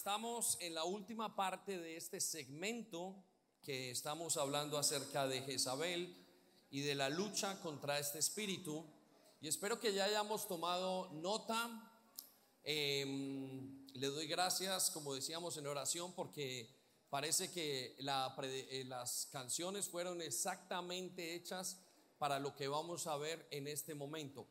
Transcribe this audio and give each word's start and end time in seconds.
Estamos 0.00 0.56
en 0.62 0.74
la 0.74 0.84
última 0.84 1.36
parte 1.36 1.76
de 1.76 1.98
este 1.98 2.22
segmento 2.22 3.22
que 3.62 3.90
estamos 3.90 4.38
hablando 4.38 4.78
acerca 4.78 5.28
de 5.28 5.42
Jezabel 5.42 6.16
y 6.70 6.80
de 6.80 6.94
la 6.94 7.10
lucha 7.10 7.60
contra 7.60 7.98
este 7.98 8.18
espíritu. 8.18 8.82
Y 9.42 9.48
espero 9.48 9.78
que 9.78 9.92
ya 9.92 10.06
hayamos 10.06 10.48
tomado 10.48 11.10
nota. 11.12 11.68
Em, 12.64 13.86
le 13.92 14.06
doy 14.06 14.26
gracias, 14.26 14.90
como 14.90 15.14
decíamos 15.14 15.58
en 15.58 15.66
oración, 15.66 16.14
porque 16.14 16.74
parece 17.10 17.52
que 17.52 17.94
eh, 17.98 18.84
las 18.86 19.28
canciones 19.30 19.86
fueron 19.86 20.22
exactamente 20.22 21.34
hechas 21.34 21.76
para 22.16 22.38
lo 22.38 22.56
que 22.56 22.68
vamos 22.68 23.06
a 23.06 23.18
ver 23.18 23.46
en 23.50 23.68
este 23.68 23.94
momento. 23.94 24.46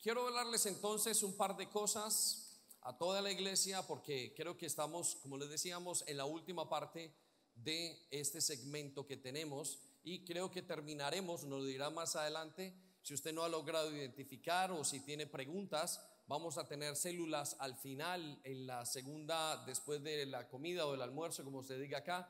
Quiero 0.00 0.28
hablarles 0.28 0.64
entonces 0.66 1.24
un 1.24 1.36
par 1.36 1.56
de 1.56 1.68
cosas 1.68 2.41
a 2.82 2.96
toda 2.98 3.22
la 3.22 3.30
iglesia 3.30 3.82
porque 3.86 4.34
creo 4.36 4.56
que 4.56 4.66
estamos, 4.66 5.16
como 5.16 5.38
les 5.38 5.48
decíamos, 5.48 6.04
en 6.06 6.16
la 6.16 6.24
última 6.24 6.68
parte 6.68 7.14
de 7.54 8.06
este 8.10 8.40
segmento 8.40 9.06
que 9.06 9.16
tenemos 9.16 9.78
y 10.02 10.24
creo 10.24 10.50
que 10.50 10.62
terminaremos, 10.62 11.44
nos 11.44 11.60
lo 11.60 11.64
dirá 11.64 11.90
más 11.90 12.16
adelante, 12.16 12.74
si 13.02 13.14
usted 13.14 13.32
no 13.32 13.44
ha 13.44 13.48
logrado 13.48 13.94
identificar 13.94 14.72
o 14.72 14.84
si 14.84 15.00
tiene 15.00 15.26
preguntas, 15.26 16.00
vamos 16.26 16.58
a 16.58 16.66
tener 16.66 16.96
células 16.96 17.56
al 17.60 17.76
final, 17.76 18.40
en 18.44 18.66
la 18.66 18.84
segunda, 18.84 19.64
después 19.64 20.02
de 20.02 20.26
la 20.26 20.48
comida 20.48 20.86
o 20.86 20.94
el 20.94 21.02
almuerzo, 21.02 21.44
como 21.44 21.62
se 21.62 21.78
diga 21.78 21.98
acá, 21.98 22.28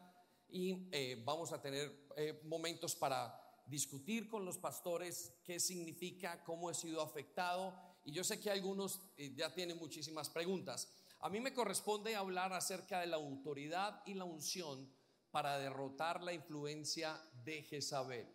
y 0.50 0.88
eh, 0.92 1.22
vamos 1.24 1.52
a 1.52 1.62
tener 1.62 2.08
eh, 2.16 2.40
momentos 2.44 2.94
para 2.94 3.38
discutir 3.66 4.28
con 4.28 4.44
los 4.44 4.58
pastores 4.58 5.32
qué 5.44 5.60
significa, 5.60 6.42
cómo 6.44 6.70
he 6.70 6.74
sido 6.74 7.00
afectado 7.00 7.91
y 8.04 8.12
yo 8.12 8.24
sé 8.24 8.40
que 8.40 8.50
algunos 8.50 9.00
eh, 9.16 9.32
ya 9.34 9.54
tienen 9.54 9.78
muchísimas 9.78 10.28
preguntas. 10.28 10.88
A 11.20 11.28
mí 11.28 11.40
me 11.40 11.54
corresponde 11.54 12.16
hablar 12.16 12.52
acerca 12.52 13.00
de 13.00 13.06
la 13.06 13.16
autoridad 13.16 14.02
y 14.06 14.14
la 14.14 14.24
unción 14.24 14.92
para 15.30 15.58
derrotar 15.58 16.22
la 16.22 16.32
influencia 16.32 17.20
de 17.44 17.62
Jezabel. 17.62 18.26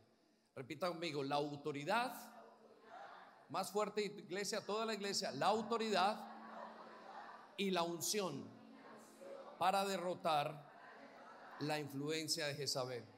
Repita 0.56 0.88
conmigo, 0.88 1.24
la 1.24 1.36
autoridad, 1.36 2.16
más 3.50 3.72
fuerte 3.72 4.04
iglesia, 4.04 4.66
toda 4.66 4.86
la 4.86 4.94
iglesia, 4.94 5.32
la 5.32 5.48
autoridad 5.48 6.38
y 7.58 7.72
la 7.72 7.84
unción 7.84 8.50
para 9.60 9.86
derrotar 9.86 10.66
la 11.60 11.80
influencia 11.80 12.48
de 12.48 12.56
Jezabel. 12.56 13.17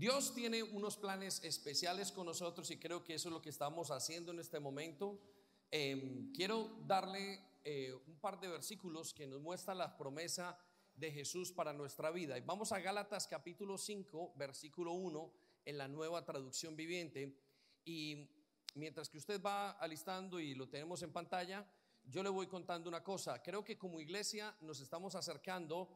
Dios 0.00 0.32
tiene 0.32 0.62
unos 0.62 0.96
planes 0.96 1.44
especiales 1.44 2.10
con 2.10 2.24
nosotros 2.24 2.70
y 2.70 2.78
creo 2.78 3.04
que 3.04 3.12
eso 3.12 3.28
es 3.28 3.34
lo 3.34 3.42
que 3.42 3.50
estamos 3.50 3.90
haciendo 3.90 4.32
en 4.32 4.38
este 4.38 4.58
momento. 4.58 5.20
Em, 5.70 6.32
quiero 6.32 6.70
darle 6.86 7.38
eh, 7.64 7.92
un 8.06 8.18
par 8.18 8.40
de 8.40 8.48
versículos 8.48 9.12
que 9.12 9.26
nos 9.26 9.42
muestran 9.42 9.76
la 9.76 9.98
promesa 9.98 10.58
de 10.94 11.12
Jesús 11.12 11.52
para 11.52 11.74
nuestra 11.74 12.10
vida. 12.10 12.38
Y 12.38 12.40
vamos 12.40 12.72
a 12.72 12.80
Gálatas 12.80 13.26
capítulo 13.26 13.76
5, 13.76 14.32
versículo 14.36 14.92
1, 14.92 15.34
en 15.66 15.76
la 15.76 15.86
nueva 15.86 16.24
traducción 16.24 16.74
viviente. 16.76 17.38
Y 17.84 18.26
mientras 18.76 19.10
que 19.10 19.18
usted 19.18 19.38
va 19.42 19.72
alistando 19.72 20.40
y 20.40 20.54
lo 20.54 20.66
tenemos 20.66 21.02
en 21.02 21.12
pantalla, 21.12 21.70
yo 22.06 22.22
le 22.22 22.30
voy 22.30 22.46
contando 22.46 22.88
una 22.88 23.04
cosa. 23.04 23.42
Creo 23.42 23.62
que 23.62 23.76
como 23.76 24.00
iglesia 24.00 24.56
nos 24.62 24.80
estamos 24.80 25.14
acercando 25.14 25.90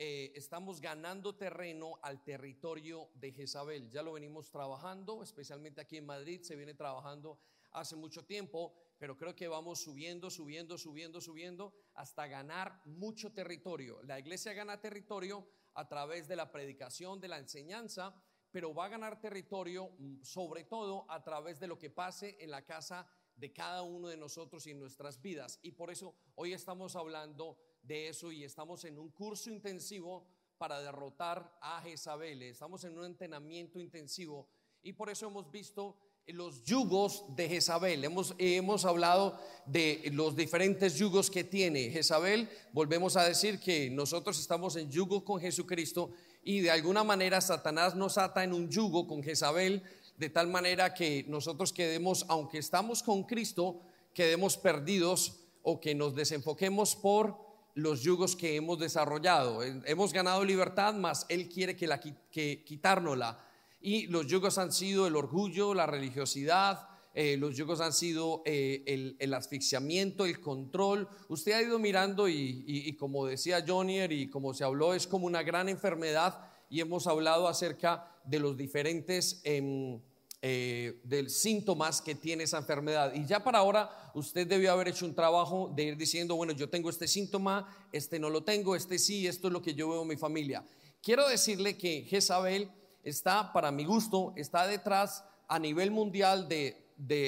eh, 0.00 0.30
estamos 0.36 0.80
ganando 0.80 1.34
terreno 1.34 1.98
al 2.02 2.22
territorio 2.22 3.10
de 3.16 3.32
Jezabel. 3.32 3.90
Ya 3.90 4.00
lo 4.00 4.12
venimos 4.12 4.48
trabajando, 4.48 5.24
especialmente 5.24 5.80
aquí 5.80 5.96
en 5.96 6.06
Madrid, 6.06 6.40
se 6.42 6.54
viene 6.54 6.72
trabajando 6.72 7.40
hace 7.72 7.96
mucho 7.96 8.24
tiempo, 8.24 8.72
pero 8.96 9.16
creo 9.16 9.34
que 9.34 9.48
vamos 9.48 9.80
subiendo, 9.80 10.30
subiendo, 10.30 10.78
subiendo, 10.78 11.20
subiendo 11.20 11.74
hasta 11.94 12.28
ganar 12.28 12.80
mucho 12.84 13.32
territorio. 13.32 14.00
La 14.04 14.20
iglesia 14.20 14.52
gana 14.52 14.80
territorio 14.80 15.48
a 15.74 15.88
través 15.88 16.28
de 16.28 16.36
la 16.36 16.52
predicación, 16.52 17.20
de 17.20 17.28
la 17.28 17.38
enseñanza, 17.38 18.14
pero 18.52 18.72
va 18.72 18.84
a 18.84 18.90
ganar 18.90 19.20
territorio 19.20 19.90
mm, 19.98 20.22
sobre 20.22 20.62
todo 20.62 21.10
a 21.10 21.24
través 21.24 21.58
de 21.58 21.66
lo 21.66 21.76
que 21.76 21.90
pase 21.90 22.36
en 22.38 22.52
la 22.52 22.64
casa 22.64 23.04
de 23.34 23.52
cada 23.52 23.82
uno 23.82 24.06
de 24.08 24.16
nosotros 24.16 24.64
y 24.68 24.70
en 24.70 24.78
nuestras 24.78 25.20
vidas. 25.20 25.58
Y 25.62 25.72
por 25.72 25.90
eso 25.90 26.14
hoy 26.36 26.52
estamos 26.52 26.94
hablando 26.94 27.58
de 27.88 28.08
eso 28.08 28.30
y 28.30 28.44
estamos 28.44 28.84
en 28.84 28.98
un 28.98 29.08
curso 29.08 29.50
intensivo 29.50 30.26
para 30.58 30.80
derrotar 30.80 31.58
a 31.62 31.80
Jezabel. 31.80 32.42
Estamos 32.42 32.84
en 32.84 32.98
un 32.98 33.06
entrenamiento 33.06 33.80
intensivo 33.80 34.46
y 34.82 34.92
por 34.92 35.08
eso 35.08 35.26
hemos 35.26 35.50
visto 35.50 35.96
los 36.26 36.62
yugos 36.64 37.24
de 37.34 37.48
Jezabel. 37.48 38.04
Hemos, 38.04 38.34
hemos 38.36 38.84
hablado 38.84 39.40
de 39.64 40.10
los 40.12 40.36
diferentes 40.36 40.96
yugos 40.96 41.30
que 41.30 41.44
tiene 41.44 41.88
Jezabel. 41.88 42.50
Volvemos 42.74 43.16
a 43.16 43.24
decir 43.24 43.58
que 43.58 43.88
nosotros 43.88 44.38
estamos 44.38 44.76
en 44.76 44.90
yugo 44.90 45.24
con 45.24 45.40
Jesucristo 45.40 46.10
y 46.44 46.60
de 46.60 46.70
alguna 46.70 47.04
manera 47.04 47.40
Satanás 47.40 47.94
nos 47.94 48.18
ata 48.18 48.44
en 48.44 48.52
un 48.52 48.68
yugo 48.68 49.08
con 49.08 49.22
Jezabel 49.22 49.82
de 50.18 50.28
tal 50.28 50.48
manera 50.48 50.92
que 50.92 51.24
nosotros 51.26 51.72
quedemos, 51.72 52.26
aunque 52.28 52.58
estamos 52.58 53.02
con 53.02 53.22
Cristo, 53.22 53.80
quedemos 54.12 54.58
perdidos 54.58 55.40
o 55.62 55.80
que 55.80 55.94
nos 55.94 56.14
desenfoquemos 56.14 56.94
por 56.94 57.47
los 57.78 58.02
yugos 58.02 58.34
que 58.34 58.56
hemos 58.56 58.80
desarrollado. 58.80 59.62
Hemos 59.62 60.12
ganado 60.12 60.44
libertad, 60.44 60.94
mas 60.94 61.24
Él 61.28 61.48
quiere 61.48 61.76
que, 61.76 61.86
la, 61.86 62.00
quitárnosla. 62.00 63.38
Y 63.80 64.08
los 64.08 64.26
yugos 64.26 64.58
han 64.58 64.72
sido 64.72 65.06
el 65.06 65.14
orgullo, 65.14 65.74
la 65.74 65.86
religiosidad, 65.86 66.88
eh, 67.14 67.36
los 67.36 67.56
yugos 67.56 67.80
han 67.80 67.92
sido 67.92 68.42
eh, 68.44 69.14
el, 69.20 69.32
asfixiamiento, 69.32 70.26
el 70.26 70.40
control. 70.40 71.08
Usted 71.28 71.52
ha 71.52 71.62
ido 71.62 71.78
mirando 71.78 72.28
y, 72.28 72.96
como 72.98 73.26
decía 73.26 73.64
Jonier 73.64 74.10
y 74.10 74.28
como 74.28 74.54
se 74.54 74.64
habló, 74.64 74.92
es 74.92 75.06
como 75.06 75.26
una 75.26 75.44
gran 75.44 75.68
enfermedad 75.68 76.50
y 76.68 76.80
hemos 76.80 77.06
hablado 77.06 77.46
acerca 77.46 78.10
de 78.24 78.40
los 78.40 78.56
diferentes... 78.56 79.40
Em, 79.44 80.00
eh, 80.40 81.00
de 81.02 81.28
síntomas 81.28 82.00
que 82.00 82.14
tiene 82.14 82.44
esa 82.44 82.58
enfermedad. 82.58 83.12
Y 83.14 83.26
ya 83.26 83.42
para 83.42 83.58
ahora 83.58 83.90
usted 84.14 84.46
debió 84.46 84.72
haber 84.72 84.88
hecho 84.88 85.04
un 85.04 85.14
trabajo 85.14 85.72
de 85.74 85.84
ir 85.84 85.96
diciendo, 85.96 86.36
bueno, 86.36 86.52
yo 86.52 86.68
tengo 86.68 86.90
este 86.90 87.08
síntoma, 87.08 87.88
este 87.92 88.18
no 88.18 88.30
lo 88.30 88.44
tengo, 88.44 88.76
este 88.76 88.98
sí, 88.98 89.26
esto 89.26 89.48
es 89.48 89.52
lo 89.52 89.62
que 89.62 89.74
yo 89.74 89.88
veo 89.88 90.02
en 90.02 90.08
mi 90.08 90.16
familia. 90.16 90.64
Quiero 91.02 91.28
decirle 91.28 91.76
que 91.76 92.02
Jezabel 92.02 92.70
está, 93.02 93.52
para 93.52 93.72
mi 93.72 93.84
gusto, 93.84 94.32
está 94.36 94.66
detrás 94.66 95.24
a 95.48 95.58
nivel 95.58 95.90
mundial 95.90 96.48
de, 96.48 96.84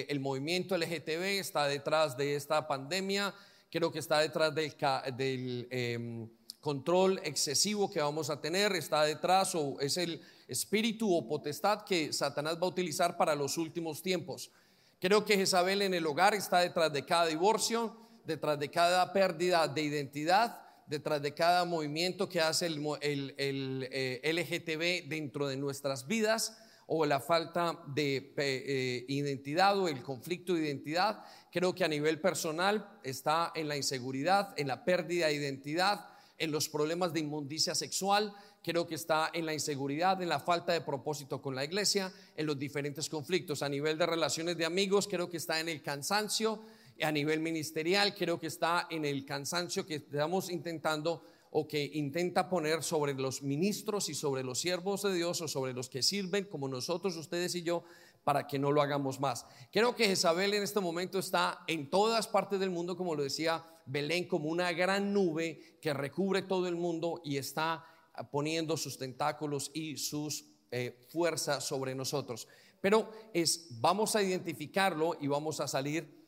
el 0.09 0.21
movimiento 0.21 0.77
LGTB, 0.77 1.41
está 1.41 1.67
detrás 1.67 2.17
de 2.17 2.37
esta 2.37 2.69
pandemia, 2.69 3.35
creo 3.71 3.91
que 3.91 3.99
está 3.99 4.19
detrás 4.21 4.55
del... 4.55 4.77
del 5.17 5.69
em, 5.71 6.29
control 6.61 7.21
excesivo 7.25 7.91
que 7.91 8.01
vamos 8.01 8.31
a 8.31 8.41
tener, 8.41 8.73
está 8.73 9.05
detrás 9.05 9.55
o 9.55 9.81
es 9.81 9.97
el 9.97 10.21
espíritu 10.51 11.15
o 11.15 11.27
potestad 11.29 11.85
que 11.85 12.13
Satanás 12.13 12.57
va 12.57 12.67
a 12.67 12.71
utilizar 12.71 13.17
para 13.17 13.37
los 13.37 13.57
últimos 13.57 14.03
tiempos. 14.03 14.51
Creo 14.99 15.25
que 15.25 15.37
Jezabel 15.37 15.83
en 15.83 15.95
el 15.95 16.07
hogar 16.07 16.35
está 16.35 16.59
detrás 16.59 16.93
de 16.93 17.07
cada 17.07 17.27
divorcio, 17.27 17.97
detrás 18.25 18.59
de 18.59 18.69
cada 18.69 19.13
pérdida 19.13 19.69
de 19.69 19.83
identidad, 19.83 20.61
detrás 20.87 21.23
de 21.23 21.33
cada 21.33 21.65
movimiento 21.65 22.29
que 22.29 22.41
hace 22.41 22.67
el, 22.67 23.37
eh, 23.39 24.21
LGTB 24.25 25.09
dentro 25.09 25.47
de 25.47 25.57
nuestras 25.57 26.07
vidas 26.07 26.59
o 26.87 27.07
la 27.07 27.21
falta 27.21 27.81
de 27.87 28.35
eh, 28.37 29.05
identidad 29.07 29.79
o 29.79 29.87
el 29.87 30.03
conflicto 30.03 30.55
de 30.55 30.63
identidad. 30.67 31.23
Creo 31.53 31.73
que 31.73 31.85
a 31.85 31.89
nivel 31.89 32.21
personal 32.21 32.99
está 33.05 33.53
en 33.55 33.69
la 33.69 33.77
inseguridad, 33.77 34.53
en 34.57 34.67
la 34.67 34.85
pérdida 34.85 35.29
de 35.29 35.35
identidad, 35.35 36.05
en 36.37 36.51
los 36.51 36.69
problemas 36.69 37.13
de 37.13 37.21
inmundicia 37.21 37.77
sexual, 37.77 38.35
creo 38.63 38.87
que 38.87 38.95
está 38.95 39.31
en 39.33 39.47
la 39.47 39.55
inseguridad, 39.55 40.21
en 40.23 40.29
la 40.29 40.41
falta 40.41 40.73
de 40.73 40.81
propósito 40.81 41.41
con 41.41 41.55
la 41.55 41.65
iglesia, 41.65 42.13
en 42.37 42.47
los 42.47 42.59
diferentes 42.59 43.09
conflictos. 43.09 43.63
A 43.63 43.69
nivel 43.69 43.99
de 43.99 44.07
relaciones 44.07 44.57
de 44.57 44.65
amigos, 44.65 45.09
creo 45.09 45.31
que 45.31 45.39
está 45.39 45.61
en 45.61 45.69
el 45.69 45.83
cansancio. 45.83 46.61
A 47.03 47.11
nivel 47.11 47.41
ministerial, 47.41 48.15
creo 48.15 48.39
que 48.39 48.49
está 48.49 48.87
en 48.91 49.05
el 49.05 49.25
cansancio 49.25 49.87
que 49.87 49.97
estamos 49.97 50.51
intentando 50.51 51.23
o 51.53 51.67
que 51.67 51.91
intenta 51.95 52.49
poner 52.49 52.83
sobre 52.83 53.15
los 53.15 53.43
ministros 53.43 54.09
y 54.09 54.15
sobre 54.15 54.45
los 54.45 54.61
siervos 54.61 55.03
de 55.03 55.15
Dios 55.15 55.41
o 55.41 55.49
sobre 55.49 55.73
los 55.73 55.89
que 55.89 56.03
sirven 56.03 56.45
como 56.45 56.69
nosotros, 56.69 57.17
ustedes 57.17 57.55
y 57.55 57.63
yo, 57.63 57.83
para 58.23 58.47
que 58.47 58.59
no 58.59 58.71
lo 58.71 58.83
hagamos 58.83 59.19
más. 59.19 59.47
Creo 59.73 59.97
que 59.97 60.07
Jezabel 60.07 60.55
en 60.55 60.63
este 60.63 60.81
momento 60.81 61.19
está 61.19 61.65
en 61.67 61.91
todas 61.91 62.29
partes 62.29 62.61
del 62.61 62.71
mundo, 62.71 62.97
como 62.97 63.15
lo 63.15 63.23
decía 63.23 63.65
Belén, 63.87 64.29
como 64.29 64.49
una 64.49 64.71
gran 64.73 65.13
nube 65.13 65.79
que 65.81 65.93
recubre 65.93 66.43
todo 66.43 66.69
el 66.69 66.77
mundo 66.77 67.21
y 67.25 67.39
está 67.39 67.85
poniendo 68.29 68.77
sus 68.77 68.99
tentáculos 68.99 69.71
y 69.73 69.97
sus 69.97 70.45
eh, 70.71 71.07
fuerzas 71.09 71.65
sobre 71.65 71.95
nosotros. 71.95 72.47
Pero 72.81 73.11
es, 73.35 73.69
vamos 73.81 74.17
a 74.17 74.23
identificarlo 74.23 75.17
y 75.21 75.27
vamos 75.27 75.61
a 75.61 75.69
salir 75.69 76.21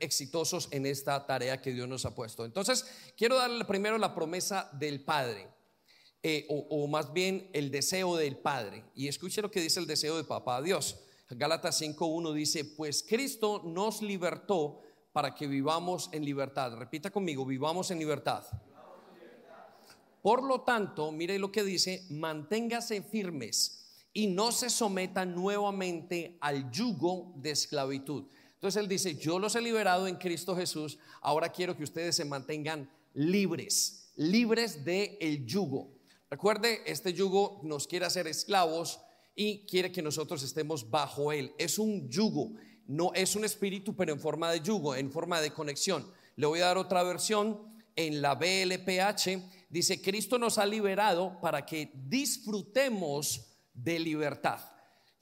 exitosos 0.00 0.68
en 0.70 0.86
esta 0.86 1.26
tarea 1.26 1.60
que 1.60 1.72
Dios 1.72 1.88
nos 1.88 2.04
ha 2.04 2.14
puesto. 2.14 2.44
Entonces, 2.44 2.84
quiero 3.16 3.36
darle 3.36 3.64
primero 3.64 3.98
la 3.98 4.14
promesa 4.14 4.68
del 4.72 5.04
Padre, 5.04 5.48
eh, 6.22 6.46
o, 6.48 6.66
o, 6.70 6.86
más 6.88 7.12
bien 7.12 7.50
el 7.52 7.70
deseo 7.70 8.16
del 8.16 8.36
Padre. 8.36 8.84
Y 8.94 9.08
escuche 9.08 9.42
lo 9.42 9.50
que 9.50 9.60
dice 9.60 9.80
el 9.80 9.86
deseo 9.86 10.16
de 10.16 10.24
Papá 10.24 10.60
Dios. 10.60 10.98
Gálatas 11.30 11.80
5.1 11.80 12.32
dice, 12.32 12.64
pues 12.64 13.04
Cristo 13.06 13.62
nos 13.64 14.02
libertó 14.02 14.80
para 15.12 15.34
que 15.34 15.46
vivamos 15.46 16.08
en 16.12 16.24
libertad. 16.24 16.76
Repita 16.76 17.10
conmigo, 17.10 17.44
vivamos 17.44 17.90
en 17.90 17.98
libertad. 17.98 18.44
Por 20.26 20.42
lo 20.42 20.62
tanto, 20.62 21.12
mire 21.12 21.38
lo 21.38 21.52
que 21.52 21.62
dice, 21.62 22.04
manténgase 22.10 23.00
firmes 23.00 23.84
y 24.12 24.26
no 24.26 24.50
se 24.50 24.70
sometan 24.70 25.36
nuevamente 25.36 26.36
al 26.40 26.68
yugo 26.72 27.32
de 27.36 27.52
esclavitud. 27.52 28.24
Entonces 28.54 28.82
él 28.82 28.88
dice, 28.88 29.14
yo 29.14 29.38
los 29.38 29.54
he 29.54 29.60
liberado 29.60 30.08
en 30.08 30.16
Cristo 30.16 30.56
Jesús, 30.56 30.98
ahora 31.20 31.50
quiero 31.50 31.76
que 31.76 31.84
ustedes 31.84 32.16
se 32.16 32.24
mantengan 32.24 32.90
libres, 33.14 34.10
libres 34.16 34.84
del 34.84 35.16
el 35.20 35.46
yugo. 35.46 35.92
Recuerde, 36.28 36.82
este 36.86 37.12
yugo 37.12 37.60
nos 37.62 37.86
quiere 37.86 38.06
hacer 38.06 38.26
esclavos 38.26 38.98
y 39.36 39.60
quiere 39.60 39.92
que 39.92 40.02
nosotros 40.02 40.42
estemos 40.42 40.90
bajo 40.90 41.30
él. 41.30 41.52
Es 41.56 41.78
un 41.78 42.08
yugo, 42.08 42.50
no 42.88 43.12
es 43.14 43.36
un 43.36 43.44
espíritu, 43.44 43.94
pero 43.94 44.12
en 44.12 44.18
forma 44.18 44.50
de 44.50 44.60
yugo, 44.60 44.96
en 44.96 45.12
forma 45.12 45.40
de 45.40 45.52
conexión. 45.52 46.04
Le 46.34 46.46
voy 46.46 46.62
a 46.62 46.66
dar 46.66 46.78
otra 46.78 47.04
versión 47.04 47.76
en 47.94 48.20
la 48.20 48.34
BLPH. 48.34 49.54
Dice, 49.68 50.00
Cristo 50.00 50.38
nos 50.38 50.58
ha 50.58 50.66
liberado 50.66 51.40
para 51.40 51.66
que 51.66 51.90
disfrutemos 51.94 53.46
de 53.74 53.98
libertad. 53.98 54.60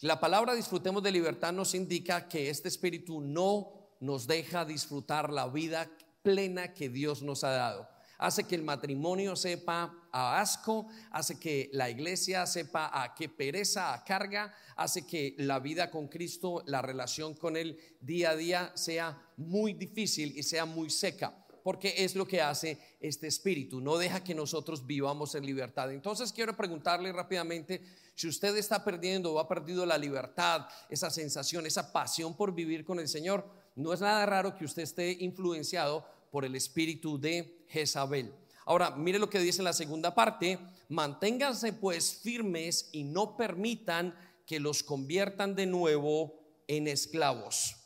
La 0.01 0.21
palabra 0.21 0.55
disfrutemos 0.55 1.03
de 1.03 1.13
libertad 1.13 1.53
nos 1.53 1.75
indica 1.75 2.29
que 2.29 2.51
este 2.51 2.69
espíritu 2.69 3.21
no 3.21 3.97
nos 4.01 4.27
deja 4.27 4.65
disfrutar 4.65 5.33
la 5.33 5.49
vida 5.49 5.91
plena 6.23 6.75
que 6.75 6.89
Dios 6.89 7.23
nos 7.23 7.43
ha 7.45 7.51
dado 7.51 7.95
hace 8.19 8.45
que 8.45 8.55
el 8.55 8.63
matrimonio 8.63 9.37
sepa 9.37 9.95
a 10.13 10.41
asco, 10.41 10.87
hace 11.11 11.39
que 11.39 11.69
la 11.73 11.91
iglesia 11.91 12.47
sepa 12.47 12.91
a 12.93 13.15
qué 13.15 13.29
pereza, 13.29 13.93
a 13.93 14.05
carga, 14.05 14.55
hace 14.77 15.07
que 15.07 15.35
la 15.39 15.59
vida 15.59 15.91
con 15.91 16.09
Cristo, 16.09 16.63
la 16.67 16.83
relación 16.83 17.35
con 17.35 17.57
Él 17.57 17.79
día 18.01 18.31
a 18.31 18.37
día 18.37 18.73
sea 18.75 19.21
muy 19.37 19.75
difícil 19.75 20.37
y 20.37 20.43
sea 20.43 20.65
muy 20.65 20.91
seca. 20.91 21.44
Porque 21.65 21.95
es 22.05 22.15
lo 22.15 22.29
que 22.29 22.43
hace 22.43 22.79
este 23.01 23.27
espíritu, 23.27 23.81
no 23.81 23.97
deja 23.97 24.23
que 24.23 24.35
nosotros 24.35 24.87
vivamos 24.87 25.35
en 25.35 25.47
libertad. 25.47 25.91
Entonces 25.91 26.31
quiero 26.31 26.55
preguntarle 26.55 27.11
rápidamente, 27.11 27.83
si 28.15 28.29
usted 28.29 28.55
está 28.57 28.85
perdiendo 28.85 29.33
o 29.33 29.41
ha 29.41 29.49
perdido 29.49 29.85
la 29.85 29.99
libertad, 29.99 30.69
esa 30.89 31.11
sensación, 31.11 31.65
esa 31.65 31.91
pasión 31.91 32.37
por 32.37 32.55
vivir 32.55 32.85
con 32.85 33.01
el 33.01 33.09
Señor, 33.09 33.49
no 33.75 33.93
es 33.93 34.03
nada 34.03 34.25
raro 34.27 34.55
que 34.55 34.67
usted 34.67 34.83
esté 34.83 35.17
influenciado 35.21 36.07
por 36.31 36.45
el 36.45 36.55
espíritu 36.55 37.19
de 37.19 37.65
Jezabel. 37.69 38.33
Ahora, 38.67 38.91
mire 38.91 39.19
lo 39.19 39.31
que 39.31 39.41
dice 39.41 39.61
en 39.61 39.65
la 39.65 39.73
segunda 39.73 40.15
parte, 40.15 40.59
manténganse 40.91 41.73
pues 41.73 42.21
firmes 42.23 42.91
y 42.93 43.05
no 43.05 43.37
permitan 43.37 44.15
que 44.47 44.61
los 44.61 44.83
conviertan 44.83 45.55
de 45.55 45.67
nuevo 45.67 46.45
en 46.67 46.89
esclavos. 46.89 47.77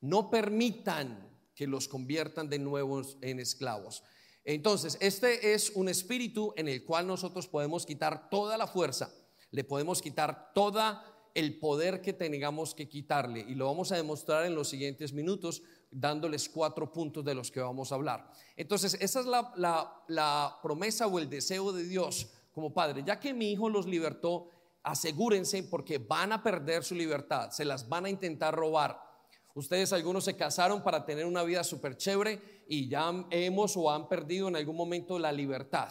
No 0.00 0.30
permitan 0.30 1.33
que 1.54 1.66
los 1.66 1.88
conviertan 1.88 2.48
de 2.48 2.58
nuevo 2.58 3.02
en 3.20 3.40
esclavos. 3.40 4.02
Entonces, 4.44 4.98
este 5.00 5.54
es 5.54 5.70
un 5.70 5.88
espíritu 5.88 6.52
en 6.56 6.68
el 6.68 6.84
cual 6.84 7.06
nosotros 7.06 7.48
podemos 7.48 7.86
quitar 7.86 8.28
toda 8.28 8.58
la 8.58 8.66
fuerza, 8.66 9.10
le 9.50 9.64
podemos 9.64 10.02
quitar 10.02 10.52
toda 10.52 11.10
el 11.34 11.58
poder 11.58 12.00
que 12.00 12.12
tengamos 12.12 12.74
que 12.74 12.88
quitarle 12.88 13.40
y 13.40 13.54
lo 13.54 13.66
vamos 13.66 13.90
a 13.90 13.96
demostrar 13.96 14.46
en 14.46 14.54
los 14.54 14.68
siguientes 14.68 15.12
minutos 15.12 15.62
dándoles 15.90 16.48
cuatro 16.48 16.92
puntos 16.92 17.24
de 17.24 17.34
los 17.34 17.50
que 17.50 17.60
vamos 17.60 17.90
a 17.90 17.96
hablar. 17.96 18.30
Entonces, 18.56 18.96
esa 19.00 19.20
es 19.20 19.26
la, 19.26 20.58
promesa 20.62 21.06
o 21.06 21.18
el 21.18 21.28
deseo 21.28 21.72
de 21.72 21.84
Dios 21.84 22.30
como 22.52 22.72
Padre. 22.72 23.02
Ya 23.04 23.18
que 23.18 23.34
mi 23.34 23.50
hijo 23.50 23.68
los 23.68 23.86
libertó, 23.86 24.48
asegúrense 24.82 25.62
porque 25.64 25.98
van 25.98 26.32
a 26.32 26.42
perder 26.42 26.84
su 26.84 26.94
libertad, 26.94 27.50
se 27.50 27.64
las 27.64 27.88
van 27.88 28.06
a 28.06 28.10
intentar 28.10 28.54
robar. 28.54 29.00
Ustedes 29.54 29.92
algunos 29.92 30.24
se 30.24 30.36
casaron 30.36 30.82
para 30.82 31.06
tener 31.06 31.26
una 31.26 31.44
vida 31.44 31.62
súper 31.62 31.96
chévere 31.96 32.64
y 32.68 32.88
ya 32.88 33.12
hemos 33.30 33.76
o 33.76 33.90
han 33.90 34.08
perdido 34.08 34.48
en 34.48 34.56
algún 34.56 34.76
momento 34.76 35.16
la 35.18 35.30
libertad. 35.30 35.90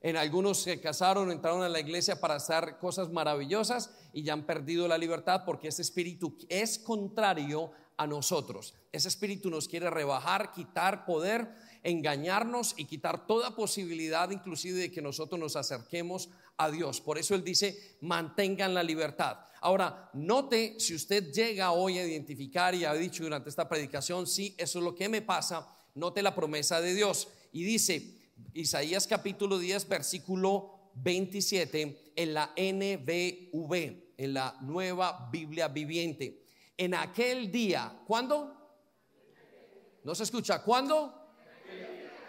En 0.00 0.16
algunos 0.16 0.58
se 0.58 0.80
casaron, 0.80 1.30
entraron 1.30 1.62
a 1.62 1.68
la 1.68 1.80
iglesia 1.80 2.20
para 2.20 2.34
hacer 2.34 2.78
cosas 2.78 3.10
maravillosas 3.10 3.96
y 4.12 4.24
ya 4.24 4.32
han 4.32 4.44
perdido 4.44 4.88
la 4.88 4.98
libertad 4.98 5.42
porque 5.46 5.68
ese 5.68 5.82
espíritu 5.82 6.36
es 6.48 6.78
contrario 6.80 7.70
a 7.96 8.06
nosotros. 8.06 8.74
Ese 8.92 9.08
espíritu 9.08 9.50
nos 9.50 9.68
quiere 9.68 9.88
rebajar, 9.88 10.52
quitar 10.52 11.06
poder, 11.06 11.48
engañarnos 11.82 12.74
y 12.76 12.86
quitar 12.86 13.26
toda 13.26 13.54
posibilidad 13.54 14.30
inclusive 14.30 14.80
de 14.80 14.90
que 14.90 15.00
nosotros 15.00 15.40
nos 15.40 15.54
acerquemos 15.54 16.28
a 16.58 16.70
Dios. 16.70 17.00
Por 17.00 17.18
eso 17.18 17.34
Él 17.34 17.44
dice, 17.44 17.96
mantengan 18.00 18.74
la 18.74 18.82
libertad. 18.82 19.38
Ahora, 19.60 20.10
note 20.14 20.76
si 20.78 20.94
usted 20.94 21.32
llega 21.32 21.72
hoy 21.72 21.98
a 21.98 22.06
identificar 22.06 22.74
y 22.74 22.84
ha 22.84 22.94
dicho 22.94 23.24
durante 23.24 23.48
esta 23.48 23.68
predicación, 23.68 24.26
sí, 24.26 24.54
eso 24.58 24.78
es 24.78 24.84
lo 24.84 24.94
que 24.94 25.08
me 25.08 25.22
pasa, 25.22 25.66
note 25.94 26.22
la 26.22 26.34
promesa 26.34 26.80
de 26.80 26.94
Dios. 26.94 27.28
Y 27.52 27.64
dice, 27.64 28.14
Isaías 28.54 29.06
capítulo 29.06 29.58
10, 29.58 29.88
versículo 29.88 30.90
27, 30.94 32.12
en 32.16 32.34
la 32.34 32.52
NBV, 32.56 34.14
en 34.16 34.34
la 34.34 34.56
nueva 34.60 35.28
Biblia 35.30 35.68
viviente 35.68 36.46
en 36.76 36.94
aquel 36.94 37.50
día. 37.50 38.00
¿Cuándo? 38.06 38.52
¿No 40.04 40.14
se 40.14 40.24
escucha? 40.24 40.62
¿Cuándo? 40.62 41.12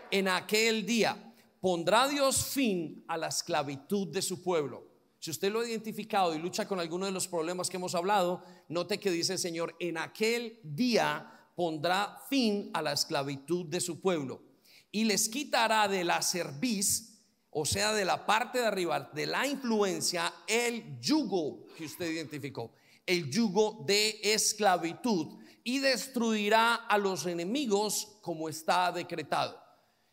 En 0.10 0.28
aquel 0.28 0.86
día 0.86 1.27
pondrá 1.59 2.07
Dios 2.07 2.45
fin 2.45 3.04
a 3.07 3.18
la 3.18 3.27
esclavitud 3.27 4.07
de 4.07 4.21
su 4.21 4.42
pueblo. 4.42 4.86
Si 5.19 5.31
usted 5.31 5.51
lo 5.51 5.62
ha 5.62 5.68
identificado 5.68 6.36
y 6.36 6.39
lucha 6.39 6.68
con 6.68 6.80
alguno 6.80 7.06
de 7.06 7.12
los 7.12 7.27
problemas 7.27 7.69
que 7.69 7.77
hemos 7.77 7.95
hablado, 7.95 8.44
note 8.69 9.00
que 9.00 9.12
dice 9.12 9.33
el 9.33 9.39
Señor, 9.39 9.75
en 9.80 9.98
aquel 9.98 10.59
día 10.63 11.50
pondrá 11.56 12.21
fin 12.30 12.69
a 12.74 12.81
la 12.81 12.94
esclavitud 12.94 13.65
de 13.65 13.81
su 13.81 14.00
pueblo 14.00 14.44
y 14.92 15.06
les 15.06 15.27
quitará 15.27 15.88
de 15.88 16.04
la 16.04 16.21
cerviz, 16.21 17.19
o 17.50 17.65
sea, 17.65 17.94
de 17.94 18.06
la 18.06 18.25
parte 18.25 18.59
de 18.59 18.65
arriba, 18.65 19.12
de 19.13 19.25
la 19.25 19.48
influencia, 19.48 20.33
el 20.48 21.00
yugo 21.00 21.65
que 21.75 21.86
usted 21.86 22.12
identificó 22.12 22.71
el 23.07 23.31
yugo 23.31 23.83
de 23.88 24.19
esclavitud 24.21 25.39
y 25.63 25.80
destruirá 25.80 26.75
a 26.75 26.98
los 26.98 27.25
enemigos 27.25 28.19
como 28.21 28.50
está 28.50 28.92
decretado. 28.92 29.67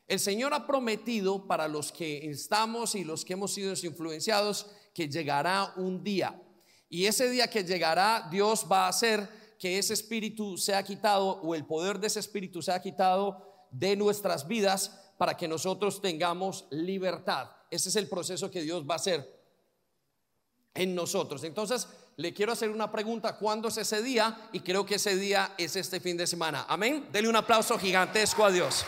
El 0.07 0.21
Señor 0.21 0.53
ha 0.53 0.67
prometido 0.67 1.47
para 1.47 1.67
los 1.67 1.91
que 1.91 2.31
estamos 2.31 2.95
y 2.95 3.05
los 3.05 3.25
que 3.25 3.33
hemos 3.33 3.55
sido 3.55 3.73
influenciados 3.83 4.67
que 4.93 5.09
llegará 5.09 5.73
un 5.77 6.05
día. 6.05 6.41
Y 6.89 7.07
ese 7.07 7.29
día 7.31 7.49
que 7.49 7.65
llegará, 7.65 8.29
Dios 8.31 8.67
va 8.71 8.87
a 8.87 8.89
hacer 8.89 9.29
que 9.59 9.79
ese 9.79 9.95
espíritu 9.95 10.59
sea 10.59 10.83
quitado 10.83 11.41
o 11.41 11.55
el 11.55 11.65
poder 11.65 11.99
de 11.99 12.09
ese 12.09 12.21
espíritu 12.21 12.61
sea 12.61 12.81
quitado 12.81 13.67
de 13.71 13.97
nuestras 13.97 14.47
vidas 14.47 15.01
para 15.17 15.37
que 15.37 15.49
nosotros 15.49 16.03
tengamos 16.03 16.67
libertad. 16.71 17.51
Ese 17.71 17.89
es 17.89 17.97
el 17.97 18.09
proceso 18.09 18.51
que 18.51 18.63
Dios 18.63 18.85
va 18.89 18.95
a 18.95 18.97
hacer 18.97 19.43
en 20.75 20.95
nosotros. 20.95 21.45
Entonces, 21.45 21.89
le 22.17 22.35
quiero 22.35 22.53
hacer 22.53 22.71
una 22.71 22.93
pregunta, 22.93 23.37
¿cuándo 23.39 23.69
es 23.69 23.77
ese 23.79 24.03
día? 24.03 24.49
Y 24.53 24.61
creo 24.61 24.85
que 24.85 24.97
ese 24.97 25.17
día 25.17 25.55
es 25.57 25.77
este 25.77 25.99
fin 25.99 26.17
de 26.17 26.27
semana. 26.27 26.67
Amén. 26.69 27.09
Dele 27.11 27.29
un 27.29 27.37
aplauso 27.37 27.79
gigantesco 27.79 28.45
a 28.45 28.51
Dios. 28.51 28.85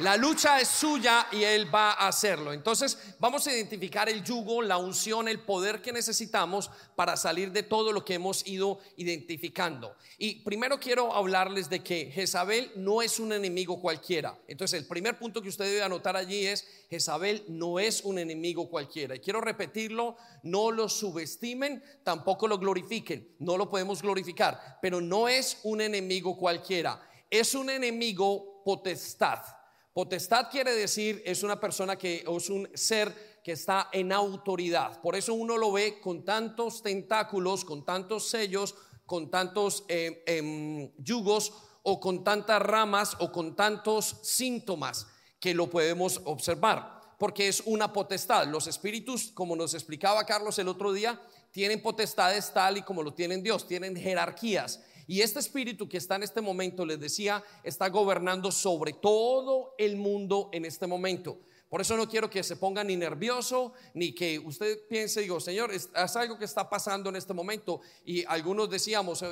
La 0.00 0.14
lucha 0.18 0.60
es 0.60 0.68
suya 0.68 1.26
y 1.32 1.42
Él 1.42 1.74
va 1.74 1.92
a 1.92 2.08
hacerlo. 2.08 2.52
Entonces 2.52 2.98
vamos 3.18 3.46
a 3.46 3.52
identificar 3.54 4.10
el 4.10 4.22
yugo, 4.22 4.60
la 4.60 4.76
unción, 4.76 5.26
el 5.26 5.40
poder 5.40 5.80
que 5.80 5.90
necesitamos 5.90 6.70
para 6.94 7.16
salir 7.16 7.50
de 7.50 7.62
todo 7.62 7.92
lo 7.92 8.04
que 8.04 8.12
hemos 8.12 8.46
ido 8.46 8.78
identificando. 8.98 9.96
Y 10.18 10.42
primero 10.42 10.78
quiero 10.78 11.14
hablarles 11.14 11.70
de 11.70 11.82
que 11.82 12.10
Jezabel 12.12 12.72
no 12.76 13.00
es 13.00 13.18
un 13.18 13.32
enemigo 13.32 13.80
cualquiera. 13.80 14.38
Entonces 14.48 14.78
el 14.78 14.86
primer 14.86 15.18
punto 15.18 15.40
que 15.40 15.48
usted 15.48 15.64
debe 15.64 15.82
anotar 15.82 16.14
allí 16.14 16.46
es, 16.46 16.68
Jezabel 16.90 17.46
no 17.48 17.78
es 17.78 18.02
un 18.02 18.18
enemigo 18.18 18.68
cualquiera. 18.68 19.16
Y 19.16 19.20
quiero 19.20 19.40
repetirlo, 19.40 20.18
no 20.42 20.72
lo 20.72 20.90
subestimen, 20.90 21.82
tampoco 22.04 22.46
lo 22.46 22.58
glorifiquen. 22.58 23.34
No 23.38 23.56
lo 23.56 23.70
podemos 23.70 24.02
glorificar, 24.02 24.78
pero 24.82 25.00
no 25.00 25.26
es 25.26 25.58
un 25.62 25.80
enemigo 25.80 26.36
cualquiera. 26.36 27.00
Es 27.30 27.54
un 27.54 27.70
enemigo 27.70 28.62
potestad. 28.62 29.55
Potestad 29.96 30.50
quiere 30.50 30.74
decir 30.74 31.22
es 31.24 31.42
una 31.42 31.58
persona 31.58 31.96
que 31.96 32.22
es 32.28 32.50
un 32.50 32.68
ser 32.74 33.40
que 33.42 33.52
está 33.52 33.88
en 33.90 34.12
autoridad. 34.12 35.00
Por 35.00 35.16
eso 35.16 35.32
uno 35.32 35.56
lo 35.56 35.72
ve 35.72 36.00
con 36.02 36.22
tantos 36.22 36.82
tentáculos, 36.82 37.64
con 37.64 37.82
tantos 37.82 38.28
sellos, 38.28 38.74
con 39.06 39.30
tantos 39.30 39.86
eh, 39.88 40.22
em, 40.26 40.92
yugos 40.98 41.50
o 41.82 41.98
con 41.98 42.22
tantas 42.22 42.60
ramas 42.60 43.16
o 43.20 43.32
con 43.32 43.56
tantos 43.56 44.18
síntomas 44.20 45.06
que 45.40 45.54
lo 45.54 45.70
podemos 45.70 46.20
observar. 46.26 47.00
Porque 47.18 47.48
es 47.48 47.62
una 47.64 47.90
potestad. 47.94 48.46
Los 48.48 48.66
espíritus, 48.66 49.28
como 49.32 49.56
nos 49.56 49.72
explicaba 49.72 50.26
Carlos 50.26 50.58
el 50.58 50.68
otro 50.68 50.92
día, 50.92 51.18
tienen 51.52 51.80
potestades 51.80 52.52
tal 52.52 52.76
y 52.76 52.82
como 52.82 53.02
lo 53.02 53.14
tienen 53.14 53.42
Dios, 53.42 53.66
tienen 53.66 53.96
jerarquías. 53.96 54.78
Y 55.06 55.20
este 55.20 55.38
espíritu 55.38 55.88
que 55.88 55.98
está 55.98 56.16
en 56.16 56.24
este 56.24 56.40
momento, 56.40 56.84
les 56.84 56.98
decía, 56.98 57.44
está 57.62 57.88
gobernando 57.88 58.50
sobre 58.50 58.92
todo 58.92 59.74
el 59.78 59.96
mundo 59.96 60.50
en 60.52 60.64
este 60.64 60.86
momento. 60.86 61.38
Por 61.68 61.80
eso 61.80 61.96
no 61.96 62.08
quiero 62.08 62.30
que 62.30 62.42
se 62.42 62.56
ponga 62.56 62.84
ni 62.84 62.96
nervioso, 62.96 63.72
ni 63.94 64.14
que 64.14 64.38
usted 64.38 64.86
piense, 64.88 65.20
digo, 65.20 65.40
Señor, 65.40 65.72
es, 65.72 65.90
algo 66.14 66.38
que 66.38 66.44
está 66.44 66.70
pasando 66.70 67.10
en 67.10 67.16
este 67.16 67.34
momento. 67.34 67.80
Y 68.04 68.24
algunos 68.26 68.70
decíamos, 68.70 69.24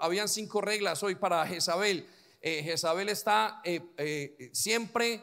habían 0.00 0.28
cinco 0.28 0.60
reglas 0.60 1.02
hoy 1.02 1.14
para 1.14 1.46
Jezabel. 1.46 2.06
Eh, 2.42 2.62
Jezabel 2.62 3.08
está 3.08 3.60
eh, 3.64 3.80
eh, 3.96 4.50
siempre 4.52 5.22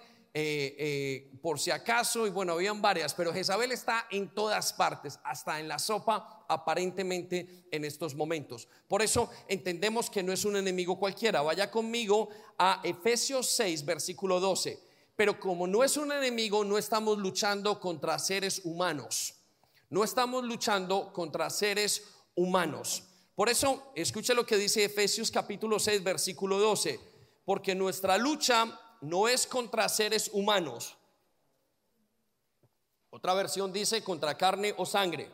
por 1.41 1.59
si 1.59 1.69
acaso, 1.69 2.25
y 2.25 2.31
bueno, 2.31 2.53
habían 2.53 2.81
varias, 2.81 3.13
pero 3.13 3.31
Jezabel 3.31 3.71
está 3.71 4.07
en 4.09 4.33
todas 4.33 4.73
partes, 4.73 5.19
hasta 5.23 5.59
en 5.59 5.67
la 5.67 5.77
sopa, 5.77 6.45
aparentemente 6.49 7.65
en 7.71 7.85
estos 7.85 8.15
momentos. 8.15 8.67
Por 8.87 9.01
eso 9.01 9.29
entendemos 9.47 10.09
que 10.09 10.23
no 10.23 10.33
es 10.33 10.43
un 10.45 10.55
enemigo 10.55 10.97
cualquiera. 10.97 11.41
Vaya 11.41 11.69
conmigo 11.69 12.29
a 12.57 12.81
Efesios 12.83 13.49
6, 13.51 13.85
versículo 13.85 14.39
12. 14.39 14.79
Pero 15.15 15.39
como 15.39 15.67
no 15.67 15.83
es 15.83 15.97
un 15.97 16.11
enemigo, 16.11 16.65
no 16.65 16.79
estamos 16.79 17.19
luchando 17.19 17.79
contra 17.79 18.17
seres 18.17 18.61
humanos. 18.63 19.35
No 19.89 20.03
estamos 20.03 20.43
luchando 20.43 21.13
contra 21.13 21.51
seres 21.51 22.03
humanos. 22.33 23.03
Por 23.35 23.49
eso, 23.49 23.91
escuche 23.95 24.33
lo 24.33 24.45
que 24.45 24.57
dice 24.57 24.83
Efesios 24.83 25.29
capítulo 25.29 25.77
6, 25.77 26.03
versículo 26.03 26.57
12. 26.57 26.99
Porque 27.45 27.75
nuestra 27.75 28.17
lucha 28.17 28.79
no 29.03 29.27
es 29.27 29.45
contra 29.45 29.87
seres 29.89 30.29
humanos. 30.33 30.97
Otra 33.09 33.33
versión 33.33 33.71
dice 33.71 34.03
contra 34.03 34.37
carne 34.37 34.73
o 34.77 34.85
sangre. 34.85 35.29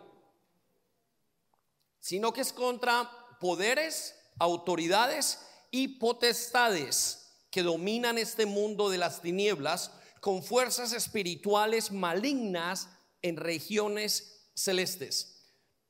Sino 2.00 2.34
que 2.34 2.42
es 2.42 2.52
contra 2.52 3.10
poderes, 3.40 4.16
autoridades 4.40 5.46
y 5.72 6.00
potestades 6.00 7.44
que 7.52 7.64
dominan 7.64 8.18
este 8.18 8.46
mundo 8.46 8.90
de 8.90 8.98
las 8.98 9.22
tinieblas 9.22 9.92
con 10.20 10.44
fuerzas 10.44 10.92
espirituales 10.92 11.92
malignas 11.92 12.90
en 13.22 13.38
regiones 13.38 14.50
celestes. 14.56 15.46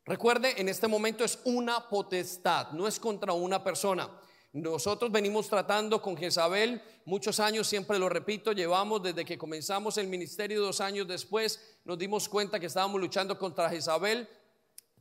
Recuerde, 0.05 0.59
en 0.59 0.69
este 0.69 0.87
momento 0.87 1.23
es 1.23 1.39
una 1.43 1.87
potestad, 1.87 2.71
no 2.71 2.87
es 2.87 2.99
contra 2.99 3.33
una 3.33 3.63
persona. 3.63 4.09
Nosotros 4.51 5.11
venimos 5.11 5.47
tratando 5.47 6.01
con 6.01 6.17
Jezabel 6.17 6.81
muchos 7.05 7.39
años, 7.39 7.67
siempre 7.67 7.99
lo 7.99 8.09
repito, 8.09 8.51
llevamos 8.51 9.03
desde 9.03 9.23
que 9.23 9.37
comenzamos 9.37 9.97
el 9.99 10.07
ministerio 10.07 10.59
dos 10.59 10.81
años 10.81 11.07
después, 11.07 11.77
nos 11.85 11.99
dimos 11.99 12.27
cuenta 12.27 12.59
que 12.59 12.65
estábamos 12.65 12.99
luchando 12.99 13.37
contra 13.37 13.69
Jezabel, 13.69 14.27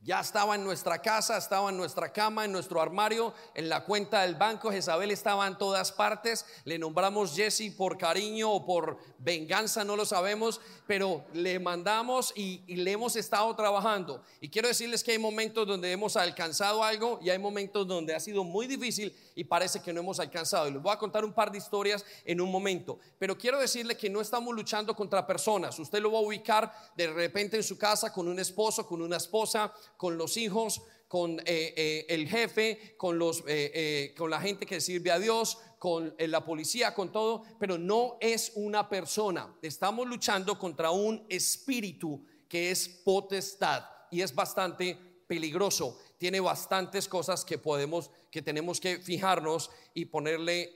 ya 0.01 0.21
estaba 0.21 0.55
en 0.55 0.63
nuestra 0.63 1.01
casa, 1.01 1.37
estaba 1.37 1.69
en 1.69 1.77
nuestra 1.77 2.13
cama, 2.13 2.45
en 2.45 2.53
nuestro 2.53 2.81
armario, 2.81 3.33
en 3.53 3.67
la 3.67 3.83
cuenta 3.83 4.21
del 4.21 4.35
banco. 4.35 4.71
Jezabel 4.71 5.11
estaba 5.11 5.45
en 5.45 5.57
todas 5.57 5.91
partes. 5.91 6.45
Le 6.63 6.79
nombramos 6.79 7.35
Jesse 7.35 7.73
por 7.75 7.97
cariño 7.97 8.49
o 8.49 8.65
por 8.65 8.97
venganza, 9.17 9.83
no 9.83 9.97
lo 9.97 10.05
sabemos, 10.05 10.61
pero 10.87 11.25
le 11.33 11.59
mandamos 11.59 12.31
y, 12.35 12.63
le 12.73 12.91
hemos 12.93 13.17
estado 13.17 13.53
trabajando. 13.55 14.23
Y 14.39 14.49
quiero 14.49 14.69
decirles 14.69 15.03
que 15.03 15.11
hay 15.11 15.19
momentos 15.19 15.67
donde 15.67 15.91
hemos 15.91 16.15
alcanzado 16.15 16.81
algo 16.81 17.19
y 17.21 17.29
hay 17.29 17.37
momentos 17.37 17.85
donde 17.85 18.15
ha 18.15 18.21
sido 18.21 18.45
muy 18.45 18.67
difícil 18.67 19.13
y 19.35 19.43
parece 19.43 19.81
que 19.81 19.91
no 19.91 19.99
hemos 19.99 20.19
alcanzado. 20.21 20.69
Y 20.69 20.71
les 20.71 20.81
voy 20.81 20.93
a 20.93 20.97
contar 20.97 21.25
un 21.25 21.33
par 21.33 21.51
de 21.51 21.57
historias 21.57 22.05
en 22.23 22.39
un 22.39 22.49
momento. 22.49 22.99
Pero 23.17 23.37
quiero 23.37 23.59
decirle 23.59 23.97
que 23.97 24.09
no 24.09 24.21
estamos 24.21 24.55
luchando 24.55 24.95
contra 24.95 25.27
personas. 25.27 25.77
Usted 25.77 25.99
lo 25.99 26.13
va 26.13 26.19
a 26.19 26.21
ubicar 26.21 26.73
de 26.95 27.07
repente 27.07 27.57
en 27.57 27.63
su 27.63 27.77
casa 27.77 28.13
con 28.13 28.29
un 28.29 28.39
esposo, 28.39 28.87
con 28.87 29.01
una 29.01 29.17
esposa 29.17 29.73
con 29.99 30.17
los 30.17 30.37
hijos, 30.37 30.81
con 31.09 31.41
eh, 31.41 31.73
eh, 31.75 32.05
el 32.07 32.29
jefe, 32.29 32.95
con, 32.95 33.19
los, 33.19 33.43
eh, 33.47 34.15
con 34.17 34.29
la 34.29 34.39
gente 34.39 34.65
que 34.65 34.79
sirve 34.79 35.11
a 35.11 35.19
Dios, 35.19 35.57
con 35.77 36.15
la 36.17 36.45
policía, 36.45 36.93
con 36.93 37.11
todo, 37.11 37.43
pero 37.59 37.77
no 37.77 38.15
es 38.21 38.53
una 38.55 38.87
persona. 38.87 39.53
Estamos 39.61 40.07
luchando 40.07 40.57
contra 40.57 40.91
un 40.91 41.25
espíritu 41.27 42.23
que 42.47 42.71
es 42.71 42.87
potestad 42.87 43.83
y 44.09 44.21
es 44.21 44.33
bastante 44.33 44.97
peligroso. 45.27 45.99
Tiene 46.19 46.39
bastantes 46.39 47.07
cosas 47.07 47.43
que 47.43 47.57
podemos, 47.57 48.11
que 48.29 48.43
tenemos 48.43 48.79
que 48.79 48.99
fijarnos 48.99 49.71
y 49.95 50.05
ponerle 50.05 50.75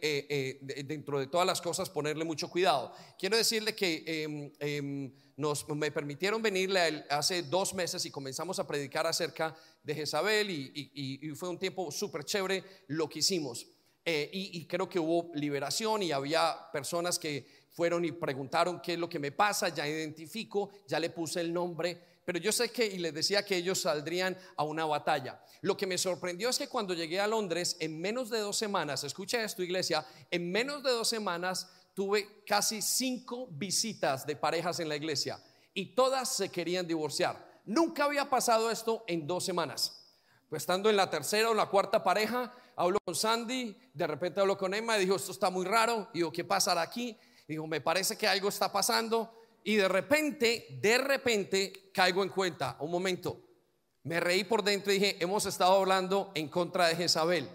dentro 0.86 1.20
de 1.20 1.28
todas 1.28 1.46
las 1.46 1.62
cosas, 1.62 1.90
ponerle 1.90 2.24
mucho 2.24 2.50
cuidado. 2.50 2.96
Quiero 3.20 3.38
decirle 3.38 3.76
que 3.76 4.52
em, 4.60 5.12
nos, 5.36 5.68
me 5.70 5.92
permitieron 5.92 6.42
venirle 6.42 7.06
hace 7.10 7.44
dos 7.44 7.74
meses 7.74 8.06
y 8.06 8.12
comenzamos 8.12 8.60
a 8.60 8.68
predicar 8.68 9.08
acerca 9.08 9.56
de 9.84 9.96
Jezabel 9.96 10.50
y, 10.50 11.32
fue 11.36 11.50
un 11.50 11.60
tiempo 11.60 11.92
súper 11.92 12.24
chévere 12.24 12.64
lo 12.88 13.10
que 13.10 13.20
hicimos. 13.20 13.68
Eh, 14.06 14.30
y, 14.34 14.66
creo 14.66 14.90
que 14.90 15.00
hubo 15.00 15.32
liberación 15.34 16.04
y 16.04 16.12
había 16.12 16.56
personas 16.72 17.18
que 17.18 17.46
fueron 17.72 18.06
y 18.06 18.12
preguntaron 18.12 18.82
qué 18.82 18.94
es 18.94 19.00
lo 19.00 19.10
que 19.10 19.20
me 19.20 19.32
pasa, 19.32 19.70
ya 19.70 19.88
identifico, 19.88 20.70
ya 20.88 21.00
le 21.00 21.10
puse 21.10 21.42
el 21.42 21.54
nombre, 21.54 22.13
pero 22.26 22.40
yo 22.40 22.52
sé 22.52 22.72
que, 22.72 22.86
y 22.86 23.00
les 23.00 23.14
decía 23.14 23.46
que 23.46 23.58
ellos 23.58 23.82
saldrían 23.82 24.38
a 24.56 24.64
una 24.64 24.86
batalla. 24.86 25.44
Lo 25.62 25.76
que 25.76 25.88
me 25.88 25.98
sorprendió 25.98 26.50
es 26.50 26.58
que 26.58 26.68
cuando 26.68 26.94
llegué 26.94 27.20
a 27.20 27.28
Londres, 27.28 27.78
en 27.80 28.00
menos 28.00 28.30
de 28.30 28.40
dos 28.40 28.58
semanas, 28.58 29.04
escucha 29.04 29.44
esto 29.44 29.64
iglesia, 29.64 30.06
en 30.32 30.52
menos 30.52 30.84
de 30.84 30.92
dos 30.92 31.08
semanas 31.08 31.70
tuve 31.94 32.44
casi 32.46 32.82
cinco 32.82 33.48
visitas 33.52 34.26
de 34.26 34.36
parejas 34.36 34.80
en 34.80 34.90
la 34.90 34.96
iglesia 34.96 35.40
y 35.74 35.96
todas 35.96 36.36
se 36.36 36.50
querían 36.50 36.88
divorciar. 36.88 37.62
Nunca 37.66 38.06
había 38.06 38.30
pasado 38.30 38.70
esto 38.70 39.04
en 39.08 39.26
dos 39.26 39.46
semanas. 39.46 40.00
Pues 40.50 40.64
estando 40.64 40.90
en 40.90 40.96
la 40.96 41.10
tercera 41.10 41.50
o 41.50 41.54
la 41.54 41.68
cuarta 41.68 42.04
pareja, 42.04 42.54
hablo 42.76 43.00
con 43.04 43.16
Sandy, 43.16 43.76
de 43.94 44.08
repente 44.08 44.40
hablo 44.40 44.58
con 44.58 44.74
Emma 44.74 44.98
y 44.98 45.02
dijo, 45.02 45.16
esto 45.16 45.32
está 45.32 45.50
muy 45.50 45.66
raro. 45.66 46.10
Y 46.14 46.20
digo, 46.20 46.32
¿qué 46.32 46.44
pasará 46.44 46.82
aquí? 46.82 47.18
Digo, 47.48 47.66
me 47.68 47.82
parece 47.82 48.18
que 48.18 48.28
algo 48.28 48.50
está 48.50 48.72
pasando. 48.72 49.43
Y 49.64 49.76
de 49.76 49.88
repente, 49.88 50.68
de 50.82 50.98
repente, 50.98 51.92
caigo 51.94 52.24
en 52.24 52.30
cuenta, 52.30 52.76
un 52.80 52.92
momento, 52.92 53.40
me 54.04 54.20
reí 54.20 54.44
por 54.44 54.64
dentro 54.64 54.92
y 54.92 55.00
dije, 55.00 55.18
hemos 55.22 55.46
estado 55.46 55.78
hablando 55.78 56.32
en 56.36 56.50
contra 56.50 56.88
de 56.88 56.96
Jezabel. 56.96 57.50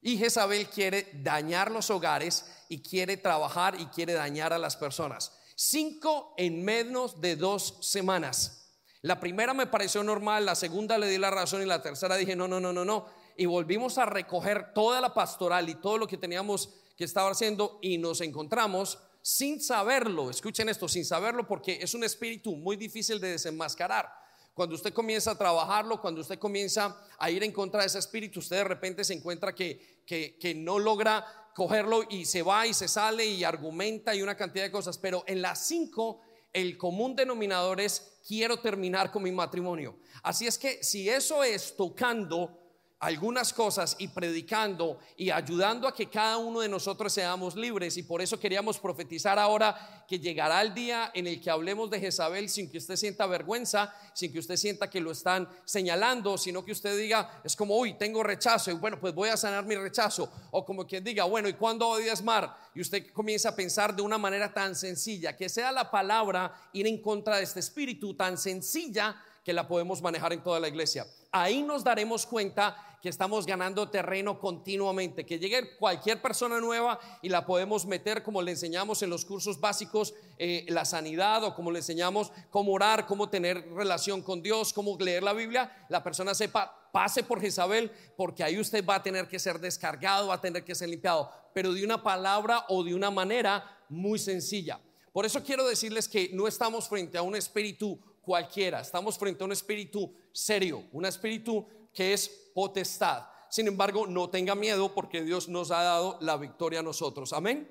Y 0.00 0.16
Jezabel 0.16 0.68
quiere 0.68 1.08
dañar 1.12 1.70
los 1.70 1.90
hogares 1.90 2.46
y 2.68 2.80
quiere 2.80 3.16
trabajar 3.16 3.78
y 3.78 3.86
quiere 3.86 4.14
dañar 4.14 4.52
a 4.52 4.58
las 4.58 4.76
personas. 4.76 5.32
Cinco 5.54 6.34
en 6.38 6.64
menos 6.64 7.20
de 7.20 7.36
dos 7.36 7.78
semanas. 7.82 8.70
La 9.02 9.20
primera 9.20 9.52
me 9.52 9.66
pareció 9.66 10.02
normal, 10.02 10.46
la 10.46 10.54
segunda 10.54 10.96
le 10.96 11.08
di 11.08 11.18
la 11.18 11.30
razón 11.30 11.62
y 11.62 11.66
la 11.66 11.82
tercera 11.82 12.16
dije, 12.16 12.34
no, 12.34 12.48
no, 12.48 12.60
no, 12.60 12.72
no, 12.72 12.84
no. 12.84 13.06
Y 13.36 13.44
volvimos 13.44 13.98
a 13.98 14.06
recoger 14.06 14.72
toda 14.72 15.00
la 15.00 15.12
pastoral 15.12 15.68
y 15.68 15.74
todo 15.74 15.98
lo 15.98 16.06
que 16.06 16.16
teníamos 16.16 16.70
que 16.96 17.04
estar 17.04 17.30
haciendo 17.30 17.78
y 17.82 17.98
nos 17.98 18.22
encontramos 18.22 18.98
sin 19.26 19.60
saberlo. 19.60 20.30
Escuchen 20.30 20.68
esto, 20.68 20.86
sin 20.86 21.04
saberlo 21.04 21.48
porque 21.48 21.80
es 21.82 21.94
un 21.94 22.04
espíritu 22.04 22.54
muy 22.54 22.76
difícil 22.76 23.20
de 23.20 23.32
desenmascarar. 23.32 24.08
Cuando 24.54 24.76
usted 24.76 24.92
comienza 24.92 25.32
a 25.32 25.36
trabajarlo, 25.36 26.00
cuando 26.00 26.20
usted 26.20 26.38
comienza 26.38 26.96
a 27.18 27.28
ir 27.28 27.42
en 27.42 27.50
contra 27.50 27.80
de 27.80 27.88
ese 27.88 27.98
espíritu, 27.98 28.38
usted 28.38 28.58
de 28.58 28.64
repente 28.64 29.02
se 29.02 29.14
encuentra 29.14 29.52
que, 29.52 30.04
que, 30.06 30.54
no 30.54 30.78
logra 30.78 31.26
cogerlo 31.56 32.04
y 32.08 32.24
se 32.24 32.42
va 32.42 32.68
y 32.68 32.72
se 32.72 32.86
sale 32.86 33.26
y 33.26 33.42
argumenta 33.42 34.14
y 34.14 34.22
una 34.22 34.36
cantidad 34.36 34.62
de 34.62 34.70
cosas. 34.70 34.96
Pero 34.96 35.24
en 35.26 35.42
las 35.42 35.66
cinco, 35.66 36.20
el 36.52 36.78
común 36.78 37.16
denominador 37.16 37.80
es 37.80 38.20
quiero 38.24 38.60
terminar 38.60 39.10
con 39.10 39.24
mi 39.24 39.32
matrimonio. 39.32 39.98
Así 40.22 40.46
es 40.46 40.56
que 40.56 40.84
si 40.84 41.08
eso 41.08 41.42
es 41.42 41.74
tocando 41.74 42.65
algunas 42.98 43.52
cosas 43.52 43.94
y 43.98 44.08
predicando 44.08 44.98
y 45.16 45.30
ayudando 45.30 45.86
a 45.86 45.94
que 45.94 46.08
cada 46.08 46.38
uno 46.38 46.60
de 46.60 46.68
nosotros 46.68 47.12
seamos 47.12 47.54
libres. 47.54 47.96
Y 47.98 48.02
por 48.02 48.22
eso 48.22 48.40
queríamos 48.40 48.78
profetizar 48.78 49.38
ahora 49.38 50.04
que 50.08 50.18
llegará 50.18 50.62
el 50.62 50.72
día 50.72 51.10
en 51.12 51.26
el 51.26 51.40
que 51.40 51.50
hablemos 51.50 51.90
de 51.90 52.00
Jezabel 52.00 52.48
sin 52.48 52.70
que 52.70 52.78
usted 52.78 52.96
sienta 52.96 53.26
vergüenza, 53.26 53.94
sin 54.14 54.32
que 54.32 54.38
usted 54.38 54.56
sienta 54.56 54.88
que 54.88 55.00
lo 55.00 55.10
están 55.10 55.48
señalando, 55.64 56.38
sino 56.38 56.64
que 56.64 56.72
usted 56.72 56.96
diga, 56.96 57.40
es 57.44 57.54
como, 57.54 57.76
uy, 57.76 57.94
tengo 57.98 58.22
rechazo 58.22 58.70
y 58.70 58.74
bueno, 58.74 58.98
pues 58.98 59.14
voy 59.14 59.28
a 59.28 59.36
sanar 59.36 59.66
mi 59.66 59.76
rechazo. 59.76 60.30
O 60.50 60.64
como 60.64 60.86
quien 60.86 61.04
diga, 61.04 61.24
bueno, 61.24 61.48
¿y 61.48 61.54
cuándo 61.54 61.86
voy 61.86 62.02
a 62.02 62.04
diezmar? 62.06 62.56
Y 62.74 62.80
usted 62.80 63.12
comienza 63.12 63.50
a 63.50 63.56
pensar 63.56 63.94
de 63.94 64.02
una 64.02 64.16
manera 64.16 64.52
tan 64.54 64.74
sencilla, 64.74 65.36
que 65.36 65.48
sea 65.48 65.70
la 65.70 65.90
palabra 65.90 66.70
ir 66.72 66.86
en 66.86 67.02
contra 67.02 67.36
de 67.36 67.42
este 67.42 67.60
espíritu 67.60 68.14
tan 68.14 68.38
sencilla 68.38 69.16
que 69.46 69.52
la 69.52 69.68
podemos 69.68 70.02
manejar 70.02 70.32
en 70.32 70.42
toda 70.42 70.58
la 70.58 70.66
iglesia. 70.66 71.06
Ahí 71.30 71.62
nos 71.62 71.84
daremos 71.84 72.26
cuenta 72.26 72.98
que 73.00 73.08
estamos 73.08 73.46
ganando 73.46 73.88
terreno 73.88 74.40
continuamente, 74.40 75.24
que 75.24 75.38
llegue 75.38 75.76
cualquier 75.76 76.20
persona 76.20 76.58
nueva 76.58 76.98
y 77.22 77.28
la 77.28 77.46
podemos 77.46 77.86
meter 77.86 78.24
como 78.24 78.42
le 78.42 78.50
enseñamos 78.50 79.02
en 79.02 79.10
los 79.10 79.24
cursos 79.24 79.60
básicos, 79.60 80.14
eh, 80.36 80.66
la 80.68 80.84
sanidad 80.84 81.44
o 81.44 81.54
como 81.54 81.70
le 81.70 81.78
enseñamos 81.78 82.32
cómo 82.50 82.72
orar, 82.72 83.06
cómo 83.06 83.28
tener 83.28 83.72
relación 83.72 84.20
con 84.20 84.42
Dios, 84.42 84.72
cómo 84.72 84.96
leer 84.98 85.22
la 85.22 85.32
Biblia, 85.32 85.86
la 85.90 86.02
persona 86.02 86.34
sepa, 86.34 86.90
pase 86.90 87.22
por 87.22 87.40
Jezabel, 87.40 87.92
porque 88.16 88.42
ahí 88.42 88.58
usted 88.58 88.84
va 88.84 88.96
a 88.96 89.02
tener 89.04 89.28
que 89.28 89.38
ser 89.38 89.60
descargado, 89.60 90.26
va 90.26 90.34
a 90.34 90.40
tener 90.40 90.64
que 90.64 90.74
ser 90.74 90.88
limpiado, 90.88 91.30
pero 91.54 91.72
de 91.72 91.84
una 91.84 92.02
palabra 92.02 92.64
o 92.68 92.82
de 92.82 92.96
una 92.96 93.12
manera 93.12 93.78
muy 93.88 94.18
sencilla. 94.18 94.80
Por 95.12 95.24
eso 95.24 95.44
quiero 95.44 95.68
decirles 95.68 96.08
que 96.08 96.30
no 96.32 96.48
estamos 96.48 96.88
frente 96.88 97.16
a 97.16 97.22
un 97.22 97.36
espíritu 97.36 97.98
cualquiera, 98.26 98.80
estamos 98.80 99.16
frente 99.16 99.44
a 99.44 99.46
un 99.46 99.52
espíritu 99.52 100.12
serio, 100.32 100.82
un 100.90 101.06
espíritu 101.06 101.64
que 101.94 102.12
es 102.12 102.28
potestad. 102.52 103.22
Sin 103.48 103.68
embargo, 103.68 104.04
no 104.08 104.28
tenga 104.28 104.56
miedo 104.56 104.92
porque 104.92 105.22
Dios 105.22 105.48
nos 105.48 105.70
ha 105.70 105.82
dado 105.82 106.18
la 106.20 106.36
victoria 106.36 106.80
a 106.80 106.82
nosotros. 106.82 107.32
Amén. 107.32 107.70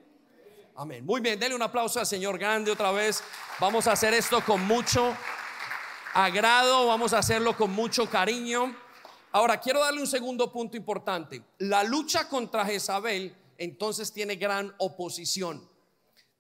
Amén. 0.77 1.05
Muy 1.05 1.19
bien, 1.19 1.37
denle 1.37 1.57
un 1.57 1.61
aplauso 1.61 1.99
al 1.99 2.05
Señor 2.05 2.37
grande 2.37 2.71
otra 2.71 2.93
vez. 2.93 3.21
Vamos 3.59 3.85
a 3.87 3.91
hacer 3.91 4.13
esto 4.13 4.41
con 4.45 4.65
mucho 4.65 5.13
agrado, 6.13 6.87
vamos 6.87 7.11
a 7.11 7.19
hacerlo 7.19 7.57
con 7.57 7.71
mucho 7.71 8.09
cariño. 8.09 8.73
Ahora, 9.33 9.59
quiero 9.59 9.81
darle 9.81 9.99
un 9.99 10.07
segundo 10.07 10.49
punto 10.53 10.77
importante. 10.77 11.43
La 11.57 11.83
lucha 11.83 12.29
contra 12.29 12.65
Jezabel 12.65 13.35
entonces 13.57 14.13
tiene 14.13 14.37
gran 14.37 14.73
oposición. 14.77 15.69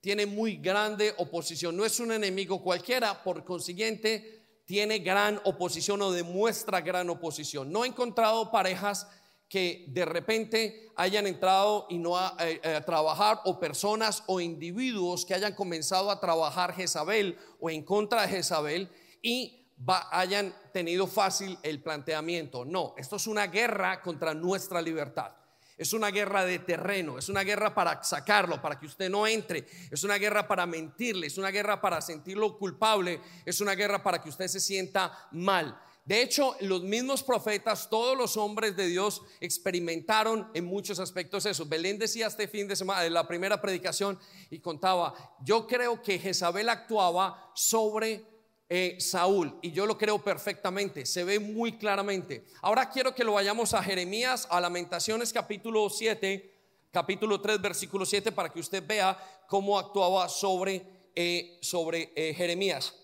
Tiene 0.05 0.27
muy 0.27 0.57
grande 0.57 1.15
oposición. 1.17 1.75
No 1.75 1.83
es 1.83 1.99
un 1.99 2.11
enemigo 2.11 2.61
cualquiera, 2.61 3.23
por 3.23 3.43
consiguiente, 3.43 4.59
tiene 4.63 4.99
gran 4.99 5.41
oposición 5.45 5.99
o 6.03 6.11
demuestra 6.11 6.81
gran 6.81 7.09
oposición. 7.09 7.71
No 7.71 7.83
he 7.83 7.87
encontrado 7.87 8.51
parejas 8.51 9.07
que 9.49 9.85
de 9.87 10.05
repente 10.05 10.91
hayan 10.95 11.25
entrado 11.25 11.87
y 11.89 11.97
no 11.97 12.19
a, 12.19 12.37
eh, 12.39 12.61
eh, 12.61 12.81
trabajar 12.85 13.41
o 13.45 13.59
personas 13.59 14.21
o 14.27 14.39
individuos 14.39 15.25
que 15.25 15.33
hayan 15.33 15.55
comenzado 15.55 16.11
a 16.11 16.19
trabajar 16.19 16.75
Jezabel 16.75 17.35
o 17.59 17.71
en 17.71 17.81
contra 17.81 18.21
de 18.21 18.27
Jezabel 18.27 18.87
y 19.23 19.73
hayan 20.11 20.53
tenido 20.71 21.07
fácil 21.07 21.57
el 21.63 21.81
planteamiento. 21.81 22.63
No, 22.63 22.93
esto 22.95 23.15
es 23.15 23.25
una 23.25 23.47
guerra 23.47 24.03
contra 24.03 24.35
nuestra 24.35 24.83
libertad. 24.83 25.31
Es 25.77 25.91
una 25.91 26.09
guerra 26.09 26.45
de 26.45 26.59
terreno, 26.59 27.17
es 27.17 27.27
una 27.27 27.43
guerra 27.43 27.75
para 27.75 28.01
sacarlo, 28.03 28.61
para 28.61 28.79
que 28.79 28.85
usted 28.85 29.09
no 29.09 29.27
entre, 29.27 29.67
es 29.91 30.03
una 30.03 30.15
guerra 30.15 30.47
para 30.47 30.65
mentirle, 30.65 31.27
es 31.27 31.37
una 31.37 31.51
guerra 31.51 31.81
para 31.81 31.99
sentirlo 32.01 32.57
culpable, 32.57 33.19
es 33.45 33.59
una 33.59 33.75
guerra 33.75 34.01
para 34.01 34.21
que 34.21 34.29
usted 34.29 34.47
se 34.47 34.61
sienta 34.61 35.27
mal. 35.31 35.77
De 36.05 36.21
hecho, 36.21 36.55
los 36.61 36.83
mismos 36.83 37.23
profetas, 37.23 37.89
todos 37.89 38.15
los 38.15 38.37
hombres 38.37 38.75
de 38.75 38.85
Dios 38.85 39.23
experimentaron 39.41 40.49
en 40.53 40.63
muchos 40.63 40.99
aspectos 40.99 41.47
eso. 41.47 41.65
Belén 41.65 41.97
decía 41.97 42.27
este 42.27 42.47
fin 42.47 42.67
de 42.67 42.75
semana, 42.75 43.03
en 43.03 43.13
la 43.13 43.27
primera 43.27 43.59
predicación, 43.59 44.19
y 44.51 44.59
contaba, 44.59 45.15
yo 45.43 45.65
creo 45.65 46.03
que 46.03 46.19
Jezabel 46.19 46.69
actuaba 46.69 47.51
sobre 47.55 48.34
eh, 48.67 48.97
Saúl, 48.99 49.59
y 49.61 49.71
yo 49.71 49.85
lo 49.85 49.95
creo 49.95 50.23
perfectamente, 50.23 51.05
se 51.05 51.23
ve 51.23 51.39
muy 51.39 51.77
claramente. 51.77 52.45
Ahora 52.61 52.89
quiero 52.89 53.13
que 53.13 53.23
lo 53.23 53.33
vayamos 53.33 53.75
a 53.75 53.83
Jeremías, 53.83 54.47
a 54.49 54.59
Lamentaciones 54.59 55.31
capítulo 55.31 55.87
7, 55.87 56.51
capítulo 56.91 57.39
3, 57.39 57.61
versículo 57.61 58.07
7, 58.07 58.31
para 58.31 58.49
que 58.49 58.59
usted 58.59 58.83
vea 58.85 59.17
cómo 59.47 59.77
actuaba 59.77 60.27
sobre, 60.29 60.83
eh, 61.13 61.59
sobre 61.61 62.11
eh, 62.15 62.33
Jeremías. 62.33 62.95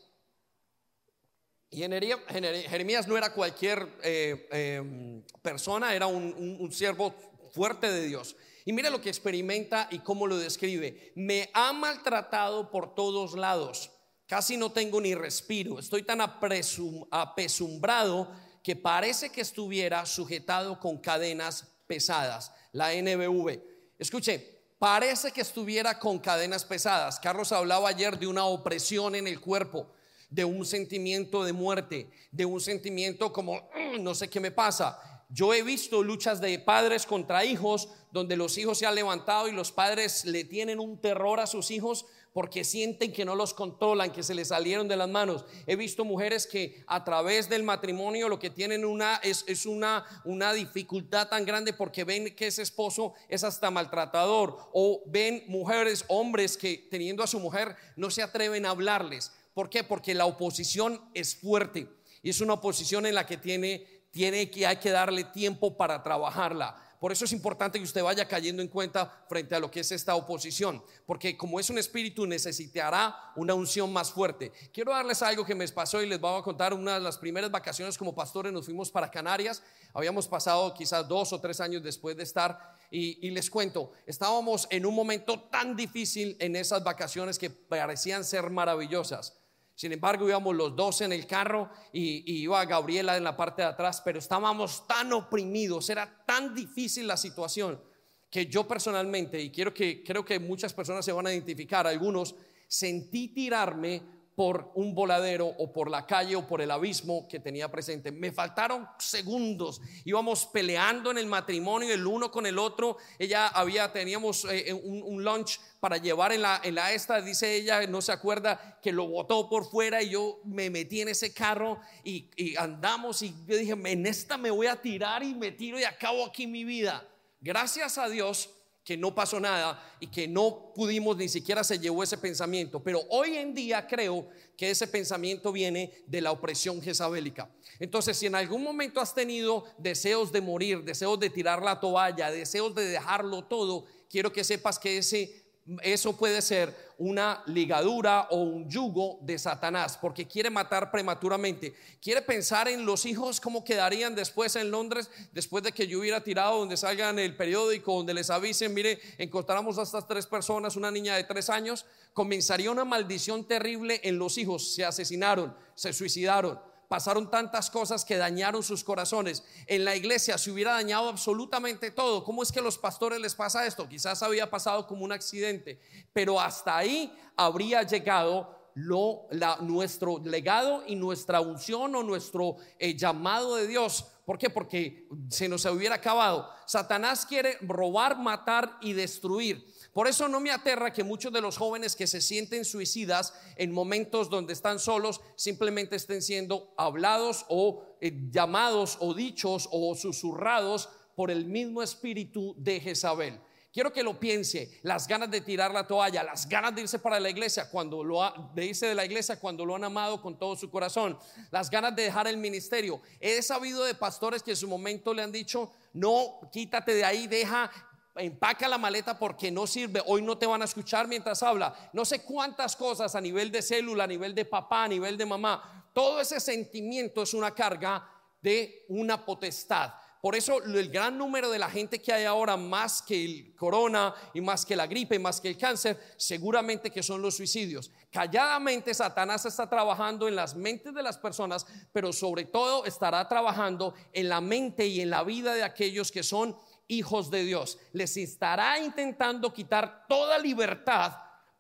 Y 1.70 1.78
Jeremías 1.78 3.08
no 3.08 3.16
era 3.16 3.32
cualquier 3.32 3.88
em, 4.02 5.24
persona, 5.42 5.96
era 5.96 6.06
un, 6.06 6.70
siervo 6.74 7.14
fuerte 7.54 7.90
de 7.90 8.08
Dios. 8.08 8.36
Y 8.66 8.74
mire 8.74 8.90
lo 8.90 9.00
que 9.00 9.10
experimenta 9.10 9.88
y 9.90 10.00
cómo 10.00 10.28
lo 10.28 10.38
describe. 10.38 11.14
Me 11.16 11.50
ha 11.54 11.72
maltratado 11.72 12.72
por 12.72 12.94
todos 12.94 13.36
lados. 13.36 13.90
Casi 14.32 14.56
no 14.56 14.72
tengo 14.72 15.02
ni 15.02 15.14
respiro. 15.14 15.78
Estoy 15.78 16.04
tan 16.04 16.22
apesumbrado 16.22 18.32
que 18.64 18.78
parece 18.78 19.30
que 19.30 19.42
estuviera 19.42 20.06
sujetado 20.06 20.80
con 20.80 21.00
cadenas 21.00 21.68
pesadas. 21.86 22.54
La 22.72 22.94
NBV. 22.94 23.60
Escuche, 24.00 24.64
parece 24.80 25.34
que 25.34 25.42
estuviera 25.42 26.00
con 26.00 26.18
cadenas 26.18 26.64
pesadas. 26.64 27.20
Carlos 27.20 27.52
hablaba 27.52 27.90
ayer 27.90 28.18
de 28.18 28.28
una 28.28 28.46
opresión 28.46 29.16
en 29.16 29.28
el 29.28 29.42
cuerpo 29.42 29.92
de 30.30 30.46
un 30.46 30.66
sentimiento 30.66 31.44
de 31.44 31.52
muerte, 31.52 32.10
de 32.32 32.46
un 32.46 32.62
sentimiento 32.62 33.34
como, 33.34 33.58
mm, 33.58 34.02
no 34.02 34.16
sé 34.16 34.30
qué 34.30 34.40
me 34.40 34.52
pasa. 34.52 35.26
Yo 35.28 35.54
he 35.54 35.62
visto 35.62 36.04
luchas 36.04 36.40
de 36.40 36.58
padres 36.58 37.06
contra 37.06 37.44
hijos 37.44 37.90
donde 38.14 38.38
los 38.38 38.58
hijos 38.58 38.78
se 38.78 38.86
han 38.86 38.96
levantado 38.96 39.50
y 39.50 39.52
los 39.52 39.74
padres 39.74 40.24
le 40.24 40.46
tienen 40.46 40.80
un 40.80 41.02
terror 41.02 41.42
a 41.42 41.48
sus 41.48 41.70
hijos 41.70 42.06
porque 42.34 42.64
sienten 42.64 43.12
que 43.12 43.26
no 43.26 43.36
los 43.36 43.54
controlan, 43.54 44.12
que 44.12 44.24
se 44.24 44.34
les 44.34 44.50
salieron 44.50 44.88
de 44.88 44.96
las 44.96 45.10
manos. 45.10 45.46
He 45.68 45.76
visto 45.76 46.06
mujeres 46.06 46.48
que 46.48 46.84
a 46.88 47.04
través 47.04 47.50
del 47.50 47.64
matrimonio 47.64 48.30
lo 48.30 48.40
que 48.40 48.50
tienen 48.50 48.86
una, 48.86 49.18
es, 49.18 49.44
es 49.48 49.66
una, 49.66 50.06
una 50.26 50.54
dificultad 50.54 51.28
tan 51.28 51.46
grande 51.46 51.74
porque 51.74 52.04
ven 52.04 52.36
que 52.36 52.48
ese 52.48 52.62
esposo 52.62 53.14
es 53.28 53.44
hasta 53.44 53.72
maltratador 53.72 54.58
o 54.74 55.04
ven 55.08 55.44
mujeres, 55.48 56.06
hombres 56.08 56.58
que 56.58 56.88
teniendo 56.90 57.24
a 57.24 57.28
su 57.28 57.40
mujer 57.40 57.76
no 57.96 58.10
se 58.10 58.22
atreven 58.22 58.66
a 58.66 58.70
hablarles 58.72 59.32
¿Por 59.54 59.70
qué? 59.70 59.84
Porque 59.84 60.14
la 60.14 60.26
oposición 60.26 61.02
es 61.14 61.36
fuerte 61.36 61.88
y 62.22 62.30
es 62.30 62.42
una 62.42 62.54
oposición 62.54 63.06
en 63.06 63.16
la 63.16 63.26
que 63.26 63.38
tiene, 63.38 63.86
tiene 64.12 64.50
que 64.50 64.66
hay 64.66 64.78
que 64.78 64.92
darle 64.92 65.26
tiempo 65.26 65.76
para 65.76 66.02
trabajarla. 66.04 66.76
Por 67.02 67.12
eso 67.12 67.26
es 67.26 67.32
importante 67.32 67.80
que 67.80 67.84
usted 67.84 68.04
vaya 68.04 68.28
cayendo 68.28 68.62
en 68.62 68.68
cuenta 68.68 69.26
frente 69.28 69.56
a 69.56 69.60
lo 69.60 69.72
que 69.72 69.80
es 69.80 69.92
esta 69.92 70.14
oposición, 70.14 70.84
porque 71.08 71.36
como 71.36 71.60
es 71.60 71.68
un 71.72 71.80
espíritu 71.80 72.28
necesitará 72.28 73.34
una 73.36 73.56
unción 73.56 73.92
más 73.92 74.12
fuerte. 74.12 74.52
Quiero 74.72 74.92
darles 74.92 75.24
algo 75.24 75.44
que 75.44 75.56
me 75.56 75.68
pasó 75.70 76.04
y 76.04 76.06
les 76.06 76.22
voy 76.22 76.40
a 76.40 76.44
contar 76.44 76.76
una 76.76 76.94
de 76.94 77.00
las 77.00 77.18
primeras 77.18 77.50
vacaciones 77.50 77.98
como 77.98 78.14
pastores 78.14 78.54
nos 78.54 78.66
fuimos 78.66 78.92
para 78.92 79.10
Canarias. 79.10 79.64
Habíamos 79.96 80.28
pasado 80.28 80.72
quizás 80.76 81.08
dos 81.08 81.34
o 81.34 81.42
tres 81.42 81.60
años 81.60 81.82
después 81.82 82.16
de 82.16 82.22
estar 82.22 82.76
y, 82.92 83.28
y 83.28 83.32
les 83.32 83.50
cuento, 83.50 83.94
estábamos 84.06 84.68
en 84.70 84.86
un 84.86 84.94
momento 84.94 85.40
tan 85.50 85.76
difícil 85.76 86.38
en 86.40 86.56
esas 86.56 86.84
vacaciones 86.84 87.40
que 87.40 87.50
parecían 87.50 88.24
ser 88.24 88.52
maravillosas. 88.52 89.41
Sin 89.82 89.92
embargo, 89.92 90.30
íbamos 90.30 90.56
los 90.56 90.76
dos 90.76 91.02
en 91.02 91.12
el 91.12 91.26
carro 91.26 91.72
y, 91.92 92.44
iba 92.44 92.64
Gabriela 92.66 93.18
en 93.18 93.24
la 93.24 93.36
parte 93.36 93.64
de 93.64 93.70
atrás, 93.70 94.00
pero 94.06 94.20
estábamos 94.20 94.86
tan 94.86 95.12
oprimidos, 95.12 95.90
era 95.90 96.24
tan 96.24 96.54
difícil 96.54 97.08
la 97.08 97.18
situación 97.18 97.82
que 98.30 98.46
yo 98.46 98.68
personalmente, 98.68 99.42
y 99.42 99.50
quiero 99.50 99.74
que 99.74 100.04
creo 100.04 100.24
que 100.24 100.40
muchas 100.40 100.72
personas 100.72 101.04
se 101.04 101.12
van 101.12 101.26
a 101.26 101.34
identificar, 101.34 101.88
algunos, 101.88 102.36
sentí 102.68 103.30
tirarme 103.30 104.04
por 104.36 104.72
un 104.76 104.96
voladero 104.96 105.46
o 105.46 105.72
por 105.74 105.90
la 105.90 106.06
calle 106.06 106.36
o 106.36 106.48
por 106.48 106.62
el 106.62 106.72
abismo 106.72 107.28
que 107.28 107.40
tenía 107.40 107.70
presente. 107.70 108.12
Me 108.12 108.32
faltaron 108.32 108.88
segundos. 108.98 109.82
Íbamos 110.06 110.46
peleando 110.46 111.12
en 111.12 111.18
el 111.18 111.28
matrimonio 111.28 111.94
el 111.94 112.08
uno 112.08 112.32
con 112.32 112.46
el 112.46 112.58
otro. 112.58 112.98
Ella 113.20 113.48
había, 113.48 113.92
teníamos 113.92 114.46
eh, 114.50 114.74
un, 114.74 115.24
lunch 115.24 115.60
para 115.80 115.98
llevar 115.98 116.32
en 116.32 116.42
la, 116.42 116.62
en 116.64 116.76
la 116.76 116.94
esta, 116.94 117.22
dice 117.22 117.56
ella, 117.56 117.86
no 117.88 118.02
se 118.02 118.12
acuerda, 118.12 118.80
que 118.82 118.92
lo 118.92 119.08
botó 119.08 119.50
por 119.50 119.70
fuera 119.70 120.02
y 120.02 120.12
yo 120.12 120.40
me 120.46 120.70
metí 120.70 121.02
en 121.02 121.10
ese 121.10 121.34
carro 121.34 121.80
y, 122.04 122.30
y 122.36 122.56
andamos 122.56 123.22
y 123.22 123.36
yo 123.46 123.58
dije, 123.58 123.74
en 123.74 124.06
esta 124.06 124.38
me 124.38 124.50
voy 124.50 124.68
a 124.68 124.82
tirar 124.82 125.24
y 125.24 125.36
me 125.36 125.52
tiro 125.52 125.80
y 125.80 125.84
acabo 125.84 126.26
aquí 126.26 126.48
mi 126.48 126.64
vida. 126.64 127.08
Gracias 127.42 127.98
a 127.98 128.08
Dios 128.08 128.50
que 128.84 128.98
no 128.98 129.14
pasó 129.14 129.40
nada 129.40 129.80
y 130.00 130.08
que 130.08 130.28
no 130.28 130.72
pudimos 130.74 131.16
ni 131.16 131.30
siquiera 131.30 131.64
se 131.64 131.78
llevó 131.78 132.04
ese 132.04 132.18
pensamiento. 132.18 132.82
Pero 132.82 133.02
hoy 133.10 133.36
en 133.38 133.54
día 133.54 133.86
creo 133.88 134.28
que 134.58 134.72
ese 134.72 134.88
pensamiento 134.88 135.52
viene 135.52 135.92
de 136.08 136.22
la 136.22 136.32
opresión 136.32 136.82
jezabélica. 136.82 137.50
Entonces, 137.80 138.18
si 138.18 138.26
en 138.26 138.36
algún 138.36 138.64
momento 138.64 139.00
has 139.00 139.14
tenido 139.14 139.66
deseos 139.78 140.32
de 140.32 140.42
morir, 140.42 140.84
deseos 140.84 141.20
de 141.20 141.30
tirar 141.30 141.62
la 141.62 141.80
toalla, 141.80 142.32
deseos 142.32 142.74
de 142.74 142.86
dejarlo 142.86 143.44
todo, 143.44 143.86
quiero 144.10 144.34
que 144.34 144.44
sepas 144.44 144.80
que 144.80 144.98
ese 144.98 145.41
eso 145.82 146.18
puede 146.18 146.42
ser 146.42 146.76
una 146.98 147.44
ligadura 147.48 148.28
o 148.32 148.38
un 148.38 148.70
yugo 148.70 149.20
de 149.22 149.38
Satanás, 149.40 149.98
porque 150.00 150.28
quiere 150.28 150.50
matar 150.50 150.92
prematuramente. 150.92 151.76
Quiere 152.02 152.22
pensar 152.22 152.68
en 152.68 152.86
los 152.86 153.06
hijos, 153.06 153.40
cómo 153.40 153.64
quedarían 153.64 154.16
después 154.16 154.56
en 154.56 154.72
Londres, 154.72 155.10
después 155.32 155.64
de 155.64 155.72
que 155.72 155.88
yo 155.88 156.00
hubiera 156.00 156.24
tirado, 156.24 156.60
donde 156.60 156.78
salgan 156.78 157.20
el 157.20 157.36
periódico, 157.36 157.94
donde 157.94 158.14
les 158.14 158.30
avisen, 158.30 158.74
mire, 158.74 159.00
encontramos 159.18 159.78
a 159.78 159.84
estas 159.84 160.08
tres 160.08 160.28
personas, 160.28 160.76
una 160.76 160.92
niña 160.92 161.16
de 161.16 161.24
tres 161.24 161.50
años, 161.50 161.86
comenzaría 162.14 162.72
una 162.72 162.86
maldición 162.86 163.46
terrible 163.46 164.02
en 164.04 164.18
los 164.18 164.38
hijos, 164.38 164.74
se 164.74 164.84
asesinaron, 164.84 165.56
se 165.76 165.94
suicidaron 165.94 166.60
pasaron 166.92 167.32
tantas 167.32 167.72
cosas 167.72 168.04
que 168.04 168.18
dañaron 168.18 168.62
sus 168.64 168.84
corazones. 168.84 169.46
En 169.66 169.86
la 169.86 169.96
iglesia 169.96 170.38
se 170.38 170.52
hubiera 170.52 170.74
dañado 170.74 171.08
absolutamente 171.08 171.90
todo. 171.90 172.26
¿Cómo 172.26 172.44
es 172.44 172.52
que 172.52 172.60
a 172.60 172.62
los 172.62 172.78
pastores 172.78 173.18
les 173.22 173.34
pasa 173.34 173.66
esto? 173.66 173.88
Quizás 173.88 174.22
había 174.22 174.50
pasado 174.50 174.86
como 174.86 175.06
un 175.06 175.14
accidente, 175.14 175.80
pero 176.12 176.38
hasta 176.38 176.76
ahí 176.76 177.18
habría 177.38 177.84
llegado 177.84 178.70
lo, 178.74 179.22
nuestro 179.62 180.20
legado 180.20 180.84
y 180.86 180.98
nuestra 180.98 181.40
unción 181.40 181.96
o 181.96 182.04
nuestro 182.04 182.58
eh, 182.78 182.94
llamado 182.94 183.56
de 183.56 183.68
Dios. 183.68 184.08
¿Por 184.26 184.38
qué? 184.38 184.50
Porque 184.50 185.08
se 185.30 185.48
nos 185.48 185.64
hubiera 185.64 185.96
acabado. 185.96 186.50
Satanás 186.66 187.26
quiere 187.26 187.58
robar, 187.62 188.18
matar 188.18 188.78
y 188.82 188.92
destruir. 188.92 189.66
Por 189.94 190.08
eso 190.08 190.30
no 190.30 190.40
me 190.40 190.52
aterra 190.52 190.94
que 190.94 191.04
muchos 191.04 191.34
de 191.34 191.42
los 191.42 191.58
jóvenes 191.58 191.96
que 191.96 192.08
se 192.08 192.22
sienten 192.22 192.64
suicidas 192.64 193.34
en 193.58 193.72
momentos 193.72 194.30
donde 194.30 194.54
están 194.54 194.80
solos 194.80 195.20
simplemente 195.36 195.98
estén 195.98 196.22
siendo 196.22 196.74
hablados 196.78 197.46
o 197.50 197.84
eh, 198.00 198.28
llamados 198.30 198.98
o 199.02 199.14
dichos 199.14 199.68
o 199.72 199.94
susurrados 199.96 200.88
por 201.16 201.30
el 201.30 201.46
mismo 201.46 201.84
espíritu 201.84 202.56
de 202.58 202.80
Jezabel. 202.80 203.40
Quiero 203.74 203.94
que 203.94 204.04
lo 204.04 204.20
piense, 204.20 204.80
las 204.84 205.08
ganas 205.08 205.32
de 205.32 205.40
tirar 205.40 205.72
la 205.72 205.88
toalla, 205.88 206.24
las 206.24 206.48
ganas 206.48 206.76
de 206.76 206.82
irse 206.82 207.00
para 207.00 207.22
la 207.22 207.30
iglesia 207.30 207.70
cuando 207.70 208.04
lo 208.04 208.22
ha, 208.22 208.52
de 208.54 208.66
irse 208.66 208.88
de 208.88 208.96
la 208.96 209.06
iglesia 209.06 209.40
cuando 209.40 209.66
lo 209.66 209.76
han 209.76 209.86
amado 209.86 210.22
con 210.22 210.38
todo 210.38 210.58
su 210.58 210.70
corazón, 210.70 211.18
las 211.52 211.70
ganas 211.70 211.96
de 211.96 212.04
dejar 212.04 212.28
el 212.28 212.36
ministerio. 212.36 213.02
He 213.22 213.42
sabido 213.42 213.86
de 213.86 213.96
pastores 213.96 214.44
que 214.44 214.52
en 214.52 214.58
su 214.58 214.68
momento 214.68 215.14
le 215.14 215.22
han 215.22 215.32
dicho, 215.32 215.72
no, 215.94 216.42
quítate 216.52 216.94
de 216.96 217.06
ahí, 217.06 217.28
deja 217.28 217.72
empaca 218.16 218.68
la 218.68 218.78
maleta 218.78 219.18
porque 219.18 219.52
no 219.52 219.66
sirve, 219.66 220.02
hoy 220.06 220.22
no 220.22 220.38
te 220.38 220.46
van 220.46 220.62
a 220.62 220.66
escuchar 220.66 221.08
mientras 221.08 221.42
habla. 221.44 221.74
No 221.94 222.06
sé 222.06 222.22
cuántas 222.24 222.76
cosas 222.76 223.16
a 223.16 223.22
nivel 223.22 223.52
de 223.52 223.62
célula, 223.62 224.04
a 224.04 224.08
nivel 224.08 224.36
de 224.36 224.46
papá, 224.46 224.84
a 224.84 224.88
nivel 224.88 225.18
de 225.18 225.26
mamá. 225.26 225.90
Todo 225.94 226.20
ese 226.22 226.40
sentimiento 226.40 227.22
es 227.22 227.34
una 227.34 227.52
carga 227.52 228.08
de 228.42 228.86
una 228.90 229.24
potestad. 229.24 229.94
Por 230.22 230.36
eso 230.36 230.64
el 230.64 230.90
gran 230.90 231.18
número 231.18 231.50
de 231.50 231.58
la 231.58 231.68
gente 231.68 232.00
que 232.00 232.14
hay 232.14 232.26
ahora, 232.26 232.56
más 232.56 233.02
que 233.02 233.26
el 233.26 233.56
corona 233.56 234.14
y 234.36 234.42
más 234.42 234.68
que 234.68 234.76
la 234.76 234.86
gripe, 234.86 235.18
más 235.18 235.42
que 235.42 235.50
el 235.50 235.58
cáncer, 235.58 236.00
seguramente 236.16 236.92
que 236.92 237.02
son 237.02 237.24
los 237.24 237.38
suicidios. 237.38 237.90
Calladamente 238.12 238.94
Satanás 238.94 239.46
está 239.48 239.68
trabajando 239.68 240.28
en 240.28 240.36
las 240.36 240.56
mentes 240.56 240.94
de 240.94 241.02
las 241.02 241.18
personas, 241.18 241.66
pero 241.92 242.14
sobre 242.14 242.46
todo 242.46 242.86
estará 242.86 243.28
trabajando 243.28 243.96
en 244.14 244.30
la 244.30 244.42
mente 244.42 244.86
y 244.86 245.02
en 245.02 245.10
la 245.10 245.24
vida 245.24 245.56
de 245.56 245.64
aquellos 245.64 246.12
que 246.12 246.22
son 246.22 246.56
hijos 246.92 247.32
de 247.32 247.44
Dios. 247.44 247.80
Les 247.94 248.16
estará 248.18 248.80
intentando 248.80 249.54
quitar 249.54 250.06
toda 250.08 250.38
libertad 250.38 251.14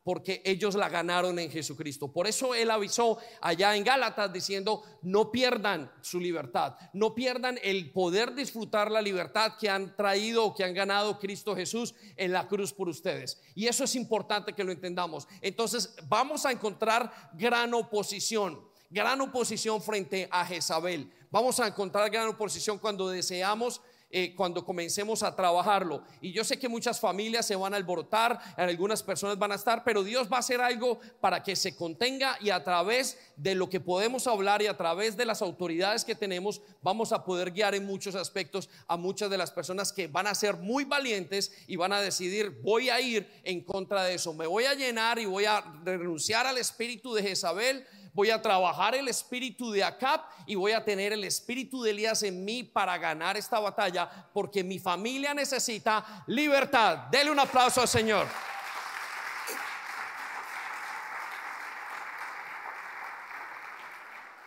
porque 0.03 0.41
ellos 0.45 0.75
la 0.75 0.89
ganaron 0.89 1.37
en 1.37 1.51
Jesucristo. 1.51 2.11
Por 2.11 2.27
eso 2.27 2.55
él 2.55 2.71
avisó 2.71 3.19
allá 3.39 3.75
en 3.75 3.83
Gálatas 3.83 4.33
diciendo, 4.33 4.83
no 5.03 5.31
pierdan 5.31 5.91
su 6.01 6.19
libertad, 6.19 6.75
no 6.93 7.13
pierdan 7.13 7.59
el 7.61 7.91
poder 7.91 8.33
disfrutar 8.33 8.89
la 8.89 9.01
libertad 9.01 9.53
que 9.59 9.69
han 9.69 9.95
traído 9.95 10.45
o 10.45 10.55
que 10.55 10.63
han 10.63 10.73
ganado 10.73 11.19
Cristo 11.19 11.55
Jesús 11.55 11.93
en 12.15 12.31
la 12.31 12.47
cruz 12.47 12.73
por 12.73 12.89
ustedes. 12.89 13.41
Y 13.53 13.67
eso 13.67 13.83
es 13.83 13.95
importante 13.95 14.53
que 14.53 14.63
lo 14.63 14.71
entendamos. 14.71 15.27
Entonces 15.41 15.95
vamos 16.07 16.45
a 16.45 16.51
encontrar 16.51 17.31
gran 17.33 17.73
oposición, 17.75 18.59
gran 18.89 19.21
oposición 19.21 19.81
frente 19.81 20.27
a 20.31 20.45
Jezabel. 20.45 21.11
Vamos 21.29 21.59
a 21.59 21.67
encontrar 21.67 22.09
gran 22.09 22.27
oposición 22.27 22.79
cuando 22.79 23.07
deseamos 23.07 23.81
eh, 24.11 24.33
cuando 24.35 24.65
comencemos 24.65 25.23
a 25.23 25.35
trabajarlo. 25.35 26.03
Y 26.21 26.31
yo 26.31 26.43
sé 26.43 26.59
que 26.59 26.67
muchas 26.67 26.99
familias 26.99 27.45
se 27.45 27.55
van 27.55 27.73
a 27.73 27.77
alborotar, 27.77 28.39
algunas 28.57 29.03
personas 29.03 29.37
van 29.37 29.51
a 29.51 29.55
estar, 29.55 29.83
pero 29.83 30.03
Dios 30.03 30.31
va 30.31 30.37
a 30.37 30.39
hacer 30.41 30.61
algo 30.61 30.99
para 31.19 31.41
que 31.43 31.55
se 31.55 31.75
contenga 31.75 32.37
y 32.41 32.49
a 32.49 32.63
través 32.63 33.17
de 33.37 33.55
lo 33.55 33.69
que 33.69 33.79
podemos 33.79 34.27
hablar 34.27 34.61
y 34.61 34.67
a 34.67 34.77
través 34.77 35.17
de 35.17 35.25
las 35.25 35.41
autoridades 35.41 36.03
que 36.03 36.15
tenemos, 36.15 36.61
vamos 36.81 37.11
a 37.11 37.23
poder 37.23 37.51
guiar 37.51 37.75
en 37.75 37.85
muchos 37.85 38.15
aspectos 38.15 38.69
a 38.87 38.97
muchas 38.97 39.29
de 39.29 39.37
las 39.37 39.51
personas 39.51 39.91
que 39.91 40.07
van 40.07 40.27
a 40.27 40.35
ser 40.35 40.57
muy 40.57 40.83
valientes 40.83 41.51
y 41.67 41.75
van 41.75 41.93
a 41.93 42.01
decidir, 42.01 42.59
voy 42.61 42.89
a 42.89 42.99
ir 42.99 43.29
en 43.43 43.61
contra 43.63 44.03
de 44.03 44.15
eso, 44.15 44.33
me 44.33 44.47
voy 44.47 44.65
a 44.65 44.73
llenar 44.73 45.19
y 45.19 45.25
voy 45.25 45.45
a 45.45 45.61
renunciar 45.83 46.45
al 46.45 46.57
espíritu 46.57 47.13
de 47.13 47.23
Jezabel 47.23 47.85
voy 48.13 48.29
a 48.29 48.41
trabajar 48.41 48.95
el 48.95 49.07
espíritu 49.07 49.71
de 49.71 49.83
Acab 49.83 50.21
y 50.45 50.55
voy 50.55 50.73
a 50.73 50.83
tener 50.83 51.13
el 51.13 51.23
espíritu 51.23 51.81
de 51.81 51.91
Elías 51.91 52.23
en 52.23 52.43
mí 52.43 52.63
para 52.63 52.97
ganar 52.97 53.37
esta 53.37 53.59
batalla, 53.59 54.09
porque 54.33 54.63
mi 54.63 54.79
familia 54.79 55.33
necesita 55.33 56.23
libertad. 56.27 57.07
Dele 57.11 57.31
un 57.31 57.39
aplauso 57.39 57.81
al 57.81 57.87
Señor. 57.87 58.27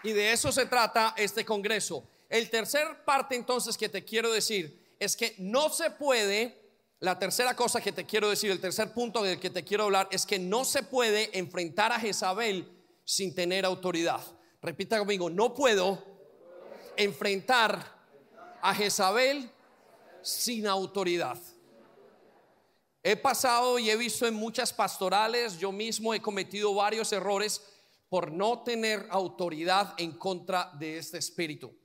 Y 0.02 0.12
de 0.12 0.32
eso 0.32 0.52
se 0.52 0.66
trata 0.66 1.14
este 1.16 1.44
Congreso. 1.46 2.06
El 2.28 2.50
tercer 2.50 3.04
parte 3.04 3.36
entonces 3.36 3.78
que 3.78 3.88
te 3.88 4.04
quiero 4.04 4.30
decir 4.30 4.94
es 4.98 5.16
que 5.16 5.34
no 5.38 5.70
se 5.70 5.90
puede, 5.90 6.62
la 7.00 7.18
tercera 7.18 7.56
cosa 7.56 7.80
que 7.80 7.92
te 7.92 8.04
quiero 8.04 8.28
decir, 8.28 8.50
el 8.50 8.60
tercer 8.60 8.92
punto 8.92 9.22
del 9.22 9.40
que 9.40 9.50
te 9.50 9.64
quiero 9.64 9.84
hablar 9.84 10.08
es 10.10 10.26
que 10.26 10.38
no 10.38 10.64
se 10.64 10.82
puede 10.82 11.36
enfrentar 11.38 11.90
a 11.90 11.98
Jezabel 11.98 12.73
sin 13.04 13.34
tener 13.34 13.64
autoridad. 13.64 14.20
Repita 14.60 14.98
conmigo, 14.98 15.28
no 15.28 15.54
puedo 15.54 16.02
enfrentar 16.96 17.94
a 18.62 18.74
Jezabel 18.74 19.50
sin 20.22 20.66
autoridad. 20.66 21.38
He 23.02 23.16
pasado 23.16 23.78
y 23.78 23.90
he 23.90 23.96
visto 23.96 24.26
en 24.26 24.34
muchas 24.34 24.72
pastorales, 24.72 25.58
yo 25.58 25.70
mismo 25.70 26.14
he 26.14 26.22
cometido 26.22 26.74
varios 26.74 27.12
errores 27.12 27.62
por 28.08 28.32
no 28.32 28.62
tener 28.62 29.06
autoridad 29.10 29.94
en 29.98 30.12
contra 30.12 30.70
de 30.78 30.96
este 30.96 31.18
espíritu. 31.18 31.76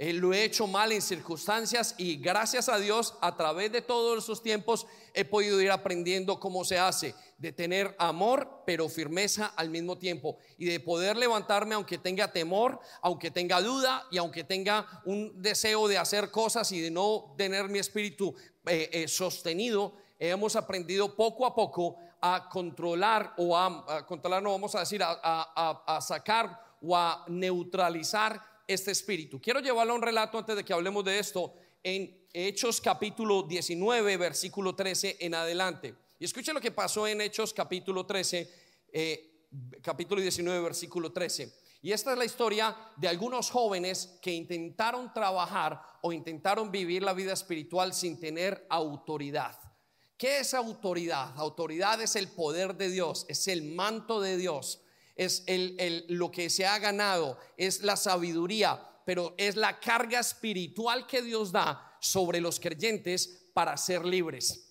Eh, 0.00 0.12
lo 0.12 0.32
he 0.32 0.44
hecho 0.44 0.68
mal 0.68 0.92
en 0.92 1.02
circunstancias 1.02 1.96
y 1.98 2.18
gracias 2.18 2.68
a 2.68 2.78
Dios 2.78 3.14
a 3.20 3.34
través 3.34 3.72
de 3.72 3.82
todos 3.82 4.22
esos 4.22 4.44
tiempos 4.44 4.86
he 5.12 5.24
podido 5.24 5.60
ir 5.60 5.72
aprendiendo 5.72 6.38
cómo 6.38 6.64
se 6.64 6.78
hace, 6.78 7.16
de 7.36 7.50
tener 7.50 7.96
amor 7.98 8.62
pero 8.64 8.88
firmeza 8.88 9.46
al 9.56 9.70
mismo 9.70 9.98
tiempo 9.98 10.38
y 10.56 10.66
de 10.66 10.78
poder 10.78 11.16
levantarme 11.16 11.74
aunque 11.74 11.98
tenga 11.98 12.30
temor, 12.30 12.78
aunque 13.02 13.32
tenga 13.32 13.60
duda 13.60 14.06
y 14.12 14.18
aunque 14.18 14.44
tenga 14.44 14.86
un 15.04 15.42
deseo 15.42 15.88
de 15.88 15.98
hacer 15.98 16.30
cosas 16.30 16.70
y 16.70 16.80
de 16.80 16.92
no 16.92 17.34
tener 17.36 17.68
mi 17.68 17.80
espíritu 17.80 18.36
eh, 18.66 18.88
eh, 18.92 19.08
sostenido, 19.08 19.94
hemos 20.20 20.54
aprendido 20.54 21.16
poco 21.16 21.44
a 21.44 21.56
poco 21.56 21.96
a 22.20 22.48
controlar 22.48 23.34
o 23.36 23.58
a, 23.58 24.06
controlar, 24.06 24.44
no 24.44 24.52
vamos 24.52 24.76
a 24.76 24.80
decir, 24.80 25.02
a 25.02 25.98
sacar 26.00 26.68
o 26.80 26.96
a 26.96 27.24
neutralizar 27.26 28.57
este 28.68 28.90
espíritu. 28.90 29.40
Quiero 29.40 29.60
llevarlo 29.60 29.94
a 29.94 29.96
un 29.96 30.02
relato 30.02 30.38
antes 30.38 30.54
de 30.54 30.64
que 30.64 30.74
hablemos 30.74 31.02
de 31.04 31.18
esto 31.18 31.54
en 31.82 32.28
Hechos 32.32 32.80
capítulo 32.80 33.42
19, 33.42 34.16
versículo 34.18 34.74
13 34.76 35.16
en 35.20 35.34
adelante. 35.34 35.94
Y 36.18 36.26
escuche 36.26 36.52
lo 36.52 36.60
que 36.60 36.70
pasó 36.70 37.06
en 37.06 37.22
Hechos 37.22 37.54
capítulo 37.54 38.04
13, 38.04 38.52
eh, 38.92 39.48
capítulo 39.82 40.20
19, 40.20 40.60
versículo 40.60 41.10
13. 41.10 41.52
Y 41.80 41.92
esta 41.92 42.12
es 42.12 42.18
la 42.18 42.24
historia 42.24 42.76
de 42.96 43.08
algunos 43.08 43.50
jóvenes 43.50 44.18
que 44.20 44.32
intentaron 44.32 45.12
trabajar 45.14 45.80
o 46.02 46.12
intentaron 46.12 46.70
vivir 46.70 47.02
la 47.02 47.14
vida 47.14 47.32
espiritual 47.32 47.94
sin 47.94 48.20
tener 48.20 48.66
autoridad. 48.68 49.58
¿Qué 50.18 50.40
es 50.40 50.52
autoridad? 50.52 51.32
Autoridad 51.36 52.02
es 52.02 52.16
el 52.16 52.28
poder 52.28 52.76
de 52.76 52.90
Dios, 52.90 53.24
es 53.28 53.48
el 53.48 53.62
manto 53.62 54.20
de 54.20 54.36
Dios 54.36 54.82
es 55.18 55.42
el, 55.46 56.06
lo 56.08 56.30
que 56.30 56.48
se 56.48 56.64
ha 56.64 56.78
ganado, 56.78 57.36
es 57.56 57.82
la 57.82 57.96
sabiduría, 57.96 58.80
pero 59.04 59.34
es 59.36 59.56
la 59.56 59.80
carga 59.80 60.20
espiritual 60.20 61.06
que 61.06 61.20
Dios 61.20 61.50
da 61.52 61.96
sobre 62.00 62.40
los 62.40 62.60
creyentes 62.60 63.50
para 63.52 63.76
ser 63.76 64.04
libres. 64.04 64.64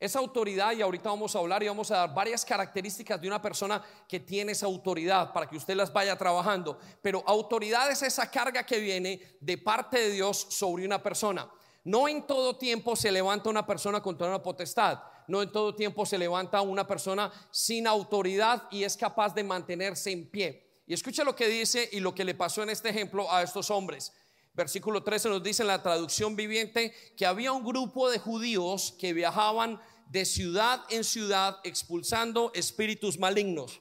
Esa 0.00 0.18
autoridad, 0.18 0.72
y 0.72 0.80
ahorita 0.80 1.10
vamos 1.10 1.36
a 1.36 1.40
hablar 1.40 1.62
y 1.62 1.68
vamos 1.68 1.90
a 1.90 1.98
dar 1.98 2.14
varias 2.14 2.46
características 2.46 3.20
de 3.20 3.28
una 3.28 3.42
persona 3.42 3.84
que 4.08 4.18
tiene 4.18 4.52
esa 4.52 4.64
autoridad 4.64 5.34
para 5.34 5.46
que 5.46 5.58
usted 5.58 5.74
las 5.76 5.92
vaya 5.92 6.16
trabajando. 6.16 6.78
Pero 7.02 7.22
autoridad 7.26 7.90
es 7.90 8.02
esa 8.02 8.30
carga 8.30 8.64
que 8.64 8.78
viene 8.78 9.36
de 9.38 9.58
parte 9.58 9.98
de 9.98 10.10
Dios 10.12 10.46
sobre 10.48 10.86
una 10.86 11.02
persona. 11.02 11.46
No 11.84 12.08
en 12.08 12.26
todo 12.26 12.56
tiempo 12.56 12.96
se 12.96 13.12
levanta 13.12 13.50
una 13.50 13.66
persona 13.66 14.02
con 14.02 14.16
toda 14.16 14.30
una 14.30 14.42
potestad 14.42 14.98
no 15.30 15.42
en 15.42 15.52
todo 15.52 15.74
tiempo 15.74 16.04
se 16.04 16.18
levanta 16.18 16.60
una 16.60 16.86
persona 16.86 17.32
sin 17.52 17.86
autoridad 17.86 18.64
y 18.70 18.82
es 18.82 18.96
capaz 18.96 19.32
de 19.32 19.44
mantenerse 19.44 20.10
en 20.10 20.28
pie. 20.28 20.82
Y 20.86 20.92
escucha 20.92 21.22
lo 21.22 21.36
que 21.36 21.46
dice 21.46 21.88
y 21.92 22.00
lo 22.00 22.12
que 22.14 22.24
le 22.24 22.34
pasó 22.34 22.64
en 22.64 22.70
este 22.70 22.88
ejemplo 22.88 23.32
a 23.32 23.42
estos 23.42 23.70
hombres. 23.70 24.12
Versículo 24.52 25.04
13 25.04 25.28
nos 25.28 25.42
dice 25.42 25.62
en 25.62 25.68
la 25.68 25.82
traducción 25.82 26.34
viviente 26.34 26.92
que 27.16 27.26
había 27.26 27.52
un 27.52 27.64
grupo 27.64 28.10
de 28.10 28.18
judíos 28.18 28.92
que 28.98 29.12
viajaban 29.12 29.80
de 30.10 30.24
ciudad 30.24 30.82
en 30.90 31.04
ciudad 31.04 31.58
expulsando 31.62 32.50
espíritus 32.52 33.16
malignos. 33.16 33.80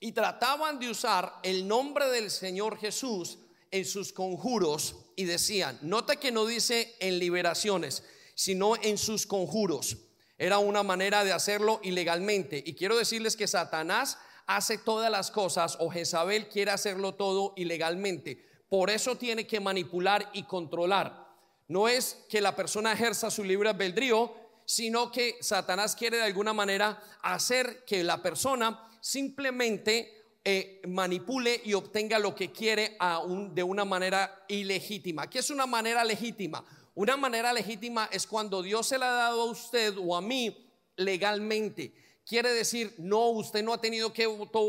Y 0.00 0.10
trataban 0.10 0.80
de 0.80 0.90
usar 0.90 1.38
el 1.44 1.68
nombre 1.68 2.08
del 2.08 2.28
Señor 2.32 2.76
Jesús 2.76 3.38
en 3.70 3.84
sus 3.84 4.12
conjuros 4.12 4.96
y 5.14 5.24
decían, 5.24 5.78
nota 5.82 6.16
que 6.16 6.32
no 6.32 6.46
dice 6.46 6.96
en 6.98 7.20
liberaciones, 7.20 8.02
sino 8.34 8.74
en 8.82 8.98
sus 8.98 9.26
conjuros. 9.26 9.96
Era 10.38 10.58
una 10.58 10.82
manera 10.82 11.24
de 11.24 11.32
hacerlo 11.32 11.80
ilegalmente. 11.82 12.62
Y 12.66 12.74
quiero 12.74 12.96
decirles 12.96 13.36
que 13.36 13.46
Satanás 13.46 14.18
hace 14.46 14.78
todas 14.78 15.10
las 15.10 15.30
cosas 15.30 15.76
o 15.78 15.90
Jezabel 15.90 16.48
quiere 16.48 16.70
hacerlo 16.70 17.14
todo 17.14 17.54
ilegalmente. 17.56 18.44
Por 18.68 18.90
eso 18.90 19.16
tiene 19.16 19.46
que 19.46 19.60
manipular 19.60 20.30
y 20.32 20.44
controlar. 20.44 21.28
No 21.68 21.88
es 21.88 22.24
que 22.28 22.40
la 22.40 22.56
persona 22.56 22.92
ejerza 22.92 23.30
su 23.30 23.44
libre 23.44 23.68
albedrío, 23.68 24.34
sino 24.64 25.12
que 25.12 25.36
Satanás 25.40 25.94
quiere 25.94 26.16
de 26.16 26.24
alguna 26.24 26.52
manera 26.52 27.02
hacer 27.22 27.84
que 27.84 28.02
la 28.02 28.22
persona 28.22 28.88
simplemente 29.00 30.38
eh, 30.44 30.80
manipule 30.88 31.60
y 31.64 31.74
obtenga 31.74 32.18
lo 32.18 32.34
que 32.34 32.50
quiere 32.50 32.96
de 33.50 33.62
una 33.62 33.84
manera 33.84 34.44
ilegítima. 34.48 35.30
¿Qué 35.30 35.38
es 35.38 35.50
una 35.50 35.66
manera 35.66 36.02
legítima? 36.04 36.64
Una 36.94 37.16
manera 37.16 37.52
legítima 37.52 38.08
es 38.12 38.26
cuando 38.26 38.62
Dios 38.62 38.86
se 38.86 38.98
la 38.98 39.08
ha 39.08 39.28
dado 39.28 39.42
a 39.42 39.50
usted 39.50 39.96
o 39.98 40.14
a 40.14 40.20
mí 40.20 40.70
legalmente. 40.96 41.94
Quiere 42.24 42.52
decir, 42.52 42.94
no, 42.98 43.30
usted 43.30 43.64
no 43.64 43.72
ha 43.72 43.80
tenido 43.80 44.12
que 44.12 44.28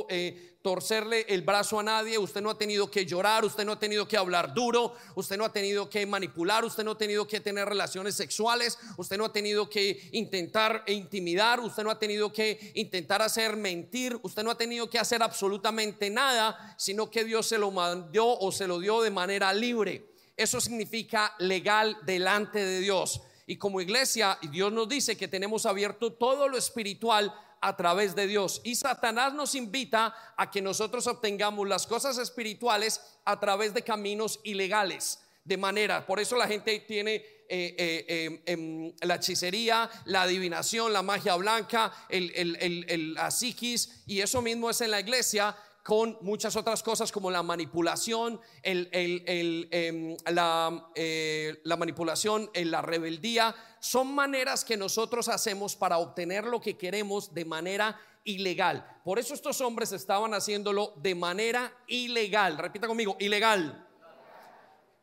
eh, 0.09 0.57
torcerle 0.63 1.25
el 1.27 1.43
brazo 1.43 1.79
a 1.79 1.83
nadie, 1.83 2.17
usted 2.17 2.41
no 2.41 2.49
ha 2.49 2.57
tenido 2.57 2.89
que 2.89 3.05
llorar, 3.05 3.45
usted 3.45 3.63
no 3.63 3.73
ha 3.73 3.79
tenido 3.79 4.07
que 4.07 4.17
hablar 4.17 4.55
duro, 4.55 4.95
usted 5.15 5.37
no 5.37 5.45
ha 5.45 5.51
tenido 5.51 5.87
que 5.87 6.03
manipular, 6.05 6.65
usted 6.65 6.83
no 6.83 6.91
ha 6.91 6.97
tenido 6.97 7.27
que 7.27 7.41
tener 7.41 7.67
relaciones 7.67 8.15
sexuales, 8.15 8.79
usted 8.97 9.17
no 9.17 9.25
ha 9.25 9.33
tenido 9.33 9.69
que 9.69 10.09
intentar 10.13 10.83
intimidar, 10.87 11.59
usted 11.59 11.83
no 11.83 11.91
ha 11.91 11.99
tenido 11.99 12.33
que 12.33 12.71
intentar 12.73 13.21
hacer 13.21 13.55
mentir, 13.55 14.17
usted 14.23 14.43
no 14.43 14.49
ha 14.49 14.57
tenido 14.57 14.89
que 14.89 14.97
hacer 14.97 15.21
absolutamente 15.21 16.09
nada, 16.09 16.75
sino 16.79 17.11
que 17.11 17.23
Dios 17.23 17.45
se 17.45 17.59
lo 17.59 17.69
mandó 17.69 18.39
o 18.39 18.51
se 18.51 18.65
lo 18.65 18.79
dio 18.79 19.01
de 19.01 19.11
manera 19.11 19.53
libre. 19.53 20.12
Eso 20.35 20.59
significa 20.59 21.33
legal 21.39 21.97
delante 22.05 22.63
de 22.63 22.79
Dios. 22.79 23.21
Y 23.45 23.57
como 23.57 23.81
iglesia, 23.81 24.37
Dios 24.51 24.71
nos 24.71 24.87
dice 24.87 25.17
que 25.17 25.27
tenemos 25.27 25.65
abierto 25.65 26.13
todo 26.13 26.47
lo 26.47 26.57
espiritual 26.57 27.33
a 27.61 27.75
través 27.75 28.15
de 28.15 28.27
Dios. 28.27 28.61
Y 28.63 28.75
Satanás 28.75 29.33
nos 29.33 29.55
invita 29.55 30.13
a 30.35 30.51
que 30.51 30.61
nosotros 30.61 31.07
obtengamos 31.07 31.67
las 31.67 31.87
cosas 31.87 32.17
espirituales 32.17 33.01
a 33.25 33.39
través 33.39 33.73
de 33.73 33.83
caminos 33.83 34.39
ilegales. 34.43 35.19
De 35.43 35.57
manera, 35.57 36.05
por 36.05 36.19
eso 36.19 36.37
la 36.37 36.47
gente 36.47 36.79
tiene 36.81 37.15
eh, 37.15 37.75
eh, 37.77 38.05
em, 38.07 38.41
em, 38.45 38.93
la 39.01 39.15
hechicería, 39.15 39.89
la 40.05 40.23
adivinación, 40.23 40.93
la 40.93 41.01
magia 41.01 41.35
blanca, 41.35 41.93
el, 42.09 42.31
el, 42.33 43.13
la 43.13 43.29
psiquis, 43.29 44.03
y 44.07 44.21
eso 44.21 44.41
mismo 44.41 44.69
es 44.69 44.79
en 44.81 44.91
la 44.91 45.01
iglesia 45.01 45.55
con 45.83 46.17
muchas 46.21 46.55
otras 46.55 46.81
cosas 46.81 47.11
como 47.11 47.29
la 47.29 47.43
manipulación, 47.43 48.39
em, 48.63 50.15
la, 50.31 50.89
eh, 50.95 51.59
la, 51.63 51.77
manipulación, 51.77 52.49
la 52.55 52.81
rebeldía, 52.81 53.53
son 53.81 54.15
maneras 54.15 54.63
que 54.63 54.77
nosotros 54.77 55.27
hacemos 55.27 55.75
para 55.75 55.97
obtener 55.97 56.45
lo 56.45 56.61
que 56.61 56.77
queremos 56.77 57.33
de 57.33 57.43
manera 57.43 57.99
ilegal. 58.23 59.01
Por 59.03 59.19
eso 59.19 59.33
estos 59.33 59.59
hombres 59.59 59.91
estaban 59.91 60.33
haciéndolo 60.33 60.93
de 61.01 61.15
manera 61.15 61.75
ilegal. 61.87 62.57
Repita 62.57 62.87
conmigo, 62.87 63.17
ilegal. 63.19 63.85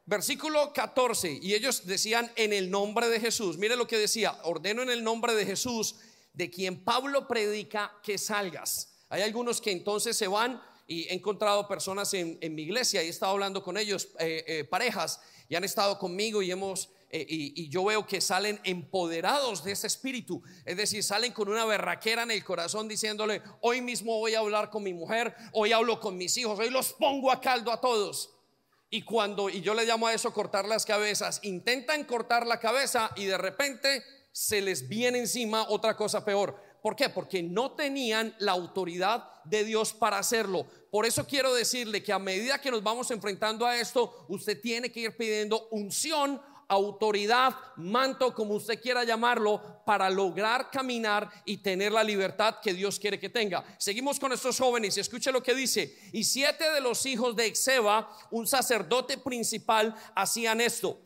Versículo 0.06 0.72
14, 0.72 1.38
y 1.42 1.54
ellos 1.54 1.86
decían 1.86 2.32
en 2.36 2.54
el 2.54 2.70
nombre 2.70 3.08
de 3.08 3.20
Jesús. 3.20 3.58
Mire 3.58 3.76
lo 3.76 3.86
que 3.86 3.98
decía, 3.98 4.40
ordeno 4.44 4.82
en 4.82 4.90
el 4.90 5.04
nombre 5.04 5.34
de 5.34 5.44
Jesús, 5.44 5.96
de 6.32 6.50
quien 6.50 6.82
Pablo 6.82 7.28
predica 7.28 7.92
que 8.02 8.16
salgas. 8.16 8.90
Hay 9.10 9.22
algunos 9.22 9.60
que 9.60 9.72
entonces 9.72 10.16
se 10.16 10.26
van 10.26 10.60
y 10.90 11.06
he 11.08 11.14
encontrado 11.14 11.68
personas 11.68 12.12
en, 12.14 12.36
mi 12.52 12.62
iglesia 12.62 13.00
y 13.00 13.06
he 13.06 13.10
estado 13.10 13.30
hablando 13.30 13.62
con 13.62 13.78
ellos, 13.78 14.08
eh, 14.18 14.42
eh, 14.48 14.64
parejas, 14.64 15.20
y 15.48 15.54
han 15.54 15.62
estado 15.62 15.98
conmigo 15.98 16.42
y 16.42 16.50
hemos... 16.50 16.90
Eh, 17.12 17.24
y, 17.28 17.68
yo 17.68 17.84
veo 17.84 18.06
que 18.06 18.20
salen 18.20 18.60
empoderados 18.64 19.62
de 19.62 19.72
ese 19.72 19.86
espíritu, 19.86 20.42
es 20.64 20.76
decir, 20.76 21.04
salen 21.04 21.32
con 21.32 21.48
una 21.48 21.64
berraquera 21.64 22.24
en 22.24 22.32
el 22.32 22.44
corazón 22.44 22.88
diciéndole, 22.88 23.40
hoy 23.60 23.80
mismo 23.80 24.18
voy 24.18 24.34
a 24.34 24.40
hablar 24.40 24.70
con 24.70 24.82
mi 24.82 24.92
mujer, 24.92 25.34
hoy 25.52 25.72
hablo 25.72 26.00
con 26.00 26.16
mis 26.16 26.36
hijos, 26.36 26.58
hoy 26.58 26.70
los 26.70 26.92
pongo 26.92 27.30
a 27.30 27.40
caldo 27.40 27.70
a 27.70 27.80
todos. 27.80 28.30
Y 28.90 29.02
cuando, 29.02 29.48
y 29.48 29.60
yo 29.60 29.74
le 29.74 29.84
llamo 29.84 30.08
a 30.08 30.14
eso 30.14 30.32
cortar 30.32 30.66
las 30.66 30.86
cabezas, 30.86 31.38
intentan 31.44 32.02
cortar 32.02 32.48
la 32.48 32.58
cabeza 32.58 33.12
y 33.14 33.26
de 33.26 33.38
repente 33.38 34.02
se 34.32 34.60
les 34.60 34.88
viene 34.88 35.18
encima 35.18 35.66
otra 35.68 35.96
cosa 35.96 36.24
peor. 36.24 36.69
¿Por 36.82 36.96
qué? 36.96 37.08
Porque 37.08 37.42
no 37.42 37.72
tenían 37.72 38.34
la 38.38 38.52
autoridad 38.52 39.28
de 39.44 39.64
Dios 39.64 39.92
para 39.92 40.18
hacerlo. 40.18 40.66
Por 40.90 41.06
eso 41.06 41.26
quiero 41.26 41.54
decirle 41.54 42.02
que 42.02 42.12
a 42.12 42.18
medida 42.18 42.60
que 42.60 42.70
nos 42.70 42.82
vamos 42.82 43.10
enfrentando 43.10 43.66
a 43.66 43.78
esto, 43.78 44.26
usted 44.28 44.60
tiene 44.60 44.90
que 44.90 45.00
ir 45.00 45.16
pidiendo 45.16 45.68
unción, 45.70 46.40
autoridad, 46.68 47.54
manto, 47.76 48.32
como 48.32 48.54
usted 48.54 48.80
quiera 48.80 49.04
llamarlo, 49.04 49.82
para 49.84 50.08
lograr 50.08 50.70
caminar 50.70 51.28
y 51.44 51.58
tener 51.58 51.92
la 51.92 52.04
libertad 52.04 52.56
que 52.62 52.72
Dios 52.72 52.98
quiere 52.98 53.18
que 53.18 53.28
tenga. 53.28 53.64
Seguimos 53.76 54.20
con 54.20 54.32
estos 54.32 54.58
jóvenes 54.58 54.96
y 54.96 55.00
escuche 55.00 55.32
lo 55.32 55.42
que 55.42 55.54
dice. 55.54 55.98
Y 56.12 56.24
siete 56.24 56.70
de 56.70 56.80
los 56.80 57.04
hijos 57.06 57.34
de 57.34 57.46
Exeba, 57.46 58.08
un 58.30 58.46
sacerdote 58.46 59.18
principal, 59.18 59.94
hacían 60.14 60.60
esto 60.60 60.98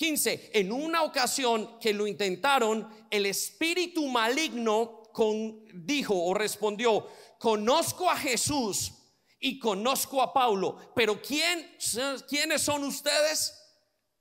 15. 0.00 0.52
En 0.54 0.72
una 0.72 1.02
ocasión 1.02 1.78
que 1.78 1.92
lo 1.92 2.06
intentaron, 2.06 2.88
el 3.10 3.26
espíritu 3.26 4.06
maligno 4.06 4.99
con, 5.12 5.64
dijo 5.86 6.14
o 6.14 6.34
respondió, 6.34 7.06
conozco 7.38 8.10
a 8.10 8.16
Jesús 8.16 8.92
y 9.38 9.58
conozco 9.58 10.22
a 10.22 10.32
Pablo, 10.32 10.76
pero 10.94 11.20
¿quién, 11.20 11.76
¿quiénes 12.28 12.62
son 12.62 12.84
ustedes? 12.84 13.56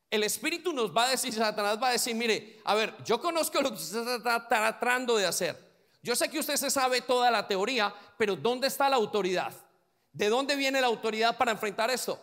El 0.09 0.23
espíritu 0.23 0.73
nos 0.73 0.95
va 0.95 1.05
a 1.05 1.09
decir, 1.09 1.33
Satanás 1.33 1.77
va 1.81 1.89
a 1.89 1.91
decir, 1.91 2.15
mire, 2.15 2.61
a 2.65 2.73
ver, 2.73 2.95
yo 3.03 3.21
conozco 3.21 3.61
lo 3.61 3.69
que 3.69 3.75
usted 3.75 4.07
está 4.17 4.47
tratando 4.47 5.17
de 5.17 5.25
hacer. 5.25 5.69
Yo 6.01 6.15
sé 6.15 6.29
que 6.29 6.39
usted 6.39 6.55
se 6.55 6.71
sabe 6.71 7.01
toda 7.01 7.29
la 7.29 7.47
teoría, 7.47 7.93
pero 8.17 8.35
¿dónde 8.35 8.67
está 8.67 8.89
la 8.89 8.95
autoridad? 8.95 9.53
¿De 10.11 10.29
dónde 10.29 10.55
viene 10.55 10.81
la 10.81 10.87
autoridad 10.87 11.37
para 11.37 11.51
enfrentar 11.51 11.91
esto? 11.91 12.19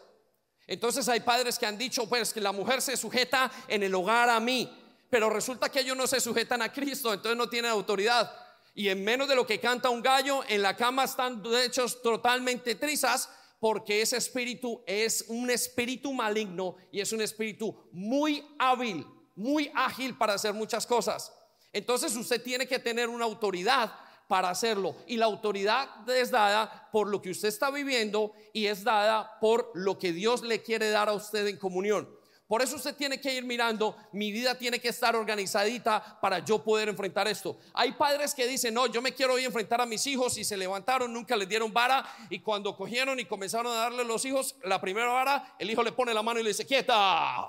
Entonces 0.67 1.09
hay 1.09 1.21
padres 1.21 1.59
que 1.59 1.67
han 1.67 1.79
dicho, 1.79 2.09
pues 2.09 2.33
que 2.33 2.41
la 2.41 2.53
mujer 2.53 2.83
se 2.83 2.97
sujeta 2.97 3.51
en 3.69 3.83
el 3.83 3.95
hogar 3.95 4.29
a 4.31 4.41
mí, 4.41 4.69
pero 5.09 5.31
resulta 5.31 5.69
que 5.69 5.81
ellos 5.81 5.97
no 5.97 6.07
se 6.07 6.21
sujetan 6.21 6.63
a 6.63 6.73
Cristo, 6.73 7.13
entonces 7.13 7.37
no 7.37 7.49
tienen 7.49 7.71
autoridad. 7.71 8.33
Y 8.77 8.91
en 8.91 9.03
menos 9.03 9.27
de 9.27 9.35
lo 9.35 9.47
que 9.47 9.59
canta 9.59 9.89
un 9.89 10.03
gallo, 10.03 10.43
en 10.47 10.61
la 10.61 10.77
cama 10.77 11.05
están 11.05 11.43
hechos 11.65 12.03
totalmente 12.03 12.75
trizas, 12.75 13.31
porque 13.59 14.03
ese 14.03 14.19
espíritu 14.19 14.85
es 14.87 15.25
un 15.29 15.49
espíritu 15.49 16.13
maligno 16.13 16.77
y 16.93 17.01
es 17.01 17.11
un 17.11 17.23
espíritu 17.23 17.75
muy 17.91 18.47
hábil, 18.59 19.07
muy 19.35 19.73
ágil 19.75 20.19
para 20.19 20.35
hacer 20.35 20.53
muchas 20.53 20.87
cosas. 20.87 21.33
Entonces 21.73 22.15
usted 22.17 22.43
tiene 22.43 22.69
que 22.69 22.79
tener 22.79 23.09
una 23.09 23.25
autoridad 23.25 23.91
para 24.29 24.51
hacerlo. 24.51 24.95
Y 25.07 25.17
la 25.17 25.25
autoridad 25.25 26.09
es 26.11 26.31
dada 26.31 26.91
por 26.93 27.09
lo 27.09 27.23
que 27.23 27.31
usted 27.31 27.49
está 27.49 27.71
viviendo 27.71 28.33
y 28.53 28.67
es 28.67 28.85
dada 28.85 29.39
por 29.41 29.71
lo 29.73 29.99
que 29.99 30.13
Dios 30.13 30.43
le 30.43 30.63
quiere 30.63 30.91
dar 30.91 31.09
a 31.09 31.15
usted 31.15 31.47
en 31.47 31.57
comunión. 31.57 32.16
Por 32.49 32.63
eso 32.63 32.77
usted 32.77 32.95
tiene 32.95 33.21
que 33.21 33.35
ir 33.35 33.45
mirando, 33.45 33.97
mi 34.13 34.31
vida 34.31 34.55
tiene 34.55 34.79
que 34.79 34.89
estar 34.89 35.17
organizadita 35.17 36.19
para 36.21 36.39
yo 36.39 36.63
poder 36.63 36.89
enfrentar 36.89 37.27
esto. 37.27 37.59
Hay 37.75 37.93
padres 37.93 38.35
que 38.35 38.47
dicen, 38.47 38.73
no, 38.73 38.87
yo 38.87 39.03
me 39.03 39.13
quiero 39.13 39.37
ir 39.37 39.45
a 39.45 39.49
enfrentar 39.49 39.81
a 39.81 39.87
mis 39.87 40.07
hijos 40.07 40.39
y 40.39 40.45
se 40.45 40.57
levantaron, 40.57 41.13
nunca 41.13 41.37
les 41.37 41.49
dieron 41.49 41.73
vara 41.73 42.07
y 42.31 42.39
cuando 42.39 42.77
cogieron 42.77 43.19
y 43.19 43.25
comenzaron 43.25 43.73
a 43.73 43.77
darle 43.77 44.05
los 44.05 44.25
hijos, 44.25 44.55
la 44.63 44.81
primera 44.81 45.09
vara, 45.09 45.57
el 45.59 45.69
hijo 45.69 45.83
le 45.83 45.91
pone 45.91 46.15
la 46.15 46.23
mano 46.23 46.39
y 46.39 46.45
le 46.45 46.51
dice, 46.51 46.65
quieta, 46.65 47.49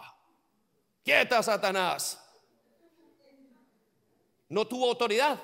quieta 1.03 1.43
Satanás. 1.43 2.19
No 4.49 4.65
tuvo 4.65 4.89
autoridad. 4.89 5.39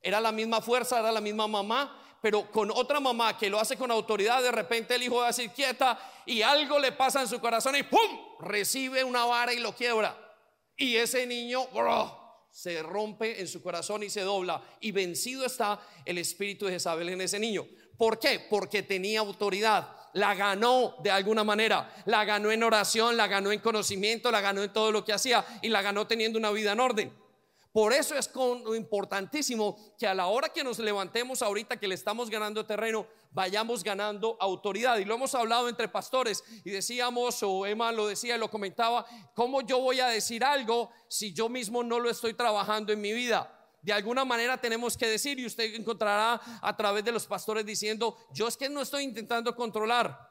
Era 0.00 0.18
la 0.18 0.32
misma 0.32 0.62
fuerza, 0.62 0.98
era 0.98 1.12
la 1.12 1.20
misma 1.20 1.46
mamá, 1.46 2.01
pero 2.22 2.48
con 2.52 2.70
otra 2.70 3.00
mamá 3.00 3.36
que 3.36 3.50
lo 3.50 3.58
hace 3.58 3.76
con 3.76 3.90
autoridad, 3.90 4.40
de 4.40 4.52
repente 4.52 4.94
el 4.94 5.02
hijo 5.02 5.16
va 5.16 5.24
a 5.24 5.26
decir 5.26 5.50
quieta 5.50 5.98
y 6.24 6.40
algo 6.40 6.78
le 6.78 6.92
pasa 6.92 7.20
en 7.20 7.26
su 7.26 7.40
corazón 7.40 7.74
y 7.74 7.82
¡pum! 7.82 7.98
recibe 8.38 9.02
una 9.02 9.24
vara 9.24 9.52
y 9.52 9.58
lo 9.58 9.74
quiebra. 9.74 10.16
Y 10.76 10.94
ese 10.94 11.26
niño 11.26 11.66
se 12.48 12.80
rompe 12.80 13.40
en 13.40 13.48
su 13.48 13.60
corazón 13.60 14.04
y 14.04 14.08
se 14.08 14.20
dobla. 14.20 14.62
Y 14.80 14.92
vencido 14.92 15.44
está 15.44 15.80
el 16.04 16.16
espíritu 16.16 16.66
de 16.66 16.74
Jezabel 16.74 17.08
en 17.08 17.22
ese 17.22 17.40
niño. 17.40 17.66
¿Por 17.98 18.20
qué? 18.20 18.46
Porque 18.48 18.84
tenía 18.84 19.18
autoridad. 19.18 19.88
La 20.12 20.36
ganó 20.36 20.94
de 21.02 21.10
alguna 21.10 21.42
manera. 21.42 21.92
La 22.06 22.24
ganó 22.24 22.52
en 22.52 22.62
oración, 22.62 23.16
la 23.16 23.26
ganó 23.26 23.50
en 23.50 23.58
conocimiento, 23.58 24.30
la 24.30 24.40
ganó 24.40 24.62
en 24.62 24.72
todo 24.72 24.92
lo 24.92 25.04
que 25.04 25.12
hacía 25.12 25.44
y 25.60 25.68
la 25.70 25.82
ganó 25.82 26.06
teniendo 26.06 26.38
una 26.38 26.52
vida 26.52 26.70
en 26.70 26.78
orden. 26.78 27.21
Por 27.72 27.94
eso 27.94 28.14
es 28.14 28.30
importantísimo 28.76 29.94
que 29.98 30.06
a 30.06 30.12
la 30.12 30.26
hora 30.26 30.50
que 30.50 30.62
nos 30.62 30.78
levantemos 30.78 31.40
ahorita 31.40 31.78
que 31.78 31.88
le 31.88 31.94
estamos 31.94 32.28
ganando 32.28 32.66
terreno, 32.66 33.06
vayamos 33.30 33.82
ganando 33.82 34.36
autoridad. 34.40 34.98
Y 34.98 35.06
lo 35.06 35.14
hemos 35.14 35.34
hablado 35.34 35.70
entre 35.70 35.88
pastores 35.88 36.44
y 36.64 36.70
decíamos, 36.70 37.42
o 37.42 37.64
Emma 37.64 37.90
lo 37.90 38.06
decía 38.06 38.36
y 38.36 38.38
lo 38.38 38.50
comentaba, 38.50 39.06
¿cómo 39.34 39.62
yo 39.62 39.78
voy 39.78 40.00
a 40.00 40.08
decir 40.08 40.44
algo 40.44 40.90
si 41.08 41.32
yo 41.32 41.48
mismo 41.48 41.82
no 41.82 41.98
lo 41.98 42.10
estoy 42.10 42.34
trabajando 42.34 42.92
en 42.92 43.00
mi 43.00 43.14
vida? 43.14 43.50
De 43.80 43.94
alguna 43.94 44.26
manera 44.26 44.60
tenemos 44.60 44.96
que 44.96 45.06
decir 45.06 45.40
y 45.40 45.46
usted 45.46 45.74
encontrará 45.74 46.40
a 46.60 46.76
través 46.76 47.02
de 47.04 47.10
los 47.10 47.26
pastores 47.26 47.64
diciendo, 47.64 48.18
yo 48.32 48.48
es 48.48 48.56
que 48.58 48.68
no 48.68 48.82
estoy 48.82 49.04
intentando 49.04 49.56
controlar. 49.56 50.30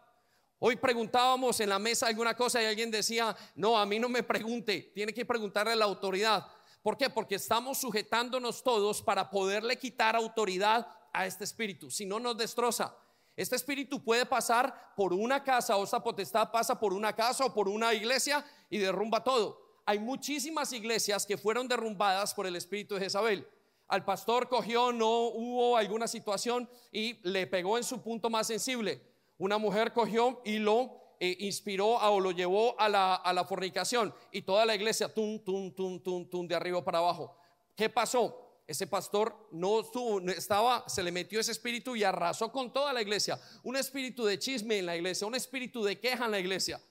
Hoy 0.60 0.76
preguntábamos 0.76 1.60
en 1.60 1.70
la 1.70 1.80
mesa 1.80 2.06
alguna 2.06 2.36
cosa 2.36 2.62
y 2.62 2.66
alguien 2.68 2.92
decía, 2.92 3.36
no, 3.56 3.80
a 3.80 3.86
mí 3.88 3.98
no 3.98 4.08
me 4.08 4.22
pregunte, 4.22 4.92
tiene 4.94 5.12
que 5.12 5.26
preguntarle 5.26 5.74
a 5.74 5.76
la 5.76 5.86
autoridad. 5.86 6.46
¿Por 6.82 6.98
qué? 6.98 7.10
Porque 7.10 7.36
estamos 7.36 7.78
sujetándonos 7.78 8.64
todos 8.64 9.02
para 9.02 9.30
poderle 9.30 9.78
quitar 9.78 10.16
autoridad 10.16 10.88
a 11.14 11.26
este 11.26 11.44
espíritu, 11.44 11.92
si 11.92 12.06
no 12.06 12.20
nos 12.20 12.38
destroza. 12.38 12.96
Este 13.36 13.56
espíritu 13.56 14.04
puede 14.04 14.26
pasar 14.26 14.94
por 14.96 15.14
una 15.14 15.44
casa 15.44 15.78
o 15.78 15.84
esta 15.84 16.04
potestad 16.04 16.52
pasa 16.52 16.80
por 16.80 16.94
una 16.94 17.14
casa 17.14 17.46
o 17.46 17.54
por 17.54 17.70
una 17.70 17.94
iglesia 17.94 18.46
y 18.70 18.78
derrumba 18.78 19.24
todo. 19.24 19.80
Hay 19.86 20.00
muchísimas 20.00 20.74
iglesias 20.74 21.26
que 21.26 21.38
fueron 21.38 21.68
derrumbadas 21.68 22.34
por 22.34 22.46
el 22.46 22.56
espíritu 22.56 22.96
de 22.96 23.02
Jezabel. 23.02 23.48
Al 23.88 24.06
pastor 24.06 24.48
cogió, 24.48 24.92
no 24.92 25.28
hubo 25.28 25.78
alguna 25.78 26.08
situación 26.08 26.70
y 26.92 27.20
le 27.28 27.48
pegó 27.48 27.78
en 27.78 27.84
su 27.84 28.02
punto 28.02 28.30
más 28.30 28.48
sensible. 28.48 29.02
Una 29.38 29.58
mujer 29.58 29.92
cogió 29.92 30.42
y 30.46 30.60
lo 30.60 31.01
eh, 31.24 31.38
inspiró 31.42 31.88
o 31.98 32.20
lo 32.20 32.32
llevó 32.32 32.74
a 32.80 32.90
la, 32.90 33.14
a 33.14 33.32
la 33.32 33.46
fornicación 33.46 34.12
y 34.32 34.42
toda 34.42 34.66
la 34.66 34.74
iglesia, 34.74 35.14
tum, 35.14 35.38
tum, 35.38 35.72
tum, 35.72 36.00
tum, 36.02 36.28
tum, 36.28 36.48
de 36.48 36.56
arriba 36.56 36.84
para 36.84 36.98
abajo. 36.98 37.38
¿Qué 37.76 37.90
pasó? 37.90 38.64
Ese 38.66 38.88
pastor 38.88 39.50
no 39.52 39.82
estuvo, 39.82 40.20
estaba, 40.32 40.84
se 40.90 41.04
le 41.04 41.12
metió 41.12 41.40
ese 41.40 41.52
espíritu 41.52 41.96
y 41.96 42.04
arrasó 42.04 42.52
con 42.52 42.74
toda 42.74 42.92
la 42.92 43.04
iglesia. 43.04 43.40
Un 43.62 43.78
espíritu 43.78 44.26
de 44.26 44.40
chisme 44.40 44.80
en 44.80 44.88
la 44.88 44.98
iglesia, 44.98 45.28
un 45.28 45.36
espíritu 45.36 45.84
de 45.84 46.00
queja 46.00 46.26
en 46.26 46.32
la 46.32 46.40
iglesia. 46.40 46.82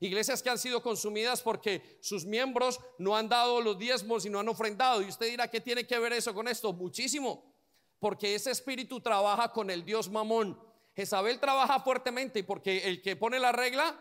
Iglesias 0.00 0.42
que 0.42 0.50
han 0.50 0.58
sido 0.58 0.82
consumidas 0.82 1.40
porque 1.40 1.96
sus 2.02 2.26
miembros 2.26 2.80
no 2.98 3.16
han 3.16 3.30
dado 3.30 3.62
los 3.62 3.78
diezmos 3.78 4.26
y 4.26 4.28
no 4.28 4.38
han 4.38 4.50
ofrendado. 4.50 5.00
Y 5.00 5.06
usted 5.06 5.30
dirá, 5.30 5.48
¿qué 5.48 5.62
tiene 5.62 5.86
que 5.86 5.98
ver 5.98 6.12
eso 6.12 6.34
con 6.34 6.46
esto? 6.46 6.74
Muchísimo. 6.74 7.54
Porque 7.98 8.34
ese 8.34 8.50
espíritu 8.50 9.00
trabaja 9.00 9.50
con 9.50 9.70
el 9.70 9.82
Dios 9.82 10.10
Mamón. 10.10 10.67
Jezabel 10.98 11.38
trabaja 11.38 11.78
fuertemente 11.78 12.42
porque 12.42 12.88
el 12.88 13.00
que 13.00 13.14
pone 13.14 13.38
la 13.38 13.52
regla, 13.52 13.94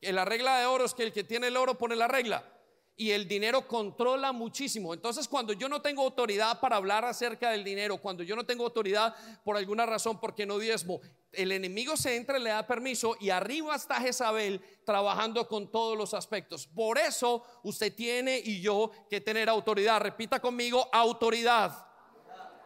la 0.00 0.24
regla 0.24 0.60
de 0.60 0.66
oro 0.66 0.84
es 0.84 0.94
que 0.94 1.02
el 1.02 1.12
que 1.12 1.24
tiene 1.24 1.48
el 1.48 1.56
oro 1.56 1.76
pone 1.76 1.96
la 1.96 2.06
regla. 2.06 2.48
y 2.96 3.10
el 3.10 3.26
dinero 3.26 3.66
controla 3.66 4.30
muchísimo. 4.30 4.94
Entonces, 4.94 5.26
cuando 5.26 5.52
yo 5.52 5.68
no 5.68 5.82
tengo 5.82 6.04
autoridad 6.04 6.60
para 6.60 6.76
hablar 6.76 7.04
acerca 7.04 7.50
del 7.50 7.64
dinero, 7.64 7.96
cuando 7.96 8.22
yo 8.22 8.36
no 8.36 8.46
tengo 8.46 8.62
autoridad 8.62 9.16
por 9.42 9.56
alguna 9.56 9.84
razón 9.84 10.20
porque 10.20 10.46
no 10.46 10.60
diezmo, 10.60 11.00
el 11.32 11.50
enemigo 11.50 11.96
se 11.96 12.14
entra, 12.14 12.38
le 12.38 12.50
da 12.50 12.64
permiso 12.64 13.16
y 13.18 13.30
arriba 13.30 13.74
está 13.74 13.96
Jezabel 13.96 14.60
trabajando 14.84 15.48
con 15.48 15.72
todos 15.72 15.98
los 15.98 16.14
aspectos. 16.14 16.68
Por 16.68 16.96
eso 16.96 17.42
usted 17.64 17.92
tiene 17.92 18.38
y 18.38 18.60
yo 18.60 18.92
que 19.10 19.20
tener 19.20 19.48
autoridad. 19.48 20.00
Repita 20.00 20.38
conmigo, 20.38 20.88
autoridad. 20.92 21.88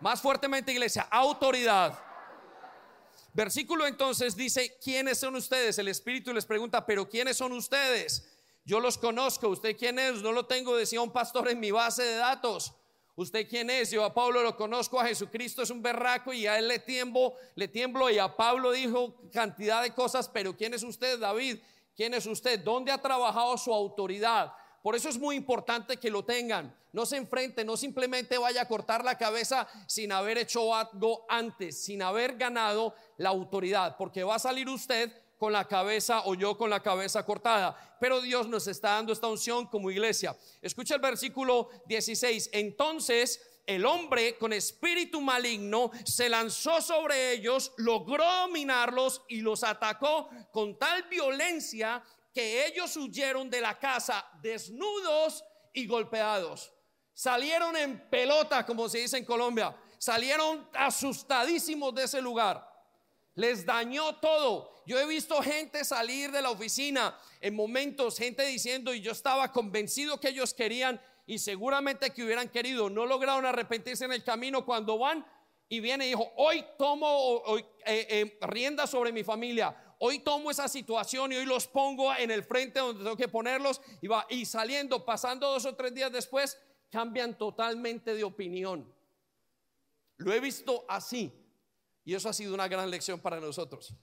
Más 0.03 0.20
fuertemente, 0.20 0.72
iglesia, 0.72 1.09
autoridad. 1.11 2.07
Versículo 3.38 3.87
entonces 3.87 4.35
dice, 4.35 4.79
¿quiénes 4.83 5.18
son 5.18 5.37
ustedes? 5.37 5.79
El 5.79 5.87
Espíritu 5.87 6.35
les 6.35 6.44
pregunta, 6.44 6.85
pero 6.85 7.09
¿quiénes 7.09 7.37
son 7.37 7.53
ustedes? 7.53 8.29
Yo 8.64 8.81
los 8.81 8.98
conozco. 8.98 9.48
¿Usted 9.48 9.77
quién 9.77 9.96
es? 10.01 10.22
No 10.22 10.33
lo 10.33 10.46
tengo, 10.46 10.77
decía 10.77 11.01
un 11.01 11.12
pastor 11.12 11.48
en 11.48 11.61
mi 11.61 11.70
base 11.70 12.03
de 12.03 12.16
datos. 12.16 12.74
¿Usted 13.14 13.48
quién 13.48 13.70
es? 13.70 13.92
Yo 13.92 14.03
a 14.03 14.12
Pablo 14.12 14.42
lo 14.42 14.57
conozco, 14.57 14.98
a 14.98 15.07
Jesucristo 15.07 15.62
es 15.62 15.70
un 15.70 15.81
berraco 15.81 16.33
y 16.33 16.48
a 16.48 16.59
él 16.59 16.66
le 16.66 16.81
tiemblo, 16.81 17.35
le 17.55 17.68
tiemblo 17.68 18.11
y 18.11 18.18
a 18.18 18.35
Pablo 18.35 18.72
dijo 18.72 19.14
cantidad 19.33 19.85
de 19.85 19.94
cosas, 19.94 20.29
pero 20.29 20.57
¿quién 20.57 20.74
es 20.74 20.83
usted, 20.83 21.20
David? 21.20 21.59
¿Quién 21.94 22.14
es 22.14 22.27
usted? 22.27 22.59
¿Dónde 22.59 22.90
ha 22.90 22.98
trabajado 22.98 23.57
su 23.57 23.72
autoridad? 23.72 24.53
Por 24.88 24.96
eso 24.96 25.11
es 25.11 25.18
muy 25.18 25.37
importante 25.37 25.98
que 25.98 26.11
lo 26.11 26.24
tengan. 26.24 26.74
No 26.94 27.05
se 27.05 27.18
enfrente, 27.18 27.62
no 27.62 27.77
simplemente 27.77 28.38
vaya 28.38 28.62
a 28.62 28.66
cortar 28.66 29.05
la 29.05 29.18
cabeza 29.18 29.68
sin 29.87 30.11
haber 30.12 30.38
hecho 30.38 30.74
algo 30.74 31.27
antes, 31.29 31.85
sin 31.85 32.01
haber 32.01 32.38
ganado 32.38 32.94
la 33.18 33.29
autoridad, 33.29 33.98
porque 33.98 34.24
va 34.24 34.37
a 34.37 34.38
salir 34.38 34.66
usted 34.66 35.12
con 35.37 35.53
la 35.53 35.68
cabeza 35.68 36.22
o 36.24 36.35
yo 36.35 36.57
con 36.57 36.70
la 36.70 36.83
cabeza 36.83 37.22
cortada. 37.27 37.98
Pero 38.01 38.22
Dios 38.22 38.48
nos 38.48 38.66
está 38.66 38.92
dando 38.92 39.12
esta 39.12 39.27
unción 39.27 39.66
como 39.66 39.90
iglesia. 39.90 40.35
Escucha 40.62 40.94
el 40.94 41.03
versículo 41.03 41.68
16. 41.85 42.48
Entonces 42.55 43.59
el 43.68 43.85
hombre 43.85 44.38
con 44.38 44.55
espíritu 44.55 45.20
maligno 45.20 45.90
se 46.03 46.31
lanzó 46.31 46.81
sobre 46.81 47.33
ellos, 47.33 47.72
logró 47.77 48.24
dominarlos 48.24 49.20
y 49.29 49.42
los 49.42 49.62
atacó 49.62 50.31
con 50.51 50.79
tal 50.79 51.03
violencia 51.11 52.03
que 52.32 52.66
ellos 52.66 52.96
huyeron 52.96 53.50
de 53.50 53.60
la 53.60 53.78
casa 53.78 54.24
desnudos 54.40 55.44
y 55.72 55.86
golpeados. 55.86 56.72
Salieron 57.12 57.76
en 57.76 58.08
pelota, 58.08 58.64
como 58.64 58.88
se 58.88 58.98
dice 58.98 59.18
en 59.18 59.24
Colombia. 59.24 59.76
Salieron 59.98 60.68
asustadísimos 60.74 61.94
de 61.94 62.04
ese 62.04 62.22
lugar. 62.22 62.66
Les 63.34 63.64
dañó 63.64 64.16
todo. 64.16 64.82
Yo 64.86 64.98
he 64.98 65.06
visto 65.06 65.42
gente 65.42 65.84
salir 65.84 66.30
de 66.30 66.42
la 66.42 66.50
oficina 66.50 67.18
en 67.40 67.54
momentos, 67.54 68.18
gente 68.18 68.44
diciendo, 68.46 68.94
y 68.94 69.00
yo 69.00 69.12
estaba 69.12 69.52
convencido 69.52 70.18
que 70.18 70.28
ellos 70.28 70.54
querían, 70.54 71.00
y 71.26 71.38
seguramente 71.38 72.10
que 72.10 72.24
hubieran 72.24 72.48
querido, 72.48 72.88
no 72.88 73.04
lograron 73.04 73.44
arrepentirse 73.44 74.06
en 74.06 74.12
el 74.12 74.24
camino 74.24 74.64
cuando 74.64 74.96
van 74.96 75.26
y 75.68 75.80
viene 75.80 76.06
y 76.06 76.08
dijo, 76.10 76.32
hoy 76.36 76.64
tomo 76.78 77.42
eh, 77.58 77.66
eh, 77.84 78.38
rienda 78.40 78.86
sobre 78.86 79.12
mi 79.12 79.22
familia, 79.22 79.76
hoy 79.98 80.20
tomo 80.20 80.50
esa 80.50 80.68
situación 80.68 81.32
y 81.32 81.37
hoy 81.37 81.46
los 81.46 81.66
pongo 81.66 82.14
en 82.14 82.30
el 82.30 82.42
frente 82.44 82.80
donde 82.80 83.02
tengo 83.02 83.16
que 83.16 83.28
ponerlos 83.28 83.80
y 84.00 84.06
va 84.06 84.26
y 84.30 84.44
saliendo, 84.44 85.04
pasando 85.04 85.50
dos 85.50 85.64
o 85.64 85.74
tres 85.74 85.94
días 85.94 86.12
después, 86.12 86.58
cambian 86.90 87.37
totalmente 87.37 88.14
de 88.14 88.24
opinión. 88.24 88.92
Lo 90.16 90.32
he 90.32 90.40
visto 90.40 90.84
así 90.88 91.32
y 92.04 92.14
eso 92.14 92.28
ha 92.28 92.32
sido 92.32 92.54
una 92.54 92.68
gran 92.68 92.90
lección 92.90 93.20
para 93.20 93.40
nosotros 93.40 93.94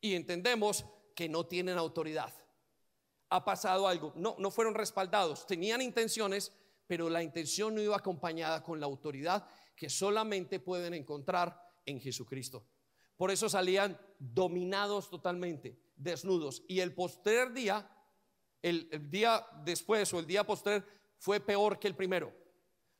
y 0.00 0.14
entendemos 0.14 0.84
que 1.14 1.28
no 1.28 1.46
tienen 1.46 1.78
autoridad. 1.78 2.32
Ha 3.28 3.44
pasado 3.44 3.88
algo, 3.88 4.12
no, 4.16 4.36
no 4.38 4.50
fueron 4.50 4.74
respaldados, 4.74 5.46
tenían 5.46 5.82
intenciones, 5.82 6.52
pero 6.86 7.08
la 7.08 7.22
intención 7.22 7.74
no 7.74 7.80
iba 7.80 7.96
acompañada 7.96 8.62
con 8.62 8.78
la 8.78 8.86
autoridad 8.86 9.48
que 9.74 9.90
solamente 9.90 10.60
pueden 10.60 10.94
encontrar 10.94 11.60
en 11.84 12.00
Jesucristo. 12.00 12.66
Por 13.16 13.30
eso 13.30 13.48
salían 13.48 13.98
dominados 14.18 15.08
totalmente, 15.08 15.78
desnudos. 15.96 16.62
Y 16.68 16.80
el 16.80 16.94
postrer 16.94 17.52
día, 17.52 17.90
el, 18.62 19.10
día 19.10 19.46
después 19.64 20.12
o 20.12 20.18
el 20.18 20.26
día 20.26 20.44
postrer 20.44 20.84
fue 21.18 21.40
peor 21.40 21.78
que 21.78 21.88
el 21.88 21.96
primero. 21.96 22.32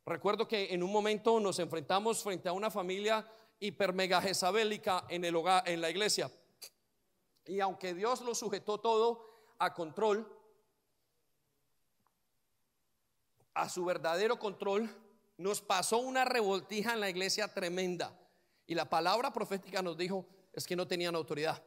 Recuerdo 0.04 0.46
que 0.46 0.72
en 0.72 0.82
un 0.82 0.92
momento 0.92 1.38
nos 1.40 1.58
enfrentamos 1.58 2.22
frente 2.22 2.48
a 2.48 2.52
una 2.52 2.70
familia 2.70 3.30
hiper 3.58 3.94
jezabélica 4.22 5.04
en 5.08 5.24
el 5.24 5.34
hogar, 5.36 5.68
en 5.68 5.80
la 5.80 5.90
iglesia. 5.90 6.30
Y 7.44 7.60
aunque 7.60 7.94
Dios 7.94 8.20
lo 8.22 8.34
sujetó 8.34 8.78
todo 8.78 9.24
a 9.58 9.74
control, 9.74 10.30
a 13.54 13.68
su 13.68 13.84
verdadero 13.84 14.38
control, 14.38 14.88
nos 15.38 15.60
pasó 15.60 15.98
una 15.98 16.24
revoltija 16.24 16.92
en 16.92 17.00
la 17.00 17.10
iglesia 17.10 17.52
tremenda. 17.52 18.16
Y 18.66 18.74
la 18.74 18.88
palabra 18.88 19.32
profética 19.32 19.82
nos 19.82 19.96
dijo, 19.96 20.26
es 20.52 20.66
que 20.66 20.76
no 20.76 20.86
tenían 20.86 21.14
autoridad. 21.14 21.62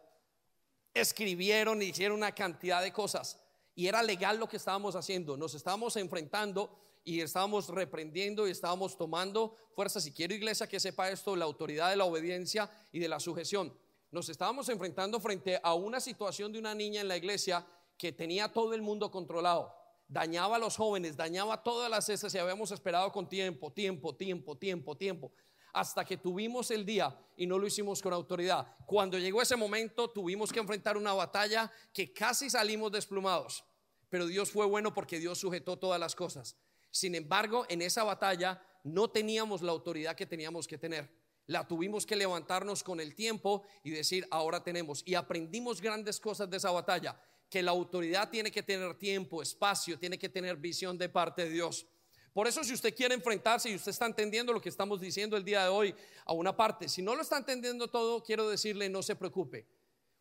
Escribieron, 0.93 1.81
hicieron 1.81 2.17
una 2.17 2.33
cantidad 2.33 2.81
de 2.81 2.91
cosas. 2.91 3.39
Y 3.75 3.87
era 3.87 4.03
legal 4.03 4.37
lo 4.37 4.49
que 4.49 4.57
estábamos 4.57 4.95
haciendo. 4.95 5.37
Nos 5.37 5.53
estábamos 5.53 5.95
enfrentando 5.95 6.77
y 7.05 7.21
estábamos 7.21 7.69
reprendiendo 7.69 8.47
y 8.47 8.51
estábamos 8.51 8.97
tomando 8.97 9.55
fuerza. 9.73 10.01
Si 10.01 10.11
quiero 10.11 10.33
iglesia 10.33 10.67
que 10.67 10.79
sepa 10.79 11.09
esto, 11.09 11.35
la 11.35 11.45
autoridad 11.45 11.89
de 11.89 11.95
la 11.95 12.05
obediencia 12.05 12.69
y 12.91 12.99
de 12.99 13.07
la 13.07 13.19
sujeción 13.19 13.73
nos 14.11 14.27
estábamos 14.29 14.67
enfrentando 14.69 15.19
frente 15.19 15.59
a 15.61 15.75
una 15.75 15.99
situación 15.99 16.51
de 16.51 16.59
una 16.59 16.73
niña 16.73 17.01
en 17.01 17.07
la 17.07 17.17
iglesia 17.17 17.65
que 17.97 18.11
tenía 18.11 18.51
todo 18.51 18.73
el 18.73 18.81
mundo 18.81 19.11
controlado. 19.11 19.75
Dañaba 20.07 20.55
a 20.55 20.59
los 20.59 20.77
jóvenes, 20.77 21.15
dañaba 21.15 21.61
todas 21.61 21.91
las 21.91 22.05
cestas 22.07 22.33
y 22.33 22.39
habíamos 22.39 22.71
esperado 22.71 23.11
con 23.11 23.29
tiempo, 23.29 23.71
tiempo, 23.71 24.15
tiempo, 24.15 24.57
tiempo, 24.57 24.97
tiempo, 24.97 25.31
hasta 25.73 26.05
que 26.05 26.17
tuvimos 26.17 26.71
el 26.71 26.85
día 26.85 27.17
y 27.35 27.47
no 27.47 27.57
lo 27.57 27.67
hicimos 27.67 28.01
con 28.01 28.13
autoridad. 28.13 28.75
Cuando 28.85 29.17
llegó 29.17 29.41
ese 29.41 29.55
momento 29.55 30.09
tuvimos 30.09 30.51
que 30.51 30.59
enfrentar 30.59 30.97
una 30.97 31.13
batalla 31.13 31.71
que 31.93 32.13
casi 32.13 32.49
salimos 32.49 32.91
desplumados, 32.91 33.63
pero 34.09 34.25
Dios 34.25 34.51
fue 34.51 34.65
bueno 34.65 34.93
porque 34.93 35.19
Dios 35.19 35.37
sujetó 35.39 35.77
todas 35.77 35.99
las 35.99 36.15
cosas. 36.15 36.57
Sin 36.91 37.15
embargo, 37.15 37.65
en 37.69 37.81
esa 37.81 38.03
batalla 38.03 38.63
no 38.83 39.09
teníamos 39.09 39.61
la 39.61 39.71
autoridad 39.71 40.15
que 40.15 40.25
teníamos 40.25 40.67
que 40.67 40.77
tener 40.77 41.19
la 41.49 41.67
tuvimos 41.67 42.05
que 42.05 42.15
levantarnos 42.15 42.83
con 42.83 42.99
el 42.99 43.15
tiempo 43.15 43.63
y 43.83 43.89
decir, 43.89 44.27
ahora 44.29 44.63
tenemos. 44.63 45.01
Y 45.03 45.15
aprendimos 45.15 45.81
grandes 45.81 46.19
cosas 46.19 46.47
de 46.47 46.57
esa 46.57 46.69
batalla, 46.69 47.19
que 47.49 47.63
la 47.63 47.71
autoridad 47.71 48.29
tiene 48.29 48.51
que 48.51 48.61
tener 48.61 48.93
tiempo, 48.99 49.41
espacio, 49.41 49.97
tiene 49.97 50.19
que 50.19 50.29
tener 50.29 50.57
visión 50.57 50.95
de 50.95 51.09
parte 51.09 51.45
de 51.45 51.49
Dios. 51.49 51.87
Por 52.33 52.47
eso 52.47 52.63
si 52.63 52.73
usted 52.73 52.95
quiere 52.95 53.15
enfrentarse 53.15 53.69
y 53.69 53.75
usted 53.75 53.91
está 53.91 54.05
entendiendo 54.05 54.53
lo 54.53 54.61
que 54.61 54.69
estamos 54.69 55.01
diciendo 55.01 55.35
el 55.35 55.43
día 55.43 55.63
de 55.63 55.69
hoy 55.69 55.95
a 56.25 56.33
una 56.33 56.55
parte, 56.55 56.87
si 56.87 57.01
no 57.01 57.15
lo 57.15 57.21
está 57.21 57.37
entendiendo 57.37 57.87
todo, 57.87 58.23
quiero 58.23 58.49
decirle, 58.49 58.89
no 58.89 59.01
se 59.01 59.15
preocupe. 59.15 59.67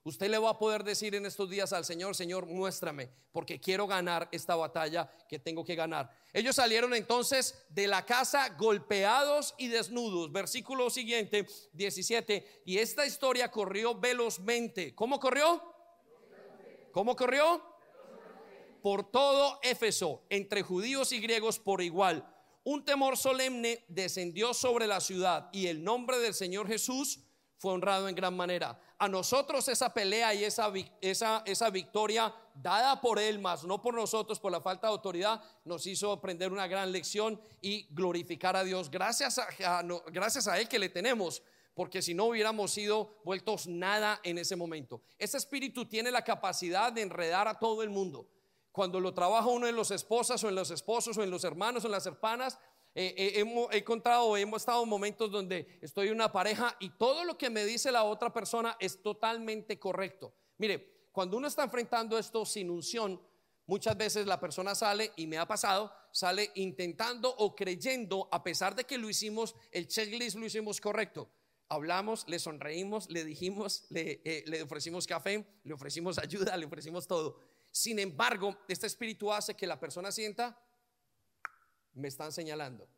Usted 0.09 0.31
le 0.31 0.39
va 0.39 0.51
a 0.51 0.59
poder 0.59 0.85
decir 0.85 1.15
en 1.15 1.27
estos 1.27 1.51
días 1.51 1.73
al 1.75 1.85
Señor, 1.85 2.15
Señor, 2.15 2.47
muéstrame, 2.47 3.11
porque 3.31 3.61
quiero 3.61 3.87
ganar 3.87 4.27
esta 4.33 4.57
batalla 4.57 5.13
que 5.29 5.39
tengo 5.39 5.65
que 5.65 5.75
ganar. 5.75 6.11
Ellos 6.33 6.57
salieron 6.57 6.95
entonces 6.95 7.67
de 7.69 7.87
la 7.87 8.07
casa 8.07 8.49
golpeados 8.59 9.55
y 9.59 9.69
desnudos. 9.69 10.33
Versículo 10.33 10.89
siguiente, 10.89 11.47
17. 11.75 12.63
Y 12.65 12.79
esta 12.79 13.05
historia 13.05 13.51
corrió 13.51 13.95
velozmente. 13.99 14.95
¿Cómo 14.95 15.21
corrió? 15.21 15.63
¿Cómo 16.93 17.15
corrió? 17.15 17.63
Por 18.83 19.11
todo 19.11 19.59
Éfeso, 19.63 20.23
entre 20.31 20.63
judíos 20.63 21.13
y 21.13 21.21
griegos 21.21 21.59
por 21.59 21.83
igual. 21.83 22.27
Un 22.65 22.85
temor 22.85 23.17
solemne 23.17 23.85
descendió 23.89 24.53
sobre 24.55 24.87
la 24.87 25.01
ciudad 25.01 25.49
y 25.53 25.67
el 25.67 25.83
nombre 25.83 26.19
del 26.19 26.35
Señor 26.35 26.69
Jesús 26.69 27.21
fue 27.57 27.73
honrado 27.73 28.09
en 28.09 28.15
gran 28.15 28.37
manera 28.37 28.81
a 28.99 29.09
nosotros 29.09 29.69
esa 29.69 29.95
pelea 29.95 30.35
y 30.35 30.45
esa, 30.45 30.73
esa, 31.01 31.43
esa 31.47 31.71
victoria 31.71 32.35
dada 32.55 33.01
por 33.01 33.19
Él, 33.19 33.39
más 33.39 33.65
no 33.65 33.81
por 33.81 33.95
nosotros, 33.95 34.41
por 34.41 34.51
la 34.51 34.61
falta 34.61 34.89
de 34.89 34.93
autoridad, 34.93 35.41
nos 35.65 35.87
hizo 35.87 36.11
aprender 36.11 36.53
una 36.53 36.67
gran 36.67 36.91
lección 36.91 37.41
y 37.61 37.87
glorificar 37.95 38.57
a 38.57 38.65
Dios. 38.65 38.91
Gracias 38.91 39.39
a, 39.39 39.83
gracias 40.11 40.49
a 40.49 40.59
Él 40.59 40.69
que 40.69 40.81
le 40.81 40.89
tenemos, 40.89 41.43
porque 41.75 42.03
si 42.03 42.13
no 42.13 42.25
hubiéramos 42.25 42.73
sido 42.73 43.21
vueltos 43.25 43.69
nada 43.69 44.21
en 44.25 44.39
ese 44.39 44.57
momento. 44.57 45.03
Ese 45.17 45.37
espíritu 45.37 45.87
tiene 45.87 46.11
la 46.11 46.25
capacidad 46.25 46.93
de 46.93 47.03
enredar 47.03 47.47
a 47.47 47.59
todo 47.59 47.85
el 47.85 47.91
mundo. 47.91 48.29
Cuando 48.73 49.01
lo 49.01 49.15
trabaja 49.15 49.47
uno 49.49 49.67
en 49.67 49.77
los 49.77 49.91
esposas 49.91 50.43
o 50.45 50.49
en 50.49 50.55
los 50.55 50.71
esposos 50.71 51.17
o 51.17 51.23
en 51.23 51.31
los 51.31 51.45
hermanos 51.45 51.85
o 51.85 51.87
en 51.89 51.93
las 51.93 52.07
hermanas, 52.07 52.59
eh, 52.95 53.15
eh, 53.17 53.33
hemos, 53.37 53.73
he 53.73 53.79
encontrado, 53.79 54.37
hemos 54.37 54.63
estado 54.63 54.83
en 54.83 54.89
momentos 54.89 55.31
donde 55.31 55.79
estoy 55.81 56.09
en 56.09 56.15
una 56.15 56.33
pareja 56.33 56.77
y 56.81 56.91
todo 56.91 57.25
lo 57.25 57.39
que 57.39 57.51
me 57.51 57.65
dice 57.65 57.93
la 57.93 58.05
otra 58.05 58.33
persona 58.33 58.77
es 58.81 59.03
totalmente 59.03 59.79
correcto. 59.79 60.35
Mire, 60.59 61.09
cuando 61.13 61.37
uno 61.37 61.47
está 61.49 61.65
enfrentando 61.65 62.19
esto 62.19 62.45
sin 62.45 62.71
unción, 62.71 63.21
muchas 63.67 63.97
veces 63.97 64.27
la 64.27 64.41
persona 64.41 64.75
sale, 64.75 65.13
y 65.17 65.27
me 65.27 65.39
ha 65.39 65.47
pasado, 65.47 65.93
sale 66.11 66.51
intentando 66.57 67.29
o 67.29 67.55
creyendo, 67.55 68.29
a 68.33 68.43
pesar 68.43 68.75
de 68.75 68.85
que 68.85 68.99
lo 68.99 69.09
hicimos, 69.09 69.55
el 69.71 69.87
checklist 69.87 70.37
lo 70.37 70.47
hicimos 70.47 70.81
correcto. 70.81 71.31
Hablamos, 71.69 72.25
le 72.29 72.39
sonreímos, 72.39 73.11
le 73.11 73.25
dijimos, 73.25 73.85
le, 73.91 74.23
eh, 74.25 74.43
le 74.47 74.63
ofrecimos 74.63 75.07
café, 75.07 75.47
le 75.65 75.75
ofrecimos 75.75 76.19
ayuda, 76.19 76.57
le 76.57 76.67
ofrecimos 76.67 77.07
todo. 77.07 77.39
Sin 77.71 77.99
embargo, 77.99 78.59
este 78.69 78.87
espíritu 78.87 79.33
hace 79.33 79.55
que 79.55 79.67
la 79.67 79.79
persona 79.79 80.11
sienta 80.11 80.59
me 81.95 82.09
están 82.09 82.33
señalando. 82.33 82.89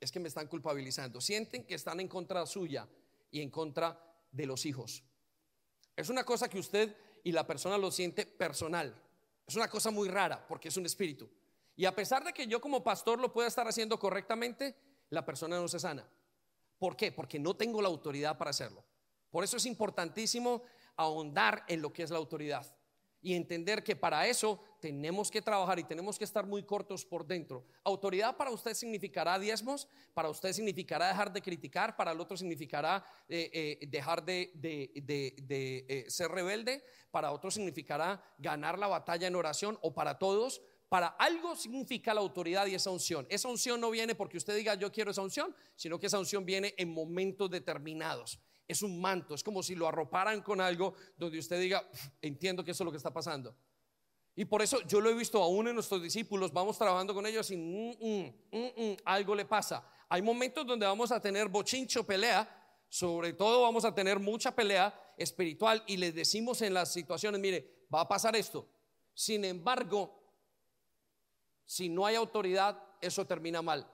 Es 0.00 0.12
que 0.12 0.20
me 0.20 0.28
están 0.28 0.46
culpabilizando. 0.46 1.20
Sienten 1.20 1.64
que 1.64 1.74
están 1.74 2.00
en 2.00 2.08
contra 2.08 2.46
suya 2.46 2.88
y 3.30 3.40
en 3.40 3.50
contra 3.50 4.00
de 4.30 4.46
los 4.46 4.64
hijos. 4.64 5.02
Es 5.96 6.08
una 6.08 6.24
cosa 6.24 6.48
que 6.48 6.58
usted 6.58 6.96
y 7.24 7.32
la 7.32 7.46
persona 7.46 7.76
lo 7.76 7.90
siente 7.90 8.24
personal. 8.24 8.94
Es 9.46 9.56
una 9.56 9.68
cosa 9.68 9.90
muy 9.90 10.08
rara 10.08 10.46
porque 10.46 10.68
es 10.68 10.76
un 10.76 10.86
espíritu. 10.86 11.28
Y 11.74 11.84
a 11.84 11.94
pesar 11.94 12.24
de 12.24 12.32
que 12.32 12.46
yo 12.46 12.60
como 12.60 12.82
pastor 12.82 13.18
lo 13.18 13.32
pueda 13.32 13.48
estar 13.48 13.66
haciendo 13.66 13.98
correctamente, 13.98 14.76
la 15.10 15.24
persona 15.24 15.56
no 15.56 15.68
se 15.68 15.78
sana. 15.78 16.08
¿Por 16.78 16.96
qué? 16.96 17.12
Porque 17.12 17.38
no 17.38 17.56
tengo 17.56 17.82
la 17.82 17.88
autoridad 17.88 18.38
para 18.38 18.50
hacerlo. 18.50 18.84
Por 19.30 19.44
eso 19.44 19.56
es 19.56 19.66
importantísimo 19.66 20.62
ahondar 20.98 21.64
en 21.68 21.80
lo 21.80 21.92
que 21.92 22.02
es 22.02 22.10
la 22.10 22.18
autoridad 22.18 22.66
y 23.20 23.34
entender 23.34 23.82
que 23.82 23.96
para 23.96 24.26
eso 24.26 24.60
tenemos 24.80 25.30
que 25.30 25.42
trabajar 25.42 25.78
y 25.78 25.84
tenemos 25.84 26.18
que 26.18 26.24
estar 26.24 26.46
muy 26.46 26.62
cortos 26.62 27.04
por 27.04 27.26
dentro. 27.26 27.64
Autoridad 27.82 28.36
para 28.36 28.50
usted 28.50 28.74
significará 28.74 29.38
diezmos, 29.38 29.88
para 30.14 30.28
usted 30.28 30.52
significará 30.52 31.08
dejar 31.08 31.32
de 31.32 31.42
criticar, 31.42 31.96
para 31.96 32.12
el 32.12 32.20
otro 32.20 32.36
significará 32.36 33.04
eh, 33.28 33.50
eh, 33.52 33.86
dejar 33.88 34.24
de, 34.24 34.52
eh, 34.62 36.04
ser 36.08 36.30
rebelde, 36.30 36.84
para 37.10 37.32
otro 37.32 37.50
significará 37.50 38.22
ganar 38.38 38.78
la 38.78 38.86
batalla 38.86 39.26
en 39.26 39.34
oración 39.34 39.78
o 39.82 39.92
para 39.92 40.18
todos. 40.18 40.62
Para 40.88 41.08
algo 41.08 41.54
significa 41.54 42.14
la 42.14 42.20
autoridad 42.20 42.66
y 42.66 42.74
esa 42.74 42.90
unción. 42.90 43.26
Esa 43.28 43.48
unción 43.48 43.78
no 43.80 43.90
viene 43.90 44.14
porque 44.14 44.38
usted 44.38 44.56
diga 44.56 44.74
yo 44.74 44.90
quiero 44.90 45.10
esa 45.10 45.20
unción, 45.20 45.54
sino 45.76 45.98
que 45.98 46.06
esa 46.06 46.18
unción 46.18 46.46
viene 46.46 46.74
en 46.78 46.94
momentos 46.94 47.50
determinados 47.50 48.40
es 48.68 48.82
un 48.82 49.00
manto, 49.00 49.34
es 49.34 49.42
como 49.42 49.62
si 49.62 49.74
lo 49.74 49.88
arroparan 49.88 50.42
con 50.42 50.60
algo 50.60 50.94
donde 51.16 51.38
usted 51.38 51.58
diga, 51.58 51.88
entiendo 52.20 52.62
que 52.62 52.72
eso 52.72 52.84
es 52.84 52.84
lo 52.84 52.90
que 52.90 52.98
está 52.98 53.12
pasando. 53.12 53.56
Y 54.36 54.44
por 54.44 54.62
eso 54.62 54.80
yo 54.82 55.00
lo 55.00 55.10
he 55.10 55.14
visto 55.14 55.42
aún 55.42 55.66
en 55.66 55.74
nuestros 55.74 56.02
discípulos, 56.02 56.52
vamos 56.52 56.78
trabajando 56.78 57.14
con 57.14 57.26
ellos 57.26 57.50
y 57.50 57.56
mm, 57.56 57.96
mm, 58.00 58.56
mm, 58.56 58.96
algo 59.04 59.34
le 59.34 59.46
pasa. 59.46 59.84
Hay 60.08 60.22
momentos 60.22 60.66
donde 60.66 60.86
vamos 60.86 61.10
a 61.10 61.20
tener 61.20 61.48
bochincho, 61.48 62.04
pelea, 62.04 62.46
sobre 62.88 63.32
todo 63.32 63.62
vamos 63.62 63.84
a 63.84 63.94
tener 63.94 64.20
mucha 64.20 64.54
pelea 64.54 64.94
espiritual 65.16 65.82
y 65.86 65.96
les 65.96 66.14
decimos 66.14 66.62
en 66.62 66.74
las 66.74 66.92
situaciones, 66.92 67.40
mire, 67.40 67.86
va 67.92 68.02
a 68.02 68.08
pasar 68.08 68.36
esto. 68.36 68.68
Sin 69.12 69.44
embargo, 69.44 70.14
si 71.64 71.88
no 71.88 72.06
hay 72.06 72.14
autoridad, 72.14 72.80
eso 73.00 73.26
termina 73.26 73.60
mal. 73.60 73.90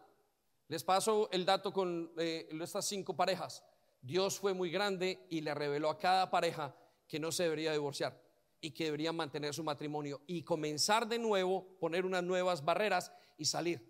Les 0.69 0.85
paso 0.85 1.29
el 1.33 1.45
dato 1.45 1.73
con 1.73 2.13
eh, 2.19 2.49
estas 2.61 2.85
cinco 2.87 3.17
parejas. 3.17 3.65
Dios 4.05 4.39
fue 4.39 4.53
muy 4.53 4.71
grande 4.71 5.27
y 5.31 5.41
le 5.41 5.55
reveló 5.55 5.89
a 5.89 5.99
cada 5.99 6.31
pareja 6.31 6.77
que 7.09 7.19
no 7.19 7.33
se 7.33 7.45
debería 7.45 7.73
divorciar 7.73 8.23
y 8.61 8.71
que 8.73 8.85
deberían 8.85 9.17
mantener 9.17 9.55
su 9.55 9.65
matrimonio 9.65 10.21
y 10.27 10.43
comenzar 10.43 11.09
de 11.09 11.19
nuevo, 11.19 11.79
poner 11.81 12.05
unas 12.05 12.23
nuevas 12.23 12.63
barreras 12.63 13.11
y 13.39 13.47
salir. 13.47 13.83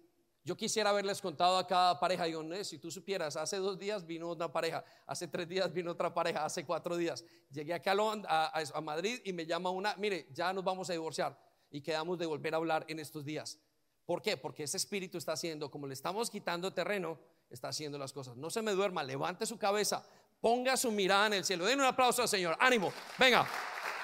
Yo 0.45 0.57
quisiera 0.57 0.91
haberles 0.91 1.21
contado 1.21 1.59
a 1.59 1.67
cada 1.67 1.99
pareja, 1.99 2.27
digo, 2.27 2.45
no, 2.45 2.63
si 2.63 2.79
tú 2.79 2.93
supieras, 2.93 3.35
hace 3.37 3.57
dos 3.57 3.77
días 3.77 4.07
vino 4.07 4.31
una 4.31 4.53
pareja, 4.53 4.85
hace 5.05 5.27
tres 5.27 5.49
días 5.49 5.73
vino 5.73 5.91
otra 5.91 6.15
pareja, 6.15 6.45
hace 6.45 6.65
cuatro 6.65 6.97
días. 6.97 7.25
Llegué 7.51 7.75
acá 7.75 7.97
a, 8.29 8.63
a 8.73 8.81
Madrid 8.81 9.21
y 9.25 9.33
me 9.33 9.47
llama 9.47 9.71
una, 9.71 9.97
mire, 9.97 10.29
ya 10.33 10.53
nos 10.53 10.63
vamos 10.63 10.89
a 10.91 10.93
divorciar 10.93 11.37
y 11.73 11.81
quedamos 11.81 12.21
de 12.21 12.27
volver 12.27 12.55
a 12.55 12.59
hablar 12.59 12.85
en 12.87 13.01
estos 13.01 13.25
días. 13.25 13.59
¿Por 14.07 14.23
qué? 14.23 14.37
Porque 14.37 14.63
ese 14.63 14.77
espíritu 14.77 15.19
está 15.19 15.33
haciendo, 15.33 15.73
como 15.73 15.89
le 15.89 15.95
estamos 15.95 16.31
quitando 16.31 16.73
terreno, 16.73 17.19
está 17.51 17.69
haciendo 17.69 17.99
las 17.99 18.13
cosas. 18.13 18.37
No 18.37 18.51
se 18.51 18.63
me 18.63 18.73
duerma, 18.73 19.03
levante 19.03 19.47
su 19.47 19.59
cabeza, 19.59 20.05
ponga 20.41 20.77
su 20.77 20.91
mirada 20.91 21.27
en 21.27 21.35
el 21.35 21.45
cielo. 21.45 21.65
Den 21.65 21.81
un 21.81 21.87
aplauso 21.87 22.23
al 22.23 22.29
Señor. 22.29 22.57
Ánimo, 22.61 22.93
venga, 23.19 23.47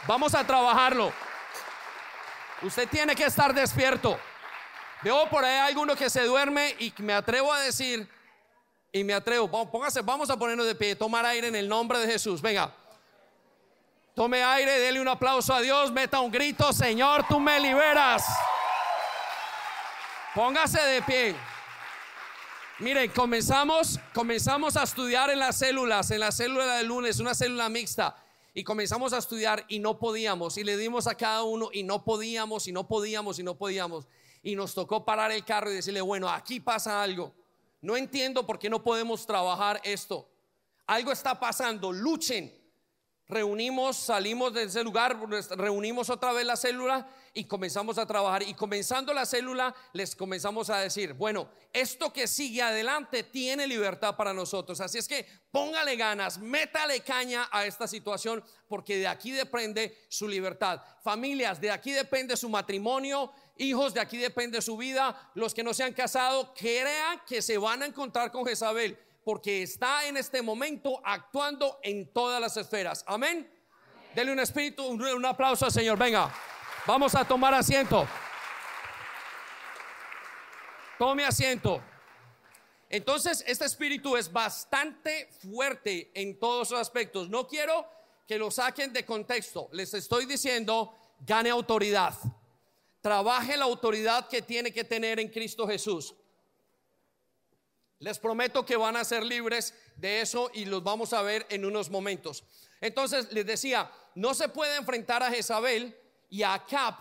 vamos 0.07 0.35
a 0.35 0.47
trabajarlo. 0.47 1.13
Usted 2.63 2.89
tiene 2.89 3.15
que 3.15 3.25
estar 3.25 3.55
despierto. 3.55 4.19
Veo 5.03 5.29
por 5.31 5.45
ahí 5.45 5.57
alguno 5.57 5.97
que 5.97 6.11
se 6.11 6.25
duerme 6.25 6.77
y 6.79 6.93
me 6.99 7.15
atrevo 7.15 7.53
a 7.53 7.61
decir, 7.61 8.09
y 8.93 9.05
me 9.05 9.15
atrevo, 9.15 9.49
póngase, 9.71 10.03
vamos 10.03 10.29
a 10.31 10.37
ponernos 10.37 10.67
de 10.67 10.75
pie, 10.75 10.95
tomar 10.95 11.25
aire 11.25 11.49
en 11.49 11.57
el 11.57 11.69
nombre 11.69 11.99
de 12.01 12.07
Jesús. 12.07 12.43
Venga, 12.43 12.75
tome 14.15 14.43
aire, 14.43 14.79
dele 14.79 15.01
un 15.01 15.09
aplauso 15.09 15.55
a 15.55 15.61
Dios, 15.61 15.91
meta 15.91 16.21
un 16.21 16.31
grito, 16.31 16.73
Señor, 16.73 17.27
tú 17.29 17.41
me 17.41 17.59
liberas. 17.61 18.25
Póngase 20.35 20.81
de 20.83 21.03
pie. 21.03 21.50
Miren, 22.81 23.11
comenzamos, 23.11 24.01
comenzamos 24.15 24.75
a 24.75 24.85
estudiar 24.85 25.29
en 25.29 25.39
las 25.39 25.59
células, 25.59 26.11
en 26.13 26.21
la 26.21 26.33
célula 26.33 26.77
de 26.77 26.85
lunes, 26.85 27.21
una 27.21 27.35
célula 27.35 27.69
mixta. 27.69 28.17
Y 28.55 28.65
comenzamos 28.65 29.13
a 29.13 29.19
estudiar 29.19 29.67
y 29.69 29.81
no 29.81 29.99
podíamos. 29.99 30.57
Y 30.57 30.65
le 30.65 30.79
dimos 30.79 31.07
a 31.07 31.15
cada 31.15 31.43
uno 31.43 31.69
y 31.75 31.83
no 31.83 32.07
podíamos, 32.07 32.67
y 32.69 32.73
no 32.73 32.89
podíamos, 32.89 33.39
y 33.39 33.43
no 33.43 33.55
podíamos. 33.55 34.09
Y 34.43 34.57
nos 34.57 34.73
tocó 34.73 35.05
parar 35.05 35.31
el 35.31 35.45
carro 35.45 35.71
y 35.71 35.75
decirle, 35.75 36.01
bueno, 36.01 36.27
aquí 36.31 36.59
pasa 36.59 37.03
algo. 37.03 37.35
No 37.83 37.99
entiendo 37.99 38.47
por 38.47 38.59
qué 38.59 38.71
no 38.71 38.83
podemos 38.83 39.27
trabajar 39.27 39.79
esto. 39.85 40.27
Algo 40.87 41.13
está 41.13 41.39
pasando, 41.39 41.93
luchen. 41.93 42.51
Reunimos, 43.31 43.97
salimos 43.97 44.53
de 44.53 44.65
ese 44.65 44.83
lugar, 44.83 45.17
reunimos 45.51 46.11
otra 46.11 46.33
vez 46.33 46.45
la 46.45 46.57
célula 46.57 47.09
y 47.33 47.45
comenzamos 47.45 47.97
a 47.97 48.05
trabajar. 48.05 48.43
Y 48.43 48.55
comenzando 48.55 49.15
la 49.15 49.25
célula, 49.25 49.73
les 49.93 50.17
comenzamos 50.17 50.69
a 50.69 50.79
decir, 50.79 51.13
bueno, 51.13 51.49
esto 51.73 52.13
que 52.13 52.27
sigue 52.27 52.61
adelante 52.61 53.23
tiene 53.23 53.69
libertad 53.69 54.17
para 54.17 54.35
nosotros. 54.35 54.81
Así 54.81 54.99
es 54.99 55.07
que 55.07 55.25
póngale 55.53 55.95
ganas, 55.95 56.39
métale 56.39 57.03
caña 57.03 57.49
a 57.53 57.67
esta 57.67 57.87
situación, 57.87 58.43
porque 58.67 58.99
de 58.99 59.07
aquí 59.07 59.31
depende 59.31 59.97
su 60.09 60.27
libertad. 60.27 60.83
Familias, 61.05 61.61
de 61.61 61.71
aquí 61.71 61.93
depende 61.93 62.37
su 62.37 62.49
matrimonio. 62.49 63.33
Hijos, 63.59 63.95
de 63.95 64.01
aquí 64.01 64.17
depende 64.17 64.61
su 64.61 64.77
vida. 64.77 65.31
Los 65.35 65.55
que 65.55 65.63
no 65.63 65.73
se 65.73 65.85
han 65.85 65.93
casado, 65.93 66.53
crean 66.53 67.23
que 67.29 67.41
se 67.43 67.59
van 67.59 67.85
a 67.85 67.87
encontrar 67.87 68.33
con 68.33 68.45
Jezabel, 68.45 68.99
porque 69.25 69.63
está 69.63 70.07
en 70.07 70.17
este 70.17 70.43
momento 70.43 71.01
actuando 71.05 71.79
en 71.83 72.13
todas 72.13 72.41
las 72.41 72.57
esferas. 72.57 73.05
Amén. 73.07 73.51
Dele 74.15 74.33
un 74.33 74.41
espíritu, 74.41 74.85
un 74.87 75.25
aplauso 75.25 75.67
al 75.67 75.73
Señor. 75.73 75.99
Venga. 75.99 76.33
Vamos 76.87 77.15
a 77.15 77.25
tomar 77.25 77.55
asiento. 77.55 78.07
Tome 80.99 81.25
asiento. 81.25 81.83
Entonces, 82.89 83.45
este 83.47 83.65
espíritu 83.65 84.17
es 84.17 84.33
bastante 84.33 85.29
fuerte 85.41 86.11
en 86.15 86.39
todos 86.39 86.71
los 86.71 86.81
aspectos. 86.81 87.29
No 87.29 87.47
quiero 87.47 87.87
que 88.27 88.39
lo 88.39 88.51
saquen 88.51 88.93
de 88.93 89.05
contexto. 89.05 89.69
Les 89.73 89.95
estoy 89.95 90.27
diciendo, 90.27 90.95
gane 91.21 91.51
autoridad. 91.51 92.15
Trabaje 93.01 93.57
la 93.57 93.65
autoridad 93.65 94.29
que 94.29 94.43
tiene 94.43 94.73
que 94.73 94.85
tener 94.85 95.21
en 95.21 95.29
Cristo 95.29 95.67
Jesús. 95.67 96.15
Les 98.01 98.19
prometo 98.19 98.65
que 98.65 98.77
van 98.77 98.97
a 98.97 99.05
ser 99.05 99.25
libres 99.25 99.75
de 99.97 100.23
eso 100.23 100.51
y 100.55 100.65
los 100.65 100.83
vamos 100.83 101.13
a 101.13 101.23
ver 101.23 101.47
en 101.51 101.65
unos 101.65 101.91
momentos. 101.91 102.45
Entonces, 102.81 103.31
les 103.33 103.45
decía, 103.45 103.91
no 104.15 104.35
se 104.35 104.49
puede 104.49 104.77
enfrentar 104.77 105.23
a 105.23 105.31
Jezabel 105.31 105.97
y 106.31 106.43
a 106.43 106.55
Acab 106.55 106.95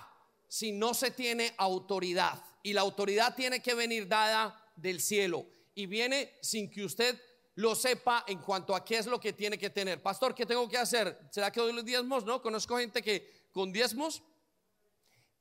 si 0.50 0.74
no 0.74 0.93
se 0.93 1.12
tiene 1.12 1.54
autoridad. 1.58 2.43
Y 2.64 2.74
la 2.74 2.82
autoridad 2.82 3.34
tiene 3.36 3.62
que 3.62 3.74
venir 3.74 4.08
dada 4.08 4.62
del 4.76 5.00
cielo. 5.00 5.45
Y 5.74 5.86
viene 5.86 6.38
sin 6.41 6.70
que 6.70 6.84
usted 6.84 7.18
lo 7.56 7.76
sepa 7.76 8.26
en 8.28 8.39
cuanto 8.39 8.76
a 8.76 8.84
qué 8.84 8.97
es 8.97 9.06
lo 9.06 9.20
que 9.20 9.32
tiene 9.32 9.58
que 9.58 9.70
tener. 9.70 10.02
Pastor, 10.02 10.36
¿qué 10.36 10.45
tengo 10.45 10.68
que 10.68 10.78
hacer? 10.78 11.18
¿Será 11.32 11.52
que 11.52 11.62
doy 11.62 11.72
los 11.72 11.86
diezmos? 11.86 12.26
No, 12.26 12.41
conozco 12.41 12.78
gente 12.78 13.02
que 13.02 13.47
con 13.52 13.72
diezmos 13.72 14.22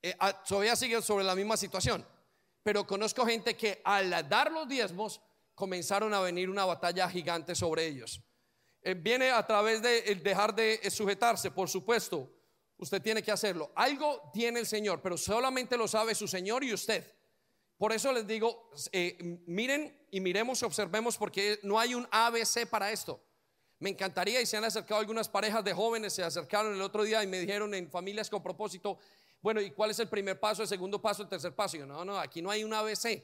eh, 0.02 0.14
ah, 0.20 0.40
todavía 0.44 0.76
sigue 0.76 1.02
sobre 1.02 1.24
la 1.24 1.34
misma 1.34 1.56
situación. 1.56 2.06
Pero 2.62 2.86
conozco 2.86 3.26
gente 3.26 3.56
que 3.56 3.80
al 3.84 4.28
dar 4.28 4.52
los 4.52 4.68
diezmos 4.68 5.20
comenzaron 5.58 6.14
a 6.14 6.20
venir 6.20 6.48
una 6.48 6.64
batalla 6.64 7.10
gigante 7.10 7.54
sobre 7.54 7.86
ellos. 7.86 8.22
Eh, 8.80 8.94
viene 8.94 9.30
a 9.30 9.46
través 9.46 9.82
de 9.82 10.14
dejar 10.14 10.54
de 10.54 10.88
sujetarse, 10.90 11.50
por 11.50 11.68
supuesto, 11.68 12.30
Usted 12.78 13.02
tiene 13.02 13.22
que 13.22 13.32
hacerlo. 13.32 13.72
Algo 13.74 14.30
tiene 14.32 14.60
el 14.60 14.66
Señor, 14.66 15.02
pero 15.02 15.16
solamente 15.16 15.76
lo 15.76 15.88
sabe 15.88 16.14
su 16.14 16.28
Señor 16.28 16.62
y 16.62 16.72
usted. 16.72 17.04
Por 17.76 17.92
eso 17.92 18.12
les 18.12 18.26
digo, 18.26 18.70
eh, 18.92 19.16
miren 19.46 20.06
y 20.10 20.20
miremos 20.20 20.62
y 20.62 20.64
observemos 20.64 21.16
porque 21.16 21.58
no 21.64 21.78
hay 21.78 21.94
un 21.94 22.08
ABC 22.10 22.66
para 22.68 22.90
esto. 22.92 23.20
Me 23.80 23.90
encantaría 23.90 24.40
y 24.40 24.46
se 24.46 24.56
han 24.56 24.64
acercado 24.64 25.00
algunas 25.00 25.28
parejas 25.28 25.64
de 25.64 25.72
jóvenes, 25.72 26.12
se 26.12 26.22
acercaron 26.22 26.74
el 26.74 26.82
otro 26.82 27.02
día 27.02 27.22
y 27.22 27.26
me 27.26 27.38
dijeron 27.40 27.74
en 27.74 27.90
familias 27.90 28.30
con 28.30 28.42
propósito, 28.42 28.98
bueno, 29.40 29.60
¿y 29.60 29.70
cuál 29.70 29.90
es 29.90 29.98
el 30.00 30.08
primer 30.08 30.38
paso, 30.38 30.62
el 30.62 30.68
segundo 30.68 31.00
paso, 31.00 31.22
el 31.22 31.28
tercer 31.28 31.54
paso? 31.54 31.76
yo, 31.76 31.86
no, 31.86 32.04
no, 32.04 32.18
aquí 32.18 32.42
no 32.42 32.50
hay 32.50 32.64
un 32.64 32.74
ABC. 32.74 33.22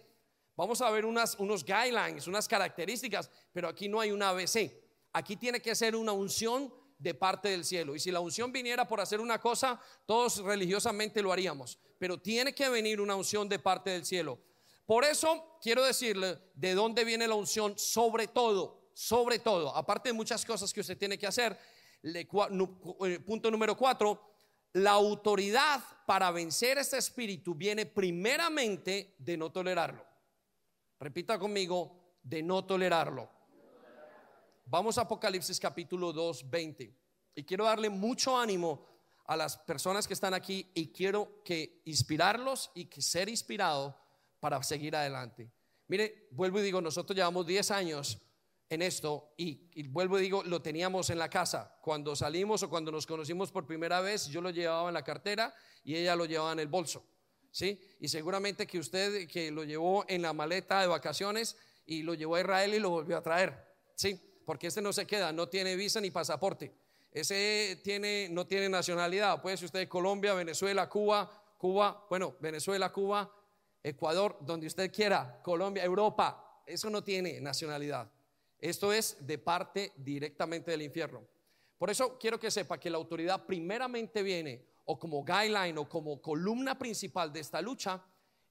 Vamos 0.57 0.81
a 0.81 0.91
ver 0.91 1.05
unas, 1.05 1.35
unos 1.39 1.65
guidelines, 1.65 2.27
unas 2.27 2.47
características, 2.47 3.31
pero 3.53 3.69
aquí 3.69 3.89
no 3.89 4.01
hay 4.01 4.13
un 4.13 4.23
ABC. 4.23 4.73
Aquí 5.13 5.37
tiene 5.37 5.61
que 5.61 5.75
ser 5.75 5.97
una 5.97 6.13
unción 6.13 6.73
de 6.99 7.15
parte 7.15 7.49
del 7.49 7.65
cielo. 7.65 7.95
Y 7.95 8.01
si 8.01 8.11
la 8.11 8.21
unción 8.21 8.53
viniera 8.53 8.87
por 8.87 9.01
hacer 9.01 9.21
una 9.21 9.41
cosa, 9.41 9.81
todos 10.07 10.39
religiosamente 10.39 11.23
lo 11.23 11.33
haríamos. 11.33 11.79
Pero 11.99 12.19
tiene 12.19 12.55
que 12.55 12.69
venir 12.69 13.01
una 13.01 13.17
unción 13.17 13.49
de 13.49 13.59
parte 13.59 13.91
del 13.91 14.05
cielo. 14.05 14.39
Por 14.87 15.05
eso 15.05 15.59
quiero 15.61 15.83
decirle 15.85 16.39
de 16.55 16.75
dónde 16.75 17.05
viene 17.05 17.27
la 17.27 17.35
unción, 17.35 17.79
sobre 17.79 18.29
todo, 18.29 18.91
sobre 18.93 19.39
todo, 19.39 19.75
aparte 19.75 20.11
de 20.11 20.13
muchas 20.13 20.45
cosas 20.45 20.73
que 20.73 20.81
usted 20.81 20.99
tiene 20.99 21.19
que 21.19 21.27
hacer. 21.27 21.59
Eh, 22.03 22.27
punto 23.25 23.51
número 23.51 23.77
cuatro, 23.77 24.35
la 24.75 24.91
autoridad 24.91 25.83
para 26.07 26.31
vencer 26.31 26.79
este 26.79 26.99
espíritu 26.99 27.55
viene 27.55 27.87
primeramente 27.87 29.15
de 29.19 29.37
no 29.37 29.51
tolerarlo. 29.51 30.14
Repita 31.05 31.39
conmigo, 31.39 32.17
de 32.23 32.43
no 32.43 32.65
tolerarlo. 32.65 33.29
Vamos 34.65 34.97
a 34.97 35.03
Apocalipsis 35.03 35.61
capítulo 35.61 36.15
2, 36.15 36.49
20. 36.49 36.97
Y 37.35 37.45
quiero 37.45 37.67
darle 37.67 37.91
mucho 37.91 38.39
ánimo 38.39 38.87
a 39.27 39.37
las 39.37 39.59
personas 39.59 40.09
que 40.09 40.15
están 40.15 40.33
aquí 40.33 40.71
y 40.73 40.93
quiero 40.93 41.43
que 41.45 41.83
inspirarlos 41.85 42.71
y 42.75 42.87
que 42.87 43.03
ser 43.03 43.29
inspirado 43.29 43.95
para 44.41 44.63
seguir 44.63 44.97
adelante. 44.97 45.53
Mire, 45.89 46.29
vuelvo 46.31 46.61
y 46.61 46.63
digo, 46.63 46.81
nosotros 46.81 47.15
llevamos 47.15 47.47
10 47.47 47.71
años 47.73 48.23
en 48.71 48.81
esto 48.81 49.35
y, 49.37 49.83
vuelvo 49.89 50.19
y 50.19 50.23
digo, 50.23 50.43
lo 50.43 50.63
teníamos 50.63 51.11
en 51.11 51.19
la 51.19 51.29
casa. 51.29 51.77
Cuando 51.83 52.17
salimos 52.17 52.63
o 52.63 52.71
cuando 52.71 52.91
nos 52.91 53.05
conocimos 53.05 53.53
por 53.53 53.67
primera 53.67 54.01
vez, 54.01 54.29
yo 54.29 54.41
lo 54.41 54.49
llevaba 54.49 54.89
en 54.89 54.95
la 54.95 55.05
cartera 55.05 55.55
y 55.83 55.97
ella 55.97 56.17
lo 56.17 56.25
llevaba 56.25 56.53
en 56.53 56.61
el 56.61 56.69
bolso. 56.69 57.05
¿Sí? 57.55 57.81
Y 58.01 58.09
seguramente 58.09 58.67
que 58.67 58.81
usted 58.81 59.29
que 59.29 59.53
lo 59.53 59.63
llevó 59.63 60.05
en 60.09 60.23
la 60.23 60.33
maleta 60.33 60.81
de 60.81 60.89
vacaciones 60.89 61.57
y 61.87 62.03
lo 62.03 62.15
llevó 62.15 62.35
a 62.35 62.41
Israel 62.41 62.75
y 62.75 62.81
lo 62.81 62.91
volvió 62.91 63.17
a 63.17 63.23
traer. 63.23 63.55
¿Sí? 63.95 64.21
Porque 64.45 64.67
este 64.67 64.83
no 64.83 64.93
se 64.93 65.07
queda, 65.07 65.31
no 65.31 65.49
tiene 65.49 65.77
visa 65.77 66.01
ni 66.01 66.11
pasaporte. 66.11 66.75
Ese 67.13 67.81
tiene, 67.85 68.29
no 68.29 68.45
tiene 68.45 68.69
nacionalidad. 68.69 69.41
Puede 69.41 69.57
ser 69.57 69.67
usted 69.67 69.79
de 69.79 69.89
Colombia, 69.89 70.35
Venezuela, 70.35 70.89
Cuba, 70.89 71.31
Cuba, 71.57 72.05
bueno, 72.11 72.35
Venezuela, 72.41 72.91
Cuba, 72.91 73.33
Ecuador, 73.85 74.37
donde 74.41 74.67
usted 74.67 74.91
quiera, 74.93 75.41
Colombia, 75.41 75.85
Europa. 75.85 76.61
Eso 76.67 76.91
no 76.91 77.05
tiene 77.05 77.41
nacionalidad. 77.41 78.11
Esto 78.59 78.93
es 78.93 79.25
de 79.25 79.39
parte 79.39 79.93
directamente 79.95 80.73
del 80.73 80.83
infierno. 80.83 81.23
Por 81.79 81.89
eso 81.89 82.19
quiero 82.19 82.41
que 82.41 82.51
sepa 82.51 82.81
que 82.81 82.91
la 82.91 82.97
autoridad 82.97 83.47
primeramente 83.47 84.25
viene 84.25 84.74
o 84.87 84.99
como 84.99 85.25
guideline 85.25 85.79
o 85.79 85.89
como 85.89 86.21
columna 86.21 86.79
principal 86.79 87.33
de 87.33 87.41
esta 87.41 87.61
lucha 87.61 88.03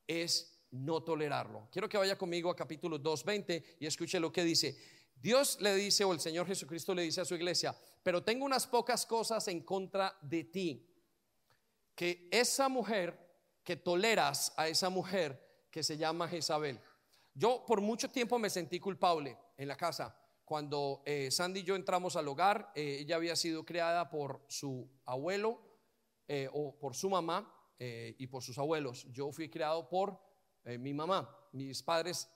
es 0.07 0.53
no 0.71 1.03
tolerarlo. 1.03 1.69
Quiero 1.71 1.87
que 1.87 1.97
vaya 1.97 2.17
conmigo 2.17 2.49
a 2.49 2.55
capítulo 2.55 2.99
2.20 2.99 3.77
y 3.79 3.85
escuche 3.85 4.19
lo 4.19 4.31
que 4.31 4.43
dice. 4.43 4.77
Dios 5.15 5.61
le 5.61 5.75
dice, 5.75 6.03
o 6.03 6.11
el 6.11 6.19
Señor 6.19 6.47
Jesucristo 6.47 6.93
le 6.93 7.03
dice 7.03 7.21
a 7.21 7.25
su 7.25 7.35
iglesia, 7.35 7.75
pero 8.01 8.23
tengo 8.23 8.45
unas 8.45 8.67
pocas 8.67 9.05
cosas 9.05 9.47
en 9.47 9.61
contra 9.61 10.17
de 10.21 10.43
ti. 10.43 10.89
Que 11.95 12.27
esa 12.31 12.67
mujer, 12.67 13.17
que 13.63 13.75
toleras 13.75 14.53
a 14.57 14.67
esa 14.67 14.89
mujer 14.89 15.65
que 15.69 15.83
se 15.83 15.97
llama 15.97 16.27
Jezabel. 16.27 16.79
Yo 17.33 17.63
por 17.65 17.81
mucho 17.81 18.09
tiempo 18.09 18.37
me 18.39 18.49
sentí 18.49 18.79
culpable 18.79 19.37
en 19.57 19.67
la 19.67 19.77
casa. 19.77 20.17
Cuando 20.43 21.03
eh, 21.05 21.31
Sandy 21.31 21.61
y 21.61 21.63
yo 21.63 21.75
entramos 21.75 22.15
al 22.15 22.27
hogar, 22.27 22.71
eh, 22.75 22.97
ella 23.01 23.15
había 23.15 23.35
sido 23.35 23.63
creada 23.63 24.09
por 24.09 24.43
su 24.47 24.89
abuelo 25.05 25.72
eh, 26.27 26.49
o 26.51 26.77
por 26.77 26.95
su 26.95 27.09
mamá 27.09 27.51
y 27.79 28.27
por 28.27 28.41
sus 28.41 28.57
abuelos. 28.57 29.05
Yo 29.11 29.29
fui 29.33 29.49
criado 29.49 29.89
por 29.89 30.17
mi 30.79 30.93
mamá. 30.93 31.29
Mis 31.51 31.83
padres 31.83 32.29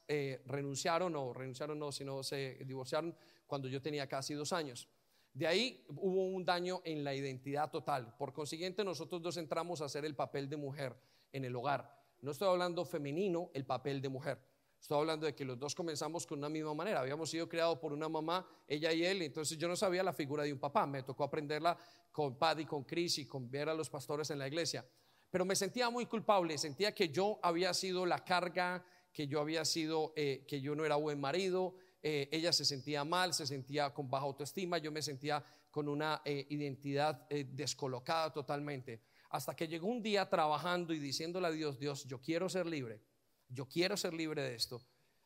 renunciaron 0.45 1.15
o 1.15 1.31
renunciaron 1.31 1.79
no, 1.79 1.89
sino 1.93 2.21
se 2.21 2.55
divorciaron 2.65 3.15
cuando 3.45 3.69
yo 3.69 3.81
tenía 3.81 4.07
casi 4.07 4.33
dos 4.33 4.51
años. 4.51 4.89
De 5.33 5.47
ahí 5.47 5.85
hubo 5.89 6.25
un 6.25 6.43
daño 6.43 6.81
en 6.83 7.03
la 7.03 7.13
identidad 7.13 7.69
total. 7.69 8.15
Por 8.17 8.33
consiguiente, 8.33 8.83
nosotros 8.83 9.21
dos 9.21 9.37
entramos 9.37 9.81
a 9.81 9.85
hacer 9.85 10.03
el 10.03 10.15
papel 10.15 10.49
de 10.49 10.57
mujer 10.57 10.99
en 11.31 11.45
el 11.45 11.55
hogar. 11.55 11.95
No 12.21 12.31
estoy 12.31 12.47
hablando 12.49 12.83
femenino, 12.85 13.51
el 13.53 13.63
papel 13.63 14.01
de 14.01 14.09
mujer. 14.09 14.39
Estoy 14.79 14.99
hablando 14.99 15.25
de 15.25 15.35
que 15.35 15.43
los 15.43 15.59
dos 15.59 15.75
comenzamos 15.75 16.25
con 16.25 16.39
una 16.39 16.49
misma 16.49 16.73
manera. 16.73 17.01
Habíamos 17.01 17.29
sido 17.29 17.49
creados 17.49 17.77
por 17.79 17.91
una 17.91 18.07
mamá, 18.07 18.47
ella 18.67 18.93
y 18.93 19.03
él, 19.03 19.21
entonces 19.21 19.57
yo 19.57 19.67
no 19.67 19.75
sabía 19.75 20.03
la 20.03 20.13
figura 20.13 20.43
de 20.43 20.53
un 20.53 20.59
papá. 20.59 20.85
Me 20.85 21.03
tocó 21.03 21.23
aprenderla 21.23 21.77
con 22.11 22.37
Paddy, 22.37 22.65
con 22.65 22.83
Chris 22.83 23.17
y 23.17 23.25
con 23.25 23.49
ver 23.49 23.69
a 23.69 23.73
los 23.73 23.89
pastores 23.89 24.29
en 24.29 24.39
la 24.39 24.47
iglesia. 24.47 24.85
Pero 25.29 25.45
me 25.45 25.55
sentía 25.55 25.89
muy 25.89 26.05
culpable, 26.05 26.57
sentía 26.57 26.93
que 26.93 27.09
yo 27.09 27.39
había 27.43 27.73
sido 27.73 28.05
la 28.05 28.23
carga, 28.23 28.85
que 29.11 29.27
yo 29.27 29.41
había 29.41 29.65
sido, 29.65 30.13
eh, 30.15 30.45
que 30.47 30.61
yo 30.61 30.73
no 30.75 30.85
era 30.85 30.95
buen 30.95 31.19
marido. 31.19 31.75
Eh, 32.01 32.29
ella 32.31 32.53
se 32.53 32.63
sentía 32.63 33.03
mal, 33.03 33.33
se 33.33 33.45
sentía 33.45 33.93
con 33.93 34.09
baja 34.09 34.25
autoestima, 34.25 34.77
yo 34.77 34.91
me 34.91 35.01
sentía 35.01 35.43
con 35.69 35.89
una 35.89 36.21
eh, 36.23 36.45
identidad 36.49 37.27
descolocada 37.29 38.31
totalmente. 38.31 39.01
Hasta 39.31 39.55
que 39.55 39.67
llegó 39.67 39.87
un 39.87 40.01
día 40.01 40.29
trabajando 40.29 40.93
y 40.93 40.99
diciéndole 40.99 41.47
a 41.47 41.51
Dios, 41.51 41.77
Dios, 41.77 42.05
yo 42.05 42.21
quiero 42.21 42.47
ser 42.47 42.65
libre 42.65 43.01
yo 43.49 43.67
quiero 43.67 43.97
ser 43.97 44.13
libre 44.13 44.41
de 44.41 44.55
esto. 44.55 44.81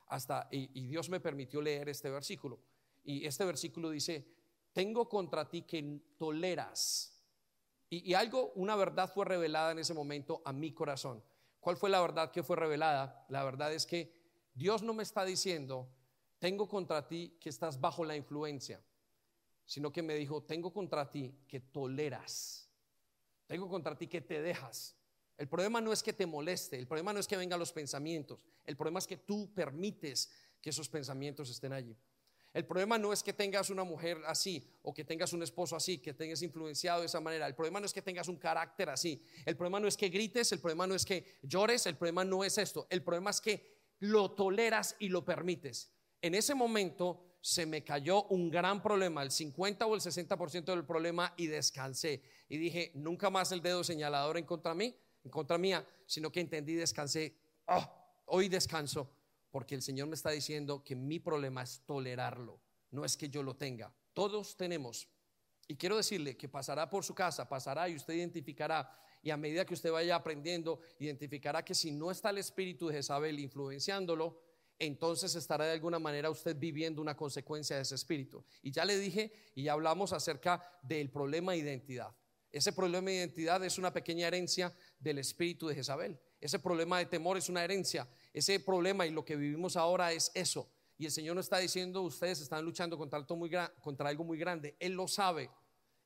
Hasta, 0.07 0.47
y, 0.51 0.87
Dios 0.87 1.09
me 1.09 1.19
permitió 1.19 1.61
leer 1.61 1.89
este 1.89 2.09
versículo. 2.09 2.59
Y 3.03 3.25
este 3.25 3.45
versículo 3.45 3.89
dice, 3.89 4.27
tengo 4.73 5.07
contra 5.07 5.49
ti 5.49 5.63
que 5.63 6.01
toleras. 6.17 7.23
Y, 7.89 8.09
y, 8.09 8.13
algo, 8.13 8.51
una 8.55 8.75
verdad 8.75 9.11
fue 9.11 9.25
revelada 9.25 9.71
en 9.71 9.79
ese 9.79 9.93
momento 9.93 10.41
a 10.45 10.53
mi 10.53 10.73
corazón. 10.73 11.23
¿Cuál 11.59 11.77
fue 11.77 11.89
la 11.89 12.01
verdad 12.01 12.31
que 12.31 12.43
fue 12.43 12.55
revelada? 12.55 13.25
La 13.29 13.43
verdad 13.43 13.73
es 13.73 13.85
que 13.85 14.13
Dios 14.53 14.83
no 14.83 14.93
me 14.93 15.03
está 15.03 15.23
diciendo, 15.23 15.89
tengo 16.39 16.67
contra 16.67 17.07
ti 17.07 17.37
que 17.39 17.49
estás 17.49 17.79
bajo 17.79 18.03
la 18.03 18.15
influencia, 18.15 18.83
sino 19.65 19.91
que 19.91 20.01
me 20.01 20.15
dijo, 20.15 20.43
tengo 20.43 20.73
contra 20.73 21.09
ti 21.09 21.45
que 21.47 21.59
toleras. 21.59 22.69
Tengo 23.45 23.69
contra 23.69 23.97
ti 23.97 24.07
que 24.07 24.21
te 24.21 24.41
dejas. 24.41 24.97
El 25.41 25.47
problema 25.47 25.81
no 25.81 25.91
es 25.91 26.03
que 26.03 26.13
te 26.13 26.27
moleste, 26.27 26.77
el 26.77 26.85
problema 26.85 27.13
no 27.13 27.19
es 27.19 27.27
que 27.27 27.35
vengan 27.35 27.57
los 27.57 27.73
pensamientos, 27.73 28.37
el 28.63 28.77
problema 28.77 28.99
es 28.99 29.07
que 29.07 29.17
tú 29.17 29.51
permites 29.55 30.29
que 30.61 30.69
esos 30.69 30.87
pensamientos 30.87 31.49
estén 31.49 31.73
allí. 31.73 31.97
El 32.53 32.63
problema 32.67 32.99
no 32.99 33.11
es 33.11 33.23
que 33.23 33.33
tengas 33.33 33.71
una 33.71 33.83
mujer 33.83 34.21
así 34.27 34.63
o 34.83 34.93
que 34.93 35.03
tengas 35.03 35.33
un 35.33 35.41
esposo 35.41 35.75
así, 35.75 35.97
que 35.97 36.13
tengas 36.13 36.43
influenciado 36.43 36.99
de 36.99 37.07
esa 37.07 37.19
manera. 37.19 37.47
El 37.47 37.55
problema 37.55 37.79
no 37.79 37.87
es 37.87 37.91
que 37.91 38.03
tengas 38.03 38.27
un 38.27 38.35
carácter 38.35 38.91
así. 38.91 39.19
El 39.43 39.57
problema 39.57 39.79
no 39.79 39.87
es 39.87 39.97
que 39.97 40.09
grites, 40.09 40.51
el 40.51 40.59
problema 40.59 40.85
no 40.85 40.93
es 40.93 41.05
que 41.05 41.39
llores, 41.41 41.87
el 41.87 41.97
problema 41.97 42.23
no 42.23 42.43
es 42.43 42.59
esto. 42.59 42.85
El 42.91 43.01
problema 43.01 43.31
es 43.31 43.41
que 43.41 43.79
lo 43.97 44.29
toleras 44.33 44.95
y 44.99 45.09
lo 45.09 45.25
permites. 45.25 45.91
En 46.21 46.35
ese 46.35 46.53
momento 46.53 47.37
se 47.41 47.65
me 47.65 47.83
cayó 47.83 48.25
un 48.25 48.51
gran 48.51 48.83
problema, 48.83 49.23
el 49.23 49.31
50 49.31 49.87
o 49.87 49.95
el 49.95 50.01
60% 50.01 50.65
del 50.65 50.85
problema 50.85 51.33
y 51.35 51.47
descansé. 51.47 52.21
Y 52.47 52.59
dije, 52.59 52.91
nunca 52.93 53.31
más 53.31 53.51
el 53.51 53.63
dedo 53.63 53.83
señalador 53.83 54.37
en 54.37 54.45
contra 54.45 54.75
mí, 54.75 54.95
en 55.23 55.31
contra 55.31 55.57
mía, 55.57 55.85
sino 56.05 56.31
que 56.31 56.39
entendí 56.39 56.73
y 56.73 56.75
descansé. 56.75 57.35
Ah, 57.67 57.89
hoy 58.25 58.49
descanso 58.49 59.09
porque 59.51 59.75
el 59.75 59.81
Señor 59.81 60.07
me 60.07 60.15
está 60.15 60.31
diciendo 60.31 60.83
que 60.83 60.95
mi 60.95 61.19
problema 61.19 61.61
es 61.61 61.81
tolerarlo, 61.85 62.61
no 62.91 63.05
es 63.05 63.17
que 63.17 63.29
yo 63.29 63.43
lo 63.43 63.55
tenga. 63.55 63.93
Todos 64.13 64.55
tenemos. 64.55 65.07
Y 65.67 65.75
quiero 65.75 65.97
decirle 65.97 66.35
que 66.35 66.49
pasará 66.49 66.89
por 66.89 67.03
su 67.03 67.13
casa, 67.13 67.47
pasará 67.47 67.87
y 67.87 67.95
usted 67.95 68.13
identificará. 68.13 68.97
Y 69.21 69.29
a 69.29 69.37
medida 69.37 69.65
que 69.65 69.73
usted 69.73 69.91
vaya 69.91 70.15
aprendiendo, 70.15 70.79
identificará 70.99 71.63
que 71.63 71.75
si 71.75 71.91
no 71.91 72.09
está 72.09 72.31
el 72.31 72.39
espíritu 72.39 72.87
de 72.87 72.95
Jezabel 72.95 73.39
influenciándolo, 73.39 74.41
entonces 74.79 75.35
estará 75.35 75.65
de 75.65 75.73
alguna 75.73 75.99
manera 75.99 76.31
usted 76.31 76.57
viviendo 76.57 77.01
una 77.01 77.15
consecuencia 77.15 77.75
de 77.75 77.83
ese 77.83 77.95
espíritu. 77.95 78.43
Y 78.63 78.71
ya 78.71 78.83
le 78.83 78.97
dije 78.97 79.31
y 79.53 79.63
ya 79.63 79.73
hablamos 79.73 80.11
acerca 80.11 80.61
del 80.81 81.11
problema 81.11 81.51
de 81.51 81.59
identidad. 81.59 82.15
Ese 82.51 82.73
problema 82.73 83.09
de 83.09 83.17
identidad 83.17 83.63
es 83.63 83.77
una 83.77 83.93
pequeña 83.93 84.27
herencia 84.27 84.73
del 84.99 85.19
espíritu 85.19 85.67
de 85.67 85.75
Jezabel. 85.75 86.19
Ese 86.39 86.59
problema 86.59 86.97
de 86.97 87.05
temor 87.05 87.37
es 87.37 87.47
una 87.47 87.63
herencia. 87.63 88.07
Ese 88.33 88.59
problema 88.59 89.05
y 89.05 89.11
lo 89.11 89.23
que 89.23 89.35
vivimos 89.35 89.77
ahora 89.77 90.11
es 90.11 90.31
eso. 90.33 90.69
Y 90.97 91.05
el 91.05 91.11
Señor 91.11 91.35
no 91.35 91.41
está 91.41 91.57
diciendo, 91.59 92.01
ustedes 92.01 92.41
están 92.41 92.65
luchando 92.65 92.97
contra 92.97 93.17
algo, 94.09 94.23
muy 94.25 94.37
grande. 94.37 94.75
Él 94.79 94.93
lo 94.93 95.07
sabe. 95.07 95.49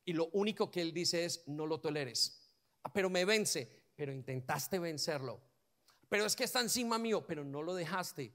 Y 0.04 0.12
lo 0.12 0.28
único 0.32 0.70
que 0.70 0.80
Él 0.80 0.92
dice 0.92 1.24
es, 1.24 1.42
no 1.48 1.66
lo 1.66 1.80
toleres. 1.80 2.40
Ah, 2.82 2.92
pero 2.92 3.10
me 3.10 3.24
vence, 3.24 3.68
pero 3.96 4.12
intentaste 4.12 4.78
vencerlo. 4.78 5.40
Pero 6.08 6.24
es 6.24 6.36
que 6.36 6.44
está 6.44 6.60
encima 6.60 6.96
mío, 6.98 7.26
pero 7.26 7.44
no 7.44 7.60
lo 7.60 7.74
dejaste. 7.74 8.32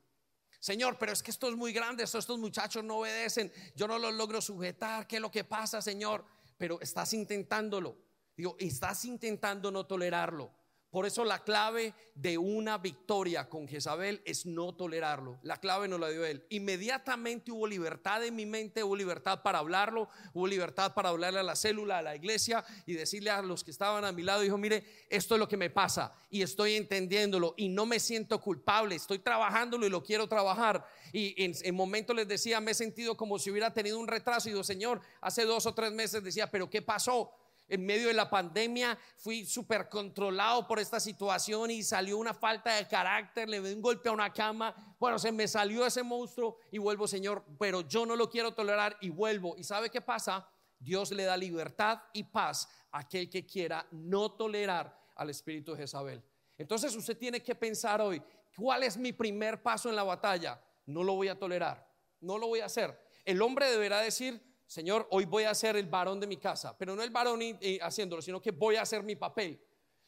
Señor, 0.59 0.97
pero 0.99 1.13
es 1.13 1.23
que 1.23 1.31
esto 1.31 1.49
es 1.49 1.55
muy 1.55 1.73
grande, 1.73 2.03
estos 2.03 2.37
muchachos 2.37 2.83
no 2.83 2.97
obedecen, 2.97 3.51
yo 3.75 3.87
no 3.87 3.97
los 3.97 4.13
logro 4.13 4.41
sujetar, 4.41 5.07
¿qué 5.07 5.15
es 5.15 5.21
lo 5.21 5.31
que 5.31 5.43
pasa, 5.43 5.81
Señor? 5.81 6.23
Pero 6.61 6.79
estás 6.79 7.11
intentándolo. 7.13 7.97
Digo, 8.37 8.55
estás 8.59 9.03
intentando 9.05 9.71
no 9.71 9.87
tolerarlo. 9.87 10.53
Por 10.91 11.05
eso 11.05 11.23
la 11.23 11.41
clave 11.45 11.93
de 12.15 12.37
una 12.37 12.77
victoria 12.77 13.47
con 13.47 13.65
Jezabel 13.65 14.21
es 14.25 14.45
no 14.45 14.75
tolerarlo. 14.75 15.39
La 15.41 15.55
clave 15.55 15.87
no 15.87 15.97
la 15.97 16.09
dio 16.09 16.25
él. 16.25 16.45
Inmediatamente 16.49 17.49
hubo 17.49 17.65
libertad 17.65 18.25
en 18.25 18.35
mi 18.35 18.45
mente, 18.45 18.83
hubo 18.83 18.97
libertad 18.97 19.41
para 19.41 19.59
hablarlo, 19.59 20.09
hubo 20.33 20.47
libertad 20.47 20.93
para 20.93 21.07
hablarle 21.07 21.39
a 21.39 21.43
la 21.43 21.55
célula, 21.55 21.99
a 21.99 22.01
la 22.01 22.13
iglesia 22.13 22.65
y 22.85 22.93
decirle 22.93 23.29
a 23.29 23.41
los 23.41 23.63
que 23.63 23.71
estaban 23.71 24.03
a 24.03 24.11
mi 24.11 24.21
lado, 24.21 24.41
dijo, 24.41 24.57
mire, 24.57 24.83
esto 25.09 25.35
es 25.35 25.39
lo 25.39 25.47
que 25.47 25.55
me 25.55 25.69
pasa 25.69 26.13
y 26.29 26.41
estoy 26.41 26.75
entendiéndolo 26.75 27.53
y 27.55 27.69
no 27.69 27.85
me 27.85 27.97
siento 27.97 28.41
culpable, 28.41 28.95
estoy 28.95 29.19
trabajándolo 29.19 29.85
y 29.85 29.89
lo 29.89 30.03
quiero 30.03 30.27
trabajar. 30.27 30.85
Y 31.13 31.41
en, 31.41 31.53
en 31.63 31.73
momentos 31.73 32.13
les 32.13 32.27
decía, 32.27 32.59
me 32.59 32.71
he 32.71 32.75
sentido 32.75 33.15
como 33.15 33.39
si 33.39 33.49
hubiera 33.49 33.73
tenido 33.73 33.97
un 33.97 34.09
retraso 34.09 34.49
y 34.49 34.51
digo, 34.51 34.63
Señor, 34.65 34.99
hace 35.21 35.45
dos 35.45 35.65
o 35.65 35.73
tres 35.73 35.93
meses 35.93 36.21
decía, 36.21 36.51
pero 36.51 36.69
¿qué 36.69 36.81
pasó? 36.81 37.31
En 37.71 37.85
medio 37.85 38.09
de 38.09 38.13
la 38.13 38.29
pandemia 38.29 38.99
fui 39.15 39.45
súper 39.45 39.87
controlado 39.87 40.67
por 40.67 40.77
esta 40.77 40.99
situación 40.99 41.71
y 41.71 41.83
salió 41.83 42.17
una 42.17 42.33
falta 42.33 42.75
de 42.75 42.85
carácter, 42.85 43.47
le 43.47 43.61
di 43.61 43.73
un 43.73 43.81
golpe 43.81 44.09
a 44.09 44.11
una 44.11 44.33
cama, 44.33 44.75
bueno, 44.99 45.17
se 45.17 45.31
me 45.31 45.47
salió 45.47 45.85
ese 45.85 46.03
monstruo 46.03 46.57
y 46.69 46.79
vuelvo, 46.79 47.07
Señor, 47.07 47.45
pero 47.57 47.79
yo 47.79 48.05
no 48.05 48.17
lo 48.17 48.29
quiero 48.29 48.53
tolerar 48.53 48.97
y 48.99 49.09
vuelvo. 49.09 49.55
¿Y 49.57 49.63
sabe 49.63 49.89
qué 49.89 50.01
pasa? 50.01 50.45
Dios 50.77 51.11
le 51.11 51.23
da 51.23 51.37
libertad 51.37 52.01
y 52.11 52.23
paz 52.23 52.67
a 52.91 52.99
aquel 52.99 53.29
que 53.29 53.45
quiera 53.45 53.87
no 53.91 54.33
tolerar 54.33 54.93
al 55.15 55.29
espíritu 55.29 55.71
de 55.71 55.77
Jezabel. 55.77 56.21
Entonces 56.57 56.93
usted 56.93 57.17
tiene 57.17 57.41
que 57.41 57.55
pensar 57.55 58.01
hoy, 58.01 58.21
¿cuál 58.53 58.83
es 58.83 58.97
mi 58.97 59.13
primer 59.13 59.63
paso 59.63 59.87
en 59.87 59.95
la 59.95 60.03
batalla? 60.03 60.61
No 60.85 61.03
lo 61.03 61.13
voy 61.13 61.29
a 61.29 61.39
tolerar, 61.39 61.89
no 62.19 62.37
lo 62.37 62.47
voy 62.47 62.59
a 62.59 62.65
hacer. 62.65 62.99
El 63.23 63.41
hombre 63.41 63.71
deberá 63.71 64.01
decir, 64.01 64.50
Señor, 64.71 65.05
hoy 65.11 65.25
voy 65.25 65.43
a 65.43 65.53
ser 65.53 65.75
el 65.75 65.87
varón 65.87 66.17
de 66.21 66.25
mi 66.25 66.37
casa, 66.37 66.77
pero 66.77 66.95
no 66.95 67.03
el 67.03 67.09
varón 67.09 67.41
haciéndolo, 67.81 68.21
sino 68.21 68.41
que 68.41 68.51
voy 68.51 68.77
a 68.77 68.83
hacer 68.83 69.03
mi 69.03 69.17
papel. 69.17 69.61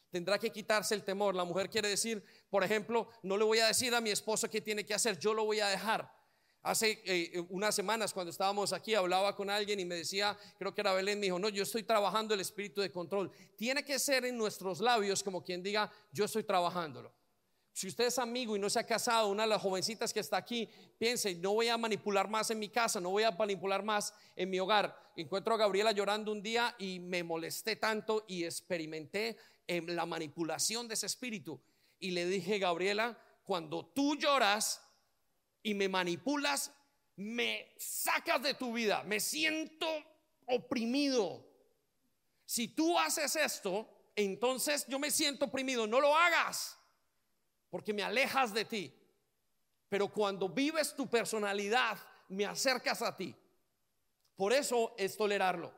Tendrá 0.08 0.38
que 0.38 0.50
quitarse 0.50 0.94
el 0.94 1.04
temor. 1.04 1.34
La 1.34 1.44
mujer 1.44 1.68
quiere 1.68 1.90
decir, 1.90 2.24
por 2.48 2.64
ejemplo, 2.64 3.10
no 3.24 3.36
le 3.36 3.44
voy 3.44 3.58
a 3.58 3.66
decir 3.66 3.94
a 3.94 4.00
mi 4.00 4.08
esposo 4.08 4.48
qué 4.48 4.62
tiene 4.62 4.86
que 4.86 4.94
hacer, 4.94 5.18
yo 5.18 5.34
lo 5.34 5.44
voy 5.44 5.60
a 5.60 5.68
dejar. 5.68 6.10
Hace 6.62 7.02
eh, 7.04 7.44
unas 7.50 7.74
semanas 7.74 8.14
cuando 8.14 8.30
estábamos 8.30 8.72
aquí 8.72 8.94
hablaba 8.94 9.36
con 9.36 9.50
alguien 9.50 9.80
y 9.80 9.84
me 9.84 9.96
decía, 9.96 10.34
creo 10.56 10.74
que 10.74 10.80
era 10.80 10.94
Belén, 10.94 11.20
me 11.20 11.26
dijo, 11.26 11.38
no, 11.38 11.50
yo 11.50 11.62
estoy 11.62 11.82
trabajando 11.82 12.32
el 12.32 12.40
espíritu 12.40 12.80
de 12.80 12.90
control. 12.90 13.30
Tiene 13.56 13.84
que 13.84 13.98
ser 13.98 14.24
en 14.24 14.38
nuestros 14.38 14.80
labios 14.80 15.22
como 15.22 15.44
quien 15.44 15.62
diga, 15.62 15.92
yo 16.10 16.24
estoy 16.24 16.44
trabajándolo. 16.44 17.12
Si 17.74 17.88
usted 17.88 18.04
es 18.04 18.20
amigo 18.20 18.54
y 18.54 18.60
no 18.60 18.70
se 18.70 18.78
ha 18.78 18.86
casado, 18.86 19.26
una 19.26 19.42
de 19.42 19.48
las 19.48 19.60
jovencitas 19.60 20.12
que 20.12 20.20
está 20.20 20.36
aquí, 20.36 20.70
piense, 20.96 21.34
no 21.34 21.54
voy 21.54 21.66
a 21.66 21.76
manipular 21.76 22.28
más 22.28 22.48
en 22.52 22.60
mi 22.60 22.68
casa, 22.68 23.00
no 23.00 23.10
voy 23.10 23.24
a 23.24 23.32
manipular 23.32 23.82
más 23.82 24.14
en 24.36 24.48
mi 24.48 24.60
hogar. 24.60 24.96
Encuentro 25.16 25.54
a 25.54 25.56
Gabriela 25.56 25.90
llorando 25.90 26.30
un 26.30 26.40
día 26.40 26.76
y 26.78 27.00
me 27.00 27.24
molesté 27.24 27.74
tanto 27.74 28.26
y 28.28 28.44
experimenté 28.44 29.36
en 29.66 29.96
la 29.96 30.06
manipulación 30.06 30.86
de 30.86 30.94
ese 30.94 31.06
espíritu. 31.06 31.60
Y 31.98 32.12
le 32.12 32.26
dije, 32.26 32.60
Gabriela, 32.60 33.18
cuando 33.42 33.84
tú 33.86 34.14
lloras 34.14 34.80
y 35.60 35.74
me 35.74 35.88
manipulas, 35.88 36.72
me 37.16 37.74
sacas 37.76 38.40
de 38.40 38.54
tu 38.54 38.72
vida, 38.72 39.02
me 39.02 39.18
siento 39.18 39.88
oprimido. 40.46 41.44
Si 42.46 42.68
tú 42.68 42.96
haces 42.96 43.34
esto, 43.34 43.88
entonces 44.14 44.86
yo 44.86 45.00
me 45.00 45.10
siento 45.10 45.46
oprimido, 45.46 45.88
no 45.88 45.98
lo 46.00 46.16
hagas 46.16 46.78
porque 47.74 47.92
me 47.92 48.04
alejas 48.04 48.54
de 48.54 48.64
ti. 48.64 48.94
Pero 49.88 50.06
cuando 50.06 50.48
vives 50.48 50.94
tu 50.94 51.08
personalidad, 51.08 51.98
me 52.28 52.44
acercas 52.44 53.02
a 53.02 53.16
ti. 53.16 53.34
Por 54.36 54.52
eso 54.52 54.94
es 54.96 55.16
tolerarlo. 55.16 55.74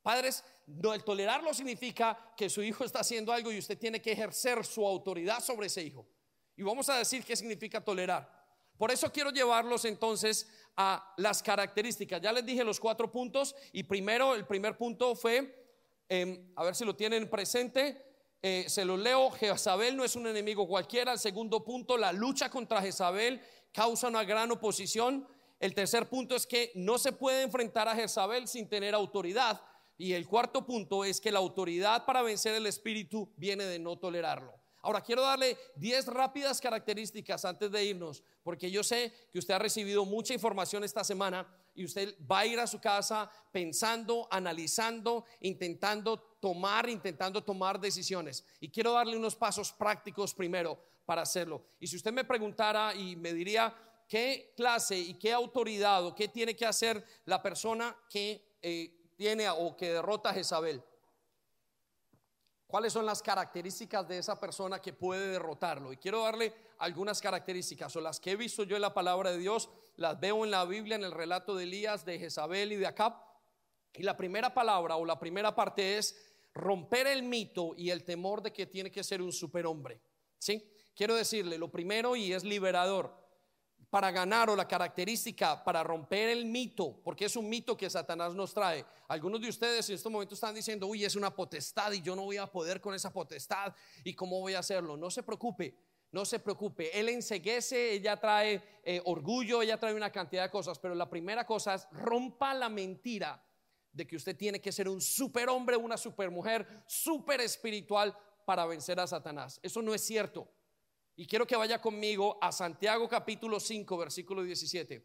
Padres, 0.00 0.42
no, 0.66 0.94
el 0.94 1.04
tolerarlo 1.04 1.52
significa 1.52 2.32
que 2.34 2.48
su 2.48 2.62
hijo 2.62 2.84
está 2.84 3.00
haciendo 3.00 3.34
algo 3.34 3.52
y 3.52 3.58
usted 3.58 3.76
tiene 3.76 4.00
que 4.00 4.12
ejercer 4.12 4.64
su 4.64 4.86
autoridad 4.86 5.40
sobre 5.40 5.66
ese 5.66 5.82
hijo. 5.82 6.06
Y 6.56 6.62
vamos 6.62 6.88
a 6.88 6.96
decir 6.96 7.22
qué 7.22 7.36
significa 7.36 7.84
tolerar. 7.84 8.32
Por 8.78 8.90
eso 8.90 9.12
quiero 9.12 9.28
llevarlos 9.28 9.84
entonces 9.84 10.48
a 10.74 11.12
las 11.18 11.42
características. 11.42 12.22
Ya 12.22 12.32
les 12.32 12.46
dije 12.46 12.64
los 12.64 12.80
cuatro 12.80 13.12
puntos 13.12 13.54
y 13.72 13.82
primero, 13.82 14.34
el 14.34 14.46
primer 14.46 14.78
punto 14.78 15.14
fue, 15.14 15.68
em, 16.08 16.50
a 16.56 16.64
ver 16.64 16.74
si 16.74 16.86
lo 16.86 16.96
tienen 16.96 17.28
presente, 17.28 18.05
eh, 18.42 18.66
se 18.68 18.84
lo 18.84 18.96
leo, 18.96 19.30
Jezabel 19.30 19.96
no 19.96 20.04
es 20.04 20.16
un 20.16 20.26
enemigo 20.26 20.68
cualquiera. 20.68 21.12
El 21.12 21.18
segundo 21.18 21.64
punto, 21.64 21.96
la 21.96 22.12
lucha 22.12 22.50
contra 22.50 22.82
Jezabel 22.82 23.40
causa 23.72 24.08
una 24.08 24.24
gran 24.24 24.50
oposición. 24.50 25.26
El 25.58 25.74
tercer 25.74 26.08
punto 26.08 26.36
es 26.36 26.46
que 26.46 26.70
no 26.74 26.98
se 26.98 27.12
puede 27.12 27.42
enfrentar 27.42 27.88
a 27.88 27.94
Jezabel 27.94 28.46
sin 28.46 28.68
tener 28.68 28.94
autoridad. 28.94 29.60
Y 29.98 30.12
el 30.12 30.26
cuarto 30.26 30.66
punto 30.66 31.04
es 31.04 31.20
que 31.20 31.32
la 31.32 31.38
autoridad 31.38 32.04
para 32.04 32.22
vencer 32.22 32.54
el 32.54 32.66
espíritu 32.66 33.32
viene 33.36 33.64
de 33.64 33.78
no 33.78 33.98
tolerarlo. 33.98 34.54
Ahora 34.82 35.00
quiero 35.00 35.22
darle 35.22 35.56
10 35.76 36.06
rápidas 36.06 36.60
características 36.60 37.44
antes 37.44 37.72
de 37.72 37.84
irnos, 37.84 38.22
porque 38.44 38.70
yo 38.70 38.84
sé 38.84 39.12
que 39.32 39.38
usted 39.38 39.54
ha 39.54 39.58
recibido 39.58 40.04
mucha 40.04 40.32
información 40.32 40.84
esta 40.84 41.02
semana 41.02 41.48
y 41.76 41.84
usted 41.84 42.16
va 42.30 42.40
a 42.40 42.46
ir 42.46 42.58
a 42.58 42.66
su 42.66 42.80
casa 42.80 43.30
pensando, 43.52 44.26
analizando, 44.30 45.24
intentando 45.40 46.18
tomar, 46.40 46.88
intentando 46.88 47.44
tomar 47.44 47.78
decisiones. 47.78 48.44
Y 48.60 48.70
quiero 48.70 48.92
darle 48.92 49.16
unos 49.16 49.36
pasos 49.36 49.72
prácticos 49.72 50.34
primero 50.34 50.78
para 51.04 51.22
hacerlo. 51.22 51.64
Y 51.78 51.86
si 51.86 51.96
usted 51.96 52.12
me 52.12 52.24
preguntara 52.24 52.94
y 52.94 53.16
me 53.16 53.32
diría 53.32 53.74
qué 54.08 54.52
clase 54.56 54.98
y 54.98 55.14
qué 55.14 55.32
autoridad 55.32 56.04
o 56.04 56.14
qué 56.14 56.28
tiene 56.28 56.56
que 56.56 56.66
hacer 56.66 57.04
la 57.24 57.42
persona 57.42 57.96
que 58.08 58.58
eh, 58.62 59.12
tiene 59.16 59.48
o 59.48 59.76
que 59.76 59.92
derrota 59.92 60.30
a 60.30 60.34
Jezabel. 60.34 60.82
¿Cuáles 62.66 62.92
son 62.92 63.06
las 63.06 63.22
características 63.22 64.08
de 64.08 64.18
esa 64.18 64.38
persona 64.40 64.82
que 64.82 64.92
puede 64.92 65.28
derrotarlo? 65.28 65.92
Y 65.92 65.96
quiero 65.98 66.22
darle 66.22 66.52
algunas 66.78 67.20
características, 67.20 67.94
o 67.96 68.00
las 68.00 68.18
que 68.18 68.32
he 68.32 68.36
visto 68.36 68.64
yo 68.64 68.76
en 68.76 68.82
la 68.82 68.92
palabra 68.92 69.30
de 69.30 69.38
Dios, 69.38 69.70
las 69.96 70.20
veo 70.20 70.44
en 70.44 70.50
la 70.50 70.64
Biblia, 70.64 70.96
en 70.96 71.04
el 71.04 71.12
relato 71.12 71.54
de 71.56 71.64
Elías, 71.64 72.04
de 72.04 72.18
Jezabel 72.18 72.72
y 72.72 72.76
de 72.76 72.86
Acab. 72.86 73.14
Y 73.94 74.02
la 74.02 74.16
primera 74.16 74.52
palabra 74.52 74.96
o 74.96 75.04
la 75.04 75.18
primera 75.18 75.54
parte 75.54 75.98
es 75.98 76.16
romper 76.54 77.06
el 77.06 77.22
mito 77.22 77.74
y 77.76 77.90
el 77.90 78.04
temor 78.04 78.42
de 78.42 78.52
que 78.52 78.66
tiene 78.66 78.90
que 78.90 79.04
ser 79.04 79.22
un 79.22 79.32
superhombre. 79.32 80.00
¿Sí? 80.38 80.62
Quiero 80.94 81.14
decirle, 81.14 81.58
lo 81.58 81.70
primero 81.70 82.16
y 82.16 82.32
es 82.32 82.44
liberador 82.44 83.26
para 83.90 84.10
ganar 84.10 84.50
o 84.50 84.56
la 84.56 84.66
característica 84.66 85.62
para 85.62 85.82
romper 85.82 86.30
el 86.30 86.44
mito, 86.44 87.00
porque 87.04 87.26
es 87.26 87.36
un 87.36 87.48
mito 87.48 87.76
que 87.76 87.88
Satanás 87.88 88.34
nos 88.34 88.52
trae. 88.52 88.84
Algunos 89.08 89.40
de 89.40 89.48
ustedes 89.48 89.88
en 89.88 89.94
este 89.94 90.08
momento 90.08 90.34
están 90.34 90.54
diciendo, 90.54 90.86
uy, 90.86 91.04
es 91.04 91.14
una 91.16 91.34
potestad 91.34 91.92
y 91.92 92.02
yo 92.02 92.16
no 92.16 92.24
voy 92.24 92.36
a 92.36 92.46
poder 92.46 92.80
con 92.80 92.94
esa 92.94 93.12
potestad 93.12 93.74
y 94.04 94.12
cómo 94.14 94.40
voy 94.40 94.54
a 94.54 94.58
hacerlo. 94.58 94.96
No 94.96 95.10
se 95.10 95.22
preocupe, 95.22 95.74
no 96.12 96.24
se 96.24 96.38
preocupe. 96.38 96.98
Él 96.98 97.08
enseguece, 97.08 97.92
ella 97.92 98.18
trae 98.18 98.62
eh, 98.82 99.00
orgullo, 99.04 99.62
ella 99.62 99.78
trae 99.78 99.94
una 99.94 100.10
cantidad 100.10 100.44
de 100.44 100.50
cosas, 100.50 100.78
pero 100.78 100.94
la 100.94 101.08
primera 101.08 101.46
cosa 101.46 101.74
es 101.74 101.86
rompa 101.90 102.54
la 102.54 102.68
mentira 102.68 103.42
de 103.92 104.06
que 104.06 104.16
usted 104.16 104.36
tiene 104.36 104.60
que 104.60 104.72
ser 104.72 104.88
un 104.88 105.00
superhombre, 105.00 105.76
una 105.76 105.96
supermujer, 105.96 106.66
super 106.86 107.40
espiritual 107.40 108.16
para 108.44 108.66
vencer 108.66 109.00
a 109.00 109.06
Satanás. 109.06 109.58
Eso 109.62 109.82
no 109.82 109.94
es 109.94 110.04
cierto. 110.04 110.48
Y 111.16 111.26
quiero 111.26 111.46
que 111.46 111.56
vaya 111.56 111.80
conmigo 111.80 112.38
a 112.42 112.52
Santiago 112.52 113.08
capítulo 113.08 113.58
5, 113.58 113.96
versículo 113.96 114.42
17. 114.42 115.02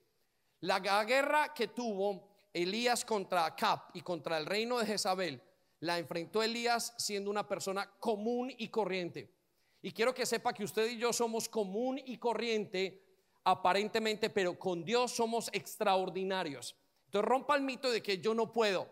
La 0.62 0.80
guerra 0.80 1.54
que 1.54 1.70
tuvo 1.70 2.30
Elías 2.54 3.06
contra 3.06 3.46
Acab 3.46 3.80
y 3.94 4.02
contra 4.02 4.38
el 4.38 4.46
reino 4.46 4.78
de 4.78 4.86
Jezabel, 4.86 5.42
la 5.80 5.98
enfrentó 5.98 6.44
Elías 6.44 6.94
siendo 6.98 7.32
una 7.32 7.48
persona 7.48 7.90
común 8.00 8.54
y 8.56 8.68
corriente. 8.68 9.34
Y 9.82 9.92
quiero 9.92 10.14
que 10.14 10.26
sepa 10.26 10.54
que 10.54 10.64
usted 10.64 10.90
y 10.90 10.98
yo 10.98 11.12
somos 11.12 11.50
común 11.50 12.00
y 12.06 12.18
corriente 12.18 13.04
aparentemente, 13.44 14.30
pero 14.30 14.58
con 14.58 14.84
Dios 14.84 15.12
somos 15.12 15.50
extraordinarios. 15.54 16.76
Entonces 17.06 17.28
rompa 17.28 17.56
el 17.56 17.64
mito 17.64 17.90
de 17.90 18.02
que 18.02 18.20
yo 18.20 18.34
no 18.34 18.52
puedo. 18.52 18.88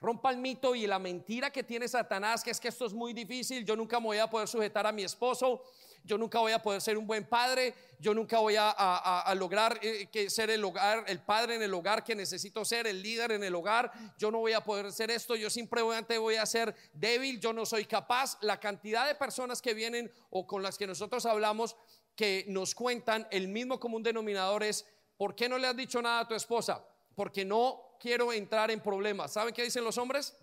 Rompa 0.00 0.30
el 0.30 0.38
mito 0.38 0.74
y 0.74 0.86
la 0.86 0.98
mentira 0.98 1.50
que 1.50 1.62
tiene 1.62 1.88
Satanás, 1.88 2.42
que 2.44 2.50
es 2.50 2.60
que 2.60 2.68
esto 2.68 2.84
es 2.84 2.92
muy 2.92 3.14
difícil, 3.14 3.64
yo 3.64 3.74
nunca 3.74 3.98
me 4.00 4.06
voy 4.06 4.18
a 4.18 4.28
poder 4.28 4.48
sujetar 4.48 4.86
a 4.86 4.92
mi 4.92 5.02
esposo, 5.02 5.62
yo 6.04 6.18
nunca 6.18 6.38
voy 6.38 6.52
a 6.52 6.62
poder 6.62 6.80
ser 6.80 6.98
un 6.98 7.06
buen 7.06 7.24
padre, 7.24 7.74
yo 7.98 8.12
nunca 8.12 8.38
voy 8.38 8.56
a, 8.58 9.32
lograr 9.36 9.78
eh, 9.82 10.08
que 10.12 10.28
ser 10.28 10.50
el 10.50 10.62
hogar, 10.62 11.04
el 11.08 11.20
padre 11.20 11.56
en 11.56 11.62
el 11.62 11.72
hogar 11.72 12.04
que 12.04 12.14
necesito 12.14 12.64
ser, 12.64 12.86
el 12.86 13.02
líder 13.02 13.32
en 13.32 13.42
el 13.42 13.54
hogar, 13.54 13.90
yo 14.18 14.30
no 14.30 14.38
voy 14.38 14.52
a 14.52 14.62
poder 14.62 14.92
ser 14.92 15.10
esto, 15.10 15.34
yo 15.34 15.48
simplemente 15.48 16.18
voy 16.18 16.36
a 16.36 16.44
ser 16.44 16.74
débil, 16.92 17.40
yo 17.40 17.52
no 17.54 17.64
soy 17.64 17.86
capaz. 17.86 18.36
La 18.42 18.60
cantidad 18.60 19.06
de 19.06 19.14
personas 19.14 19.62
que 19.62 19.72
vienen 19.72 20.12
o 20.30 20.46
con 20.46 20.62
las 20.62 20.76
que 20.76 20.86
nosotros 20.86 21.24
hablamos 21.24 21.74
que 22.14 22.44
nos 22.48 22.74
cuentan 22.74 23.26
el 23.30 23.48
mismo 23.48 23.80
común 23.80 24.02
denominador 24.02 24.62
es, 24.62 24.86
¿por 25.16 25.34
qué 25.34 25.48
no 25.48 25.58
le 25.58 25.66
has 25.66 25.76
dicho 25.76 26.02
nada 26.02 26.20
a 26.20 26.28
tu 26.28 26.34
esposa? 26.34 26.84
Porque 27.14 27.44
no 27.44 27.96
quiero 27.98 28.32
entrar 28.32 28.70
en 28.70 28.80
problemas. 28.80 29.32
¿Saben 29.32 29.54
qué 29.54 29.62
dicen 29.62 29.82
los 29.82 29.96
hombres? 29.96 30.36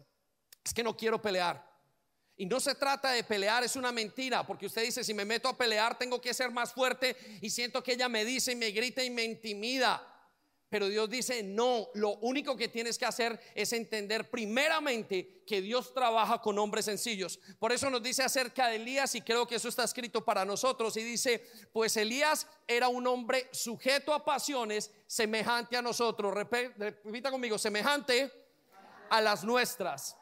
Es 0.65 0.73
que 0.73 0.83
no 0.83 0.97
quiero 0.97 1.21
pelear. 1.21 1.70
Y 2.41 2.47
no 2.47 2.59
se 2.59 2.73
trata 2.73 3.11
de 3.11 3.23
pelear, 3.23 3.63
es 3.63 3.75
una 3.75 3.91
mentira, 3.91 4.43
porque 4.43 4.65
usted 4.65 4.81
dice, 4.81 5.03
si 5.03 5.13
me 5.13 5.25
meto 5.25 5.47
a 5.47 5.55
pelear 5.55 5.95
tengo 5.95 6.19
que 6.19 6.33
ser 6.33 6.49
más 6.49 6.73
fuerte 6.73 7.15
y 7.39 7.51
siento 7.51 7.83
que 7.83 7.93
ella 7.93 8.09
me 8.09 8.25
dice 8.25 8.53
y 8.53 8.55
me 8.55 8.71
grita 8.71 9.03
y 9.03 9.11
me 9.11 9.23
intimida. 9.23 10.03
Pero 10.67 10.87
Dios 10.87 11.07
dice, 11.07 11.43
no, 11.43 11.89
lo 11.93 12.15
único 12.21 12.57
que 12.57 12.67
tienes 12.67 12.97
que 12.97 13.05
hacer 13.05 13.39
es 13.53 13.73
entender 13.73 14.27
primeramente 14.27 15.43
que 15.45 15.61
Dios 15.61 15.93
trabaja 15.93 16.41
con 16.41 16.57
hombres 16.57 16.85
sencillos. 16.85 17.39
Por 17.59 17.73
eso 17.73 17.91
nos 17.91 18.01
dice 18.01 18.23
acerca 18.23 18.69
de 18.69 18.77
Elías, 18.77 19.13
y 19.13 19.21
creo 19.21 19.45
que 19.45 19.57
eso 19.57 19.69
está 19.69 19.83
escrito 19.83 20.25
para 20.25 20.43
nosotros, 20.43 20.97
y 20.97 21.03
dice, 21.03 21.45
pues 21.71 21.95
Elías 21.95 22.47
era 22.67 22.87
un 22.87 23.05
hombre 23.05 23.49
sujeto 23.51 24.15
a 24.15 24.25
pasiones 24.25 24.89
semejante 25.05 25.77
a 25.77 25.83
nosotros. 25.83 26.33
Repita 26.33 27.29
conmigo, 27.29 27.59
semejante 27.59 28.31
a 29.11 29.21
las 29.21 29.43
nuestras. 29.43 30.17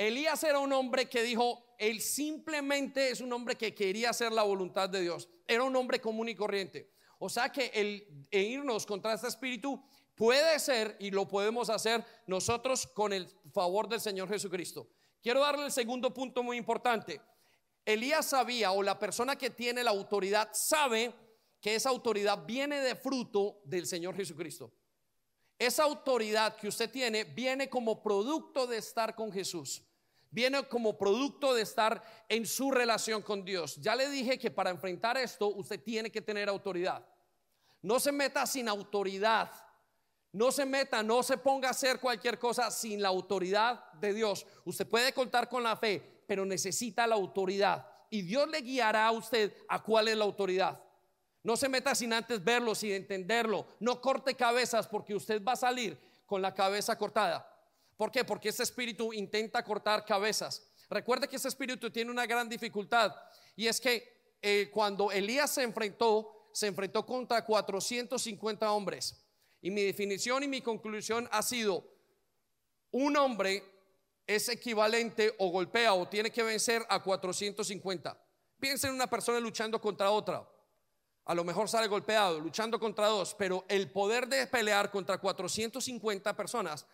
Elías 0.00 0.42
era 0.44 0.58
un 0.58 0.72
hombre 0.72 1.10
que 1.10 1.22
dijo, 1.22 1.74
él 1.76 2.00
simplemente 2.00 3.10
es 3.10 3.20
un 3.20 3.30
hombre 3.34 3.56
que 3.56 3.74
quería 3.74 4.08
hacer 4.08 4.32
la 4.32 4.42
voluntad 4.42 4.88
de 4.88 5.02
Dios. 5.02 5.28
Era 5.46 5.62
un 5.62 5.76
hombre 5.76 6.00
común 6.00 6.26
y 6.30 6.34
corriente. 6.34 6.90
O 7.18 7.28
sea 7.28 7.52
que 7.52 7.70
el 7.74 8.26
irnos 8.30 8.86
contra 8.86 9.12
este 9.12 9.28
espíritu 9.28 9.78
puede 10.14 10.58
ser 10.58 10.96
y 11.00 11.10
lo 11.10 11.28
podemos 11.28 11.68
hacer 11.68 12.02
nosotros 12.26 12.86
con 12.86 13.12
el 13.12 13.28
favor 13.52 13.90
del 13.90 14.00
Señor 14.00 14.30
Jesucristo. 14.30 14.88
Quiero 15.22 15.40
darle 15.40 15.66
el 15.66 15.70
segundo 15.70 16.14
punto 16.14 16.42
muy 16.42 16.56
importante. 16.56 17.20
Elías 17.84 18.24
sabía 18.24 18.72
o 18.72 18.82
la 18.82 18.98
persona 18.98 19.36
que 19.36 19.50
tiene 19.50 19.84
la 19.84 19.90
autoridad 19.90 20.48
sabe 20.54 21.12
que 21.60 21.74
esa 21.74 21.90
autoridad 21.90 22.46
viene 22.46 22.80
de 22.80 22.94
fruto 22.94 23.60
del 23.66 23.86
Señor 23.86 24.16
Jesucristo. 24.16 24.72
esa 25.58 25.82
autoridad 25.82 26.56
que 26.56 26.68
usted 26.68 26.90
tiene 26.90 27.24
viene 27.24 27.68
como 27.68 28.02
producto 28.02 28.66
de 28.66 28.78
estar 28.78 29.14
con 29.14 29.30
Jesús. 29.30 29.84
Viene 30.30 30.62
como 30.68 30.96
producto 30.96 31.54
de 31.54 31.62
estar 31.62 32.02
en 32.28 32.46
su 32.46 32.70
relación 32.70 33.22
con 33.22 33.44
Dios. 33.44 33.76
Ya 33.76 33.96
le 33.96 34.08
dije 34.08 34.38
que 34.38 34.50
para 34.50 34.70
enfrentar 34.70 35.16
esto 35.16 35.48
usted 35.48 35.82
tiene 35.82 36.10
que 36.10 36.20
tener 36.20 36.48
autoridad. 36.48 37.04
No 37.82 37.98
se 37.98 38.12
meta 38.12 38.46
sin 38.46 38.68
autoridad. 38.68 39.50
No 40.32 40.52
se 40.52 40.64
meta, 40.64 41.02
no 41.02 41.24
se 41.24 41.36
ponga 41.36 41.68
a 41.68 41.72
hacer 41.72 41.98
cualquier 41.98 42.38
cosa 42.38 42.70
sin 42.70 43.02
la 43.02 43.08
autoridad 43.08 43.92
de 43.94 44.14
Dios. 44.14 44.46
Usted 44.64 44.86
puede 44.86 45.12
contar 45.12 45.48
con 45.48 45.64
la 45.64 45.76
fe, 45.76 46.22
pero 46.28 46.44
necesita 46.44 47.06
la 47.08 47.16
autoridad. 47.16 47.84
Y 48.10 48.22
Dios 48.22 48.48
le 48.48 48.60
guiará 48.60 49.08
a 49.08 49.12
usted 49.12 49.52
a 49.68 49.82
cuál 49.82 50.06
es 50.06 50.16
la 50.16 50.24
autoridad. 50.24 50.80
No 51.42 51.56
se 51.56 51.68
meta 51.68 51.94
sin 51.96 52.12
antes 52.12 52.44
verlo, 52.44 52.76
sin 52.76 52.92
entenderlo. 52.92 53.66
No 53.80 54.00
corte 54.00 54.36
cabezas 54.36 54.86
porque 54.86 55.14
usted 55.14 55.42
va 55.42 55.52
a 55.52 55.56
salir 55.56 55.98
con 56.26 56.40
la 56.40 56.54
cabeza 56.54 56.96
cortada. 56.96 57.49
¿Por 58.00 58.10
qué? 58.10 58.24
Porque 58.24 58.48
ese 58.48 58.62
espíritu 58.62 59.12
intenta 59.12 59.62
cortar 59.62 60.06
cabezas. 60.06 60.66
Recuerde 60.88 61.28
que 61.28 61.36
ese 61.36 61.48
espíritu 61.48 61.90
tiene 61.90 62.10
una 62.10 62.24
gran 62.24 62.48
dificultad 62.48 63.14
y 63.54 63.66
es 63.66 63.78
que 63.78 64.38
eh, 64.40 64.70
cuando 64.72 65.12
Elías 65.12 65.50
se 65.50 65.64
enfrentó, 65.64 66.48
se 66.50 66.68
enfrentó 66.68 67.04
contra 67.04 67.44
450 67.44 68.72
hombres. 68.72 69.22
Y 69.60 69.70
mi 69.70 69.82
definición 69.82 70.42
y 70.42 70.48
mi 70.48 70.62
conclusión 70.62 71.28
ha 71.30 71.42
sido, 71.42 71.84
un 72.90 73.18
hombre 73.18 73.62
es 74.26 74.48
equivalente 74.48 75.34
o 75.36 75.50
golpea 75.50 75.92
o 75.92 76.08
tiene 76.08 76.30
que 76.30 76.42
vencer 76.42 76.82
a 76.88 77.02
450. 77.02 78.18
Piensa 78.58 78.88
en 78.88 78.94
una 78.94 79.10
persona 79.10 79.38
luchando 79.40 79.78
contra 79.78 80.10
otra. 80.10 80.48
A 81.26 81.34
lo 81.34 81.44
mejor 81.44 81.68
sale 81.68 81.86
golpeado, 81.86 82.40
luchando 82.40 82.80
contra 82.80 83.08
dos, 83.08 83.34
pero 83.34 83.66
el 83.68 83.90
poder 83.90 84.26
de 84.26 84.46
pelear 84.46 84.90
contra 84.90 85.18
450 85.18 86.34
personas, 86.34 86.86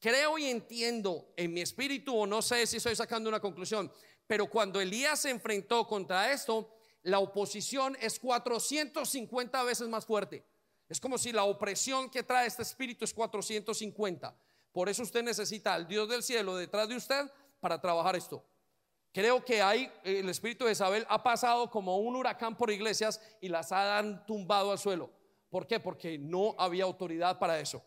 creo 0.00 0.38
y 0.38 0.46
entiendo 0.46 1.32
en 1.36 1.52
mi 1.52 1.60
espíritu, 1.60 2.16
o 2.16 2.26
no 2.26 2.42
sé 2.42 2.66
si 2.66 2.78
estoy 2.78 2.96
sacando 2.96 3.28
una 3.28 3.40
conclusión, 3.40 3.92
pero 4.26 4.46
cuando 4.48 4.80
Elías 4.80 5.20
se 5.20 5.30
enfrentó 5.30 5.86
contra 5.86 6.32
esto, 6.32 6.74
la 7.02 7.18
oposición 7.18 7.96
es 8.00 8.18
450 8.18 9.62
veces 9.62 9.88
más 9.88 10.06
fuerte. 10.06 10.44
Es 10.88 11.00
como 11.00 11.18
si 11.18 11.32
la 11.32 11.44
opresión 11.44 12.10
que 12.10 12.22
trae 12.22 12.46
este 12.46 12.62
espíritu 12.62 13.04
es 13.04 13.12
450. 13.12 14.36
Por 14.72 14.88
eso 14.88 15.02
usted 15.02 15.22
necesita 15.22 15.74
al 15.74 15.86
Dios 15.86 16.08
del 16.08 16.22
cielo 16.22 16.56
detrás 16.56 16.88
de 16.88 16.96
usted 16.96 17.30
para 17.60 17.80
trabajar 17.80 18.16
esto. 18.16 18.44
Creo 19.12 19.44
que 19.44 19.62
hay, 19.62 19.92
el 20.02 20.28
espíritu 20.28 20.64
de 20.64 20.72
Isabel 20.72 21.06
ha 21.08 21.22
pasado 21.22 21.70
como 21.70 21.98
un 21.98 22.16
huracán 22.16 22.56
por 22.56 22.70
iglesias 22.70 23.20
y 23.40 23.48
las 23.48 23.70
han 23.70 24.26
tumbado 24.26 24.72
al 24.72 24.78
suelo. 24.78 25.10
¿Por 25.48 25.68
qué? 25.68 25.78
Porque 25.78 26.18
no 26.18 26.56
había 26.58 26.82
autoridad 26.82 27.38
para 27.38 27.60
eso. 27.60 27.84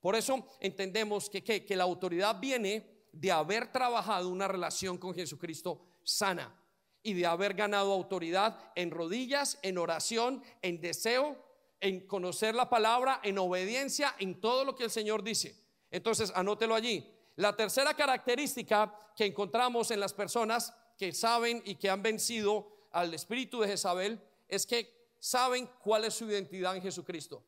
Por 0.00 0.16
eso 0.16 0.46
entendemos 0.60 1.28
que, 1.28 1.42
que 1.42 1.76
la 1.76 1.84
autoridad 1.84 2.38
viene 2.40 3.08
de 3.12 3.32
haber 3.32 3.72
trabajado 3.72 4.28
una 4.28 4.48
relación 4.48 4.98
con 4.98 5.14
Jesucristo 5.14 5.80
sana 6.04 6.54
y 7.02 7.14
de 7.14 7.26
haber 7.26 7.54
ganado 7.54 7.92
autoridad 7.92 8.72
en 8.74 8.90
rodillas, 8.90 9.58
en 9.62 9.78
oración, 9.78 10.42
en 10.62 10.80
deseo 10.80 11.48
en 11.80 12.06
conocer 12.06 12.54
la 12.54 12.68
palabra, 12.68 13.20
en 13.22 13.38
obediencia, 13.38 14.14
en 14.18 14.40
todo 14.40 14.64
lo 14.64 14.74
que 14.74 14.84
el 14.84 14.90
Señor 14.90 15.22
dice. 15.22 15.56
Entonces, 15.90 16.32
anótelo 16.34 16.74
allí. 16.74 17.08
La 17.36 17.54
tercera 17.54 17.94
característica 17.94 18.94
que 19.16 19.26
encontramos 19.26 19.90
en 19.90 20.00
las 20.00 20.12
personas 20.12 20.74
que 20.96 21.12
saben 21.12 21.62
y 21.64 21.76
que 21.76 21.88
han 21.88 22.02
vencido 22.02 22.88
al 22.90 23.14
espíritu 23.14 23.60
de 23.60 23.68
Jezabel 23.68 24.20
es 24.48 24.66
que 24.66 25.08
saben 25.20 25.68
cuál 25.82 26.04
es 26.04 26.14
su 26.14 26.28
identidad 26.28 26.74
en 26.74 26.82
Jesucristo. 26.82 27.44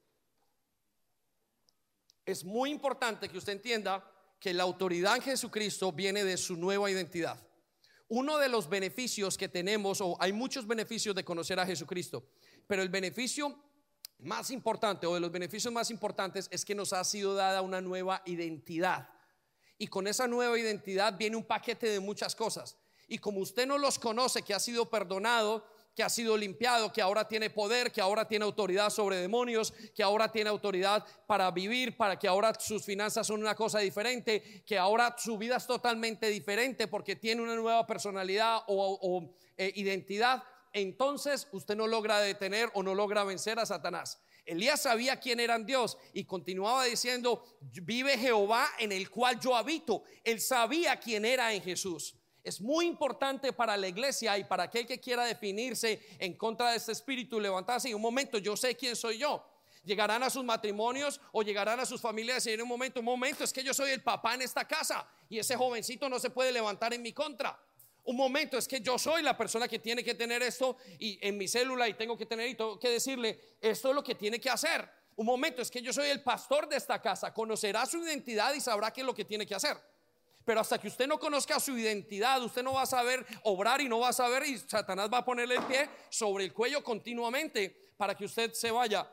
Es 2.31 2.45
muy 2.45 2.71
importante 2.71 3.29
que 3.29 3.39
usted 3.39 3.55
entienda 3.55 4.05
que 4.39 4.55
la 4.55 4.63
autoridad 4.63 5.17
en 5.17 5.23
Jesucristo 5.23 5.93
viene 5.93 6.25
de 6.25 6.37
su 6.37 6.57
nueva 6.57 6.91
identidad. 6.91 7.37
Uno 8.09 8.39
de 8.39 8.49
los 8.49 8.69
beneficios 8.69 9.37
que 9.37 9.49
tenemos, 9.49 10.01
o 10.01 10.17
hay 10.21 10.33
muchos 10.33 10.67
beneficios 10.67 11.15
de 11.15 11.25
conocer 11.25 11.59
a 11.59 11.67
Jesucristo, 11.67 12.25
pero 12.67 12.83
el 12.83 12.89
beneficio 12.89 13.57
más 14.19 14.51
importante 14.51 15.07
o 15.07 15.15
de 15.15 15.21
los 15.21 15.33
beneficios 15.33 15.73
más 15.73 15.91
importantes 15.91 16.49
es 16.51 16.65
que 16.65 16.75
nos 16.75 16.93
ha 16.93 17.03
sido 17.05 17.35
dada 17.35 17.63
una 17.63 17.81
nueva 17.81 18.23
identidad. 18.27 19.09
Y 19.77 19.89
con 19.89 20.07
esa 20.07 20.27
nueva 20.27 20.59
identidad 20.59 21.17
viene 21.17 21.37
un 21.37 21.45
paquete 21.45 21.89
de 21.89 22.01
muchas 22.01 22.37
cosas. 22.37 22.77
Y 23.09 23.19
como 23.19 23.41
usted 23.41 23.67
no 23.67 23.77
los 23.79 23.99
conoce, 23.99 24.43
que 24.43 24.55
ha 24.55 24.61
sido 24.61 24.89
perdonado, 24.89 25.67
que 25.95 26.03
ha 26.03 26.09
sido 26.09 26.37
limpiado, 26.37 26.93
que 26.93 27.03
ahora 27.03 27.27
tiene 27.27 27.51
poder, 27.51 27.93
que 27.93 28.01
ahora 28.01 28.27
tiene 28.27 28.45
autoridad 28.45 28.91
sobre 28.91 29.17
demonios, 29.17 29.73
que 29.95 30.03
ahora 30.03 30.31
tiene 30.31 30.51
autoridad 30.51 31.05
para 31.27 31.51
vivir, 31.51 31.97
para 31.97 32.19
que 32.19 32.29
ahora 32.29 32.53
sus 32.59 32.85
finanzas 32.85 33.27
son 33.27 33.41
una 33.41 33.55
cosa 33.55 33.81
diferente, 33.81 34.63
que 34.65 34.79
ahora 34.79 35.15
su 35.19 35.37
vida 35.37 35.57
es 35.57 35.67
totalmente 35.67 36.29
diferente 36.29 36.87
porque 36.89 37.17
tiene 37.17 37.43
una 37.43 37.55
nueva 37.55 37.87
personalidad 37.87 38.63
o, 38.69 39.35
eh, 39.57 39.73
identidad 39.75 40.43
entonces 40.73 41.49
usted 41.53 41.77
no 41.77 41.87
logra 41.87 42.21
detener 42.21 42.71
o 42.75 42.83
no 42.83 42.95
logra 42.95 43.25
vencer 43.25 43.59
a 43.59 43.67
Satanás. 43.67 44.21
Elías 44.47 44.83
sabía 44.83 45.21
quién 45.21 45.41
era 45.41 45.59
Dios 45.59 45.99
y 46.13 46.25
continuaba 46.25 46.85
diciendo, 46.85 47.45
vive 47.61 48.17
Jehová 48.19 48.67
en 48.79 48.93
el 48.93 49.11
cual 49.11 49.39
yo 49.39 49.55
habito. 49.55 50.03
Él 50.25 50.41
sabía 50.41 50.99
quién 50.99 51.25
era 51.25 51.53
en 51.53 51.63
Jesús. 51.63 52.17
Es 52.43 52.61
muy 52.61 52.87
importante 52.87 53.53
para 53.53 53.77
la 53.77 53.89
iglesia 53.89 54.37
y 54.39 54.45
para 54.45 54.65
aquel 54.65 54.87
que 54.87 54.99
quiera 54.99 55.25
definirse 55.25 56.01
en 56.19 56.35
contra 56.35 56.71
de 56.71 56.77
este 56.77 56.93
espíritu, 56.93 57.39
levantarse 57.39 57.95
un 57.95 58.01
momento, 58.01 58.39
yo 58.39 58.57
sé 58.57 58.77
quién 58.77 58.97
soy 58.97 59.19
yo. 59.19 59.45
Llegarán 59.85 60.23
a 60.23 60.31
sus 60.31 60.45
matrimonios 60.45 61.21
o 61.33 61.43
llegarán 61.43 61.81
a 61.81 61.87
sus 61.87 62.01
familias 62.01 62.47
y 62.47 62.53
en 62.53 62.63
un 62.63 62.69
momento, 62.69 63.01
un 63.01 63.07
momento, 63.07 63.45
es 63.45 63.53
que 63.53 63.63
yo 63.63 63.73
soy 63.73 63.91
el 63.91 64.03
papá 64.03 64.35
en 64.35 64.43
esta 64.43 64.67
casa 64.67 65.07
y 65.29 65.39
ese 65.39 65.57
jovencito 65.57 66.09
no 66.09 66.19
se 66.19 66.31
puede 66.31 66.53
levantar 66.53 66.93
en 66.93 67.03
mi 67.03 67.13
contra. 67.13 67.59
Un 68.05 68.17
momento, 68.17 68.59
es 68.59 68.67
que 68.67 68.81
yo 68.81 68.99
soy 68.99 69.23
la 69.23 69.37
persona 69.37 69.69
que 69.69 69.79
tiene 69.79 70.03
que 70.03 70.15
tener 70.15 70.43
esto 70.43 70.77
y 70.99 71.19
en 71.27 71.37
mi 71.37 71.49
célula 71.49 71.89
y 71.89 71.95
tengo 71.95 72.17
que 72.17 72.27
tener 72.27 72.49
y 72.49 72.55
tengo 72.55 72.79
que 72.79 72.89
decirle, 72.89 73.57
esto 73.61 73.91
es 73.91 73.95
lo 73.95 74.03
que 74.03 74.15
tiene 74.15 74.41
que 74.41 74.51
hacer. 74.51 74.89
Un 75.17 75.27
momento, 75.27 75.61
es 75.61 75.71
que 75.71 75.83
yo 75.83 75.93
soy 75.93 76.09
el 76.09 76.23
pastor 76.23 76.69
de 76.69 76.77
esta 76.77 77.01
casa, 77.01 77.33
conocerá 77.33 77.85
su 77.87 78.03
identidad 78.03 78.55
y 78.55 78.61
sabrá 78.61 78.91
qué 78.91 79.03
es 79.03 79.07
lo 79.07 79.15
que 79.15 79.25
tiene 79.25 79.47
que 79.47 79.55
hacer. 79.55 79.77
Pero 80.45 80.61
hasta 80.61 80.79
que 80.79 80.89
usted 80.89 81.07
no 81.07 81.19
conozca 81.19 81.61
su 81.61 81.77
identidad, 81.77 82.43
usted 82.43 82.63
no 82.63 82.73
va 82.73 82.83
a 82.83 82.87
saber 82.87 83.25
obrar 83.45 83.81
y 83.81 83.89
no 83.89 84.01
va 84.01 84.09
a 84.09 84.13
saber 84.13 84.45
y 84.45 84.59
Satanás 84.59 85.09
va 85.13 85.19
a 85.19 85.25
ponerle 85.25 85.57
el 85.57 85.63
pie 85.65 85.89
sobre 86.09 86.45
el 86.45 86.53
cuello 86.53 86.83
continuamente 86.83 87.93
para 87.97 88.15
que 88.15 88.25
usted 88.25 88.53
se 88.53 88.71
vaya, 88.71 89.07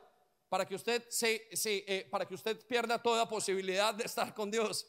para 0.47 0.65
que 0.65 0.75
usted 0.75 1.05
se, 1.09 1.49
eh, 1.53 2.07
para 2.09 2.25
que 2.25 2.33
usted 2.33 2.65
pierda 2.65 3.01
toda 3.01 3.27
posibilidad 3.27 3.93
de 3.93 4.05
estar 4.05 4.33
con 4.33 4.49
Dios. 4.49 4.87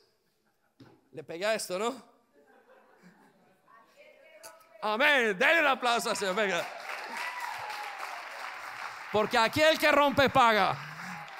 Le 1.10 1.24
pega 1.24 1.54
esto, 1.54 1.78
¿no? 1.78 2.18
Amén. 4.80 5.36
Denle 5.36 5.60
un 5.60 5.66
aplauso 5.66 6.14
Señor. 6.14 6.36
Venga. 6.36 6.64
Porque 9.10 9.38
aquí 9.38 9.60
el 9.60 9.78
que 9.78 9.90
rompe 9.90 10.28
paga. 10.28 10.76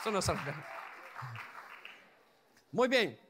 Eso 0.01 0.11
no 0.11 0.21
Muy 2.73 2.89
bien. 2.89 3.28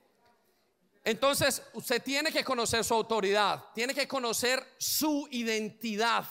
Entonces, 1.08 1.62
usted 1.72 2.02
tiene 2.02 2.30
que 2.30 2.44
conocer 2.44 2.84
su 2.84 2.94
autoridad, 2.94 3.64
tiene 3.74 3.94
que 3.94 4.06
conocer 4.06 4.64
su 4.78 5.26
identidad. 5.30 6.24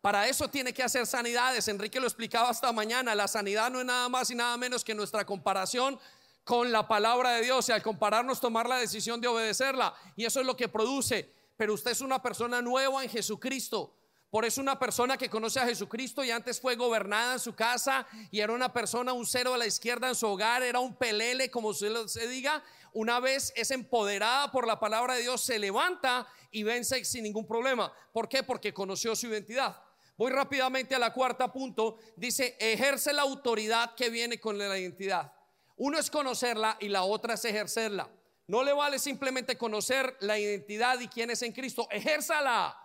Para 0.00 0.26
eso 0.26 0.48
tiene 0.48 0.72
que 0.72 0.82
hacer 0.82 1.06
sanidades. 1.06 1.68
Enrique 1.68 2.00
lo 2.00 2.06
explicaba 2.06 2.48
hasta 2.48 2.72
mañana. 2.72 3.14
La 3.14 3.28
sanidad 3.28 3.70
no 3.70 3.80
es 3.80 3.86
nada 3.86 4.08
más 4.08 4.30
y 4.30 4.34
nada 4.34 4.56
menos 4.56 4.84
que 4.84 4.94
nuestra 4.94 5.24
comparación 5.24 5.98
con 6.44 6.72
la 6.72 6.88
palabra 6.88 7.32
de 7.32 7.42
Dios 7.42 7.68
y 7.68 7.72
al 7.72 7.82
compararnos 7.82 8.40
tomar 8.40 8.68
la 8.68 8.78
decisión 8.78 9.20
de 9.20 9.28
obedecerla. 9.28 9.94
Y 10.16 10.24
eso 10.24 10.40
es 10.40 10.46
lo 10.46 10.56
que 10.56 10.68
produce 10.68 11.32
pero 11.56 11.74
usted 11.74 11.92
es 11.92 12.00
una 12.00 12.20
persona 12.20 12.60
nueva 12.60 13.04
en 13.04 13.08
Jesucristo. 13.08 13.94
Por 14.30 14.44
eso 14.44 14.60
una 14.60 14.78
persona 14.78 15.16
que 15.18 15.28
conoce 15.28 15.60
a 15.60 15.66
Jesucristo 15.66 16.24
y 16.24 16.30
antes 16.32 16.60
fue 16.60 16.74
gobernada 16.74 17.34
en 17.34 17.38
su 17.38 17.54
casa 17.54 18.04
y 18.32 18.40
era 18.40 18.52
una 18.52 18.72
persona, 18.72 19.12
un 19.12 19.26
cero 19.26 19.54
a 19.54 19.58
la 19.58 19.66
izquierda 19.66 20.08
en 20.08 20.14
su 20.14 20.26
hogar, 20.26 20.64
era 20.64 20.80
un 20.80 20.96
pelele, 20.96 21.52
como 21.52 21.74
se, 21.74 22.08
se 22.08 22.26
diga, 22.26 22.64
una 22.92 23.20
vez 23.20 23.52
es 23.56 23.70
empoderada 23.70 24.50
por 24.52 24.66
la 24.66 24.78
palabra 24.78 25.14
de 25.14 25.22
Dios, 25.22 25.40
se 25.40 25.58
levanta 25.58 26.26
y 26.50 26.62
vence 26.62 27.04
sin 27.04 27.24
ningún 27.24 27.46
problema. 27.46 27.92
¿Por 28.12 28.28
qué? 28.28 28.42
Porque 28.42 28.74
conoció 28.74 29.16
su 29.16 29.28
identidad. 29.28 29.82
Voy 30.16 30.30
rápidamente 30.30 30.94
a 30.94 30.98
la 30.98 31.12
cuarta 31.12 31.52
punto. 31.52 31.98
Dice, 32.16 32.56
ejerce 32.60 33.12
la 33.12 33.22
autoridad 33.22 33.94
que 33.94 34.10
viene 34.10 34.38
con 34.38 34.58
la 34.58 34.78
identidad. 34.78 35.32
Uno 35.76 35.98
es 35.98 36.10
conocerla 36.10 36.76
y 36.80 36.88
la 36.88 37.04
otra 37.04 37.34
es 37.34 37.44
ejercerla. 37.44 38.08
No 38.46 38.62
le 38.62 38.72
vale 38.72 38.98
simplemente 38.98 39.56
conocer 39.56 40.16
la 40.20 40.38
identidad 40.38 41.00
y 41.00 41.08
quién 41.08 41.30
es 41.30 41.42
en 41.42 41.52
Cristo. 41.52 41.88
Ejérzala. 41.90 42.78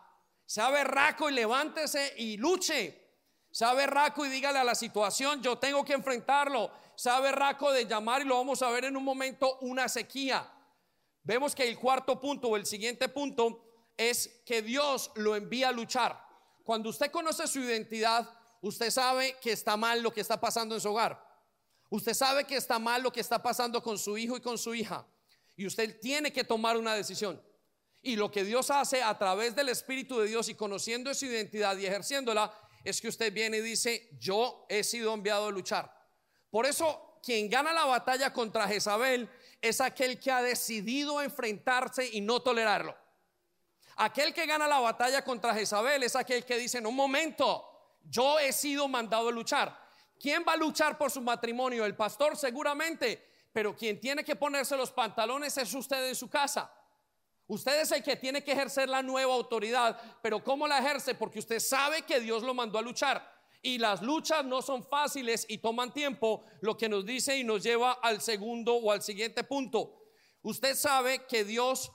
Sea 0.45 0.70
berraco 0.70 1.30
y 1.30 1.34
levántese 1.34 2.14
y 2.18 2.38
luche. 2.38 3.07
Sea 3.51 3.73
berraco 3.73 4.25
y 4.25 4.29
dígale 4.29 4.59
a 4.59 4.63
la 4.63 4.75
situación, 4.75 5.41
yo 5.41 5.57
tengo 5.57 5.83
que 5.83 5.93
enfrentarlo. 5.93 6.71
Sea 6.95 7.19
berraco 7.19 7.71
de 7.71 7.85
llamar 7.85 8.21
y 8.21 8.25
lo 8.25 8.37
vamos 8.37 8.61
a 8.61 8.69
ver 8.69 8.85
en 8.85 8.97
un 8.97 9.03
momento, 9.03 9.57
una 9.61 9.87
sequía. 9.87 10.51
Vemos 11.23 11.53
que 11.53 11.67
el 11.67 11.77
cuarto 11.77 12.19
punto 12.19 12.47
o 12.49 12.55
el 12.55 12.65
siguiente 12.65 13.09
punto 13.09 13.63
es 13.97 14.41
que 14.45 14.61
Dios 14.61 15.11
lo 15.15 15.35
envía 15.35 15.69
a 15.69 15.71
luchar. 15.71 16.25
Cuando 16.63 16.89
usted 16.89 17.11
conoce 17.11 17.47
su 17.47 17.59
identidad, 17.59 18.29
usted 18.61 18.91
sabe 18.91 19.35
que 19.41 19.51
está 19.51 19.75
mal 19.75 20.01
lo 20.01 20.11
que 20.11 20.21
está 20.21 20.39
pasando 20.39 20.75
en 20.75 20.81
su 20.81 20.89
hogar. 20.89 21.25
Usted 21.89 22.13
sabe 22.13 22.43
que 22.43 22.57
está 22.57 22.79
mal 22.79 23.01
lo 23.01 23.11
que 23.11 23.21
está 23.21 23.41
pasando 23.41 23.81
con 23.81 23.97
su 23.97 24.17
hijo 24.17 24.37
y 24.37 24.41
con 24.41 24.57
su 24.57 24.75
hija. 24.75 25.05
Y 25.55 25.65
usted 25.65 25.99
tiene 25.99 26.31
que 26.31 26.43
tomar 26.43 26.77
una 26.77 26.93
decisión. 26.93 27.41
Y 28.01 28.15
lo 28.15 28.29
que 28.31 28.43
Dios 28.43 28.69
hace 28.69 29.01
a 29.01 29.17
través 29.17 29.55
del 29.55 29.69
Espíritu 29.69 30.19
de 30.19 30.27
Dios 30.27 30.49
y 30.49 30.55
conociendo 30.55 31.13
su 31.13 31.25
identidad 31.25 31.77
y 31.77 31.85
ejerciéndola, 31.85 32.53
es 32.89 33.01
que 33.01 33.09
usted 33.09 33.33
viene 33.33 33.57
y 33.57 33.61
dice, 33.61 34.09
yo 34.17 34.65
he 34.69 34.83
sido 34.83 35.13
enviado 35.13 35.47
a 35.47 35.51
luchar. 35.51 35.93
Por 36.49 36.65
eso, 36.65 37.19
quien 37.21 37.49
gana 37.49 37.73
la 37.73 37.85
batalla 37.85 38.31
contra 38.31 38.67
Jezabel 38.67 39.29
es 39.61 39.81
aquel 39.81 40.19
que 40.19 40.31
ha 40.31 40.41
decidido 40.41 41.21
enfrentarse 41.21 42.07
y 42.07 42.21
no 42.21 42.41
tolerarlo. 42.41 42.95
Aquel 43.97 44.33
que 44.33 44.45
gana 44.45 44.67
la 44.67 44.79
batalla 44.79 45.23
contra 45.23 45.53
Jezabel 45.53 46.03
es 46.03 46.15
aquel 46.15 46.45
que 46.45 46.57
dice, 46.57 46.77
en 46.77 46.85
un 46.85 46.95
momento, 46.95 47.97
yo 48.05 48.39
he 48.39 48.53
sido 48.53 48.88
mandado 48.88 49.29
a 49.29 49.31
luchar. 49.31 49.77
¿Quién 50.19 50.45
va 50.47 50.53
a 50.53 50.57
luchar 50.57 50.97
por 50.97 51.11
su 51.11 51.19
matrimonio? 51.19 51.83
El 51.83 51.95
pastor 51.95 52.38
seguramente, 52.38 53.21
pero 53.51 53.75
quien 53.75 53.99
tiene 53.99 54.23
que 54.23 54.35
ponerse 54.35 54.77
los 54.77 54.91
pantalones 54.91 55.57
es 55.57 55.73
usted 55.73 56.07
en 56.07 56.15
su 56.15 56.29
casa. 56.29 56.71
Usted 57.47 57.81
es 57.81 57.91
el 57.91 58.03
que 58.03 58.17
tiene 58.17 58.43
que 58.43 58.51
ejercer 58.51 58.89
la 58.89 59.01
nueva 59.01 59.33
autoridad, 59.33 59.99
pero 60.21 60.43
¿cómo 60.43 60.67
la 60.67 60.79
ejerce? 60.79 61.15
Porque 61.15 61.39
usted 61.39 61.59
sabe 61.59 62.01
que 62.01 62.19
Dios 62.19 62.43
lo 62.43 62.53
mandó 62.53 62.77
a 62.77 62.81
luchar. 62.81 63.35
Y 63.61 63.77
las 63.77 64.01
luchas 64.01 64.45
no 64.45 64.61
son 64.61 64.83
fáciles 64.83 65.45
y 65.47 65.57
toman 65.57 65.93
tiempo, 65.93 66.43
lo 66.61 66.77
que 66.77 66.89
nos 66.89 67.05
dice 67.05 67.37
y 67.37 67.43
nos 67.43 67.63
lleva 67.63 67.93
al 67.93 68.21
segundo 68.21 68.75
o 68.75 68.91
al 68.91 69.01
siguiente 69.01 69.43
punto. 69.43 70.03
Usted 70.41 70.75
sabe 70.75 71.25
que 71.25 71.43
Dios 71.43 71.91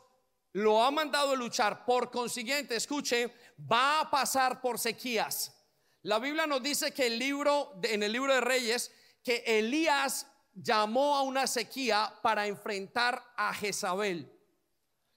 lo 0.52 0.82
ha 0.82 0.90
mandado 0.90 1.32
a 1.32 1.36
luchar, 1.36 1.84
por 1.84 2.10
consiguiente, 2.10 2.76
escuche, 2.76 3.32
va 3.70 4.00
a 4.00 4.10
pasar 4.10 4.60
por 4.60 4.78
sequías. 4.78 5.54
La 6.02 6.18
Biblia 6.18 6.46
nos 6.46 6.62
dice 6.62 6.92
que 6.92 7.06
el 7.06 7.18
libro, 7.18 7.78
en 7.82 8.02
el 8.02 8.12
libro 8.12 8.34
de 8.34 8.40
Reyes, 8.40 8.90
que 9.22 9.44
Elías 9.46 10.26
llamó 10.54 11.16
a 11.16 11.22
una 11.22 11.46
sequía 11.46 12.12
para 12.22 12.46
enfrentar 12.46 13.22
a 13.36 13.54
Jezabel. 13.54 14.30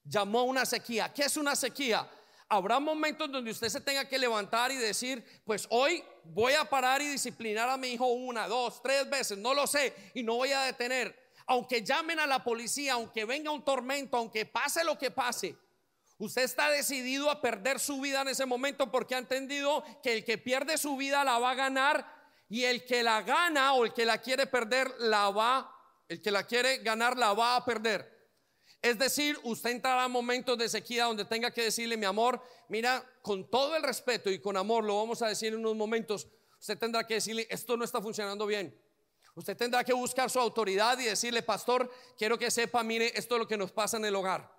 Llamó 0.05 0.43
una 0.43 0.65
sequía. 0.65 1.13
¿Qué 1.13 1.23
es 1.23 1.35
una 1.35 1.55
sequía? 1.55 2.09
Habrá 2.47 2.79
momentos 2.79 3.31
donde 3.31 3.51
usted 3.51 3.69
se 3.69 3.81
tenga 3.81 4.07
que 4.07 4.17
levantar 4.17 4.71
y 4.71 4.77
decir, 4.77 5.23
pues 5.43 5.67
hoy 5.69 6.03
voy 6.23 6.53
a 6.53 6.63
parar 6.63 7.01
y 7.01 7.09
disciplinar 7.09 7.69
a 7.69 7.77
mi 7.77 7.89
hijo 7.89 8.05
una, 8.05 8.47
dos, 8.47 8.81
tres 8.81 9.09
veces, 9.09 9.37
no 9.37 9.53
lo 9.53 9.65
sé, 9.65 9.93
y 10.13 10.23
no 10.23 10.35
voy 10.35 10.51
a 10.51 10.61
detener 10.61 11.25
aunque 11.47 11.83
llamen 11.83 12.19
a 12.19 12.27
la 12.27 12.43
policía, 12.43 12.93
aunque 12.93 13.25
venga 13.25 13.51
un 13.51 13.63
tormento, 13.63 14.17
aunque 14.17 14.45
pase 14.45 14.83
lo 14.83 14.97
que 14.97 15.11
pase, 15.11 15.55
usted 16.17 16.43
está 16.43 16.69
decidido 16.69 17.29
a 17.29 17.41
perder 17.41 17.79
su 17.79 18.01
vida 18.01 18.21
en 18.21 18.29
ese 18.29 18.45
momento 18.45 18.91
porque 18.91 19.15
ha 19.15 19.19
entendido 19.19 19.83
que 20.01 20.13
el 20.13 20.25
que 20.25 20.37
pierde 20.37 20.77
su 20.77 20.97
vida 20.97 21.23
la 21.23 21.37
va 21.39 21.51
a 21.51 21.55
ganar 21.55 22.13
y 22.49 22.63
el 22.63 22.85
que 22.85 23.03
la 23.03 23.21
gana 23.21 23.73
o 23.73 23.85
el 23.85 23.93
que 23.93 24.05
la 24.05 24.19
quiere 24.19 24.47
perder 24.47 24.91
la 24.99 25.29
va, 25.29 25.71
el 26.07 26.21
que 26.21 26.31
la 26.31 26.43
quiere 26.43 26.77
ganar 26.79 27.17
la 27.17 27.33
va 27.33 27.57
a 27.57 27.65
perder. 27.65 28.14
Es 28.85 28.99
decir, 28.99 29.39
usted 29.41 29.71
entrará 29.71 30.03
a 30.03 30.07
momentos 30.07 30.55
de 30.59 30.69
sequía 30.69 31.05
donde 31.05 31.25
tenga 31.25 31.49
que 31.49 31.63
decirle, 31.63 31.97
mi 31.97 32.05
amor, 32.05 32.39
mira, 32.69 33.03
con 33.23 33.49
todo 33.49 33.75
el 33.75 33.81
respeto 33.81 34.29
y 34.29 34.37
con 34.37 34.55
amor, 34.55 34.83
lo 34.83 34.97
vamos 34.97 35.23
a 35.23 35.27
decir 35.27 35.53
en 35.53 35.59
unos 35.61 35.75
momentos, 35.75 36.27
usted 36.59 36.77
tendrá 36.77 37.03
que 37.07 37.15
decirle, 37.15 37.47
esto 37.49 37.75
no 37.75 37.83
está 37.83 37.99
funcionando 37.99 38.45
bien. 38.45 38.79
Usted 39.33 39.57
tendrá 39.57 39.83
que 39.83 39.91
buscar 39.91 40.29
su 40.29 40.39
autoridad 40.39 40.99
y 40.99 41.05
decirle, 41.05 41.41
pastor, 41.41 41.91
quiero 42.15 42.37
que 42.37 42.51
sepa, 42.51 42.83
mire, 42.83 43.11
esto 43.15 43.33
es 43.33 43.39
lo 43.39 43.47
que 43.47 43.57
nos 43.57 43.71
pasa 43.71 43.97
en 43.97 44.05
el 44.05 44.15
hogar. 44.15 44.53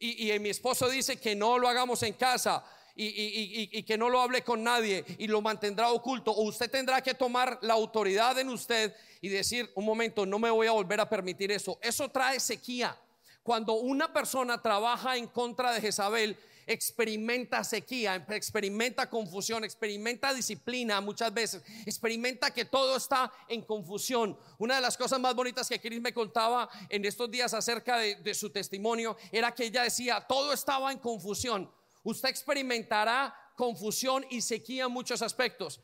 Y, 0.00 0.36
mi 0.40 0.50
esposo 0.50 0.88
dice 0.88 1.20
que 1.20 1.36
no 1.36 1.56
lo 1.56 1.68
hagamos 1.68 2.02
en 2.02 2.14
casa. 2.14 2.64
Y, 2.96 3.68
y, 3.72 3.82
que 3.84 3.96
no 3.96 4.08
lo 4.08 4.20
hable 4.20 4.42
con 4.42 4.64
nadie 4.64 5.04
y 5.18 5.28
lo 5.28 5.40
mantendrá 5.40 5.92
oculto. 5.92 6.32
O 6.32 6.42
usted 6.42 6.68
tendrá 6.68 7.00
que 7.02 7.14
tomar 7.14 7.60
la 7.62 7.74
autoridad 7.74 8.36
en 8.36 8.48
usted 8.48 8.96
y 9.20 9.28
decir, 9.28 9.70
un 9.76 9.84
momento, 9.84 10.26
no 10.26 10.40
me 10.40 10.50
voy 10.50 10.66
a 10.66 10.72
volver 10.72 11.00
a 11.00 11.08
permitir 11.08 11.52
eso. 11.52 11.78
Eso 11.80 12.08
trae 12.08 12.40
sequía. 12.40 12.98
Cuando 13.44 13.74
una 13.74 14.10
persona 14.10 14.62
trabaja 14.62 15.18
en 15.18 15.26
contra 15.26 15.72
de 15.72 15.82
Jezabel, 15.82 16.34
experimenta 16.66 17.62
sequía, 17.62 18.24
experimenta 18.30 19.10
confusión, 19.10 19.64
experimenta 19.64 20.32
disciplina 20.32 20.98
muchas 21.02 21.32
veces, 21.34 21.62
experimenta 21.84 22.50
que 22.52 22.64
todo 22.64 22.96
está 22.96 23.30
en 23.48 23.60
confusión. 23.60 24.34
Una 24.56 24.76
de 24.76 24.80
las 24.80 24.96
cosas 24.96 25.20
más 25.20 25.34
bonitas 25.34 25.68
que 25.68 25.78
Cris 25.78 26.00
me 26.00 26.14
contaba 26.14 26.70
en 26.88 27.04
estos 27.04 27.30
días 27.30 27.52
acerca 27.52 27.98
de, 27.98 28.14
de 28.16 28.32
su 28.32 28.48
testimonio 28.48 29.14
era 29.30 29.54
que 29.54 29.66
ella 29.66 29.82
decía, 29.82 30.24
todo 30.26 30.54
estaba 30.54 30.90
en 30.90 30.98
confusión. 30.98 31.70
Usted 32.02 32.30
experimentará 32.30 33.43
confusión 33.54 34.26
y 34.30 34.40
sequía 34.40 34.84
en 34.84 34.90
muchos 34.92 35.22
aspectos. 35.22 35.80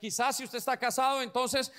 Quizás 0.00 0.36
si 0.36 0.44
usted 0.44 0.58
está 0.58 0.76
casado, 0.76 1.22
entonces 1.22 1.72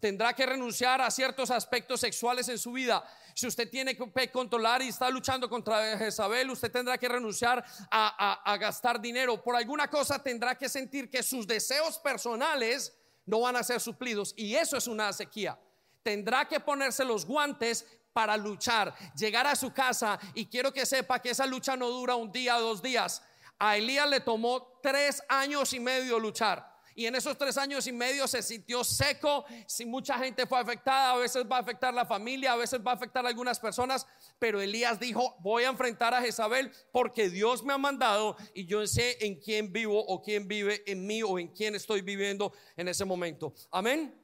tendrá 0.00 0.32
que 0.32 0.46
renunciar 0.46 1.00
a 1.00 1.10
ciertos 1.10 1.50
aspectos 1.50 2.00
sexuales 2.00 2.48
en 2.48 2.58
su 2.58 2.72
vida. 2.72 3.04
Si 3.34 3.46
usted 3.46 3.68
tiene 3.70 3.96
que 3.96 4.30
controlar 4.30 4.82
y 4.82 4.88
está 4.88 5.10
luchando 5.10 5.48
contra 5.48 5.96
Jezabel, 5.98 6.50
usted 6.50 6.70
tendrá 6.70 6.98
que 6.98 7.08
renunciar 7.08 7.64
a, 7.90 8.56
gastar 8.58 9.00
dinero. 9.00 9.42
Por 9.42 9.56
alguna 9.56 9.88
cosa 9.88 10.22
tendrá 10.22 10.56
que 10.56 10.68
sentir 10.68 11.10
que 11.10 11.22
sus 11.22 11.46
deseos 11.46 11.98
personales 11.98 12.96
no 13.26 13.40
van 13.40 13.56
a 13.56 13.62
ser 13.62 13.80
suplidos. 13.80 14.34
Y 14.36 14.54
eso 14.54 14.76
es 14.76 14.86
una 14.86 15.12
sequía. 15.12 15.58
Tendrá 16.02 16.46
que 16.48 16.60
ponerse 16.60 17.04
los 17.04 17.26
guantes 17.26 17.86
para 18.12 18.36
luchar, 18.36 18.94
llegar 19.14 19.46
a 19.46 19.54
su 19.54 19.72
casa 19.72 20.18
y 20.34 20.46
quiero 20.46 20.72
que 20.72 20.84
sepa 20.84 21.20
que 21.20 21.30
esa 21.30 21.46
lucha 21.46 21.76
no 21.76 21.88
dura 21.90 22.16
un 22.16 22.32
día 22.32 22.58
dos 22.58 22.82
días. 22.82 23.22
A 23.60 23.76
Elías 23.76 24.08
le 24.08 24.20
tomó 24.20 24.80
tres 24.82 25.22
años 25.28 25.72
y 25.74 25.80
medio 25.80 26.18
luchar. 26.18 26.66
Y 26.94 27.06
en 27.06 27.14
esos 27.14 27.36
tres 27.36 27.56
años 27.58 27.86
y 27.86 27.92
medio 27.92 28.26
se 28.26 28.42
sintió 28.42 28.82
seco. 28.82 29.44
Si 29.66 29.84
mucha 29.84 30.18
gente 30.18 30.46
fue 30.46 30.58
afectada, 30.58 31.12
a 31.12 31.16
veces 31.16 31.44
va 31.44 31.58
a 31.58 31.60
afectar 31.60 31.92
la 31.92 32.06
familia, 32.06 32.52
a 32.52 32.56
veces 32.56 32.80
va 32.84 32.92
a 32.92 32.94
afectar 32.94 33.24
a 33.24 33.28
algunas 33.28 33.60
personas. 33.60 34.06
Pero 34.38 34.60
Elías 34.60 34.98
dijo: 34.98 35.36
Voy 35.40 35.64
a 35.64 35.68
enfrentar 35.68 36.14
a 36.14 36.22
Jezabel 36.22 36.72
porque 36.90 37.28
Dios 37.28 37.62
me 37.62 37.74
ha 37.74 37.78
mandado 37.78 38.36
y 38.54 38.64
yo 38.66 38.86
sé 38.86 39.18
en 39.20 39.36
quién 39.36 39.72
vivo 39.72 39.98
o 39.98 40.22
quién 40.22 40.48
vive 40.48 40.82
en 40.86 41.06
mí 41.06 41.22
o 41.22 41.38
en 41.38 41.48
quién 41.48 41.74
estoy 41.74 42.00
viviendo 42.00 42.52
en 42.76 42.88
ese 42.88 43.04
momento. 43.04 43.54
Amén. 43.70 44.19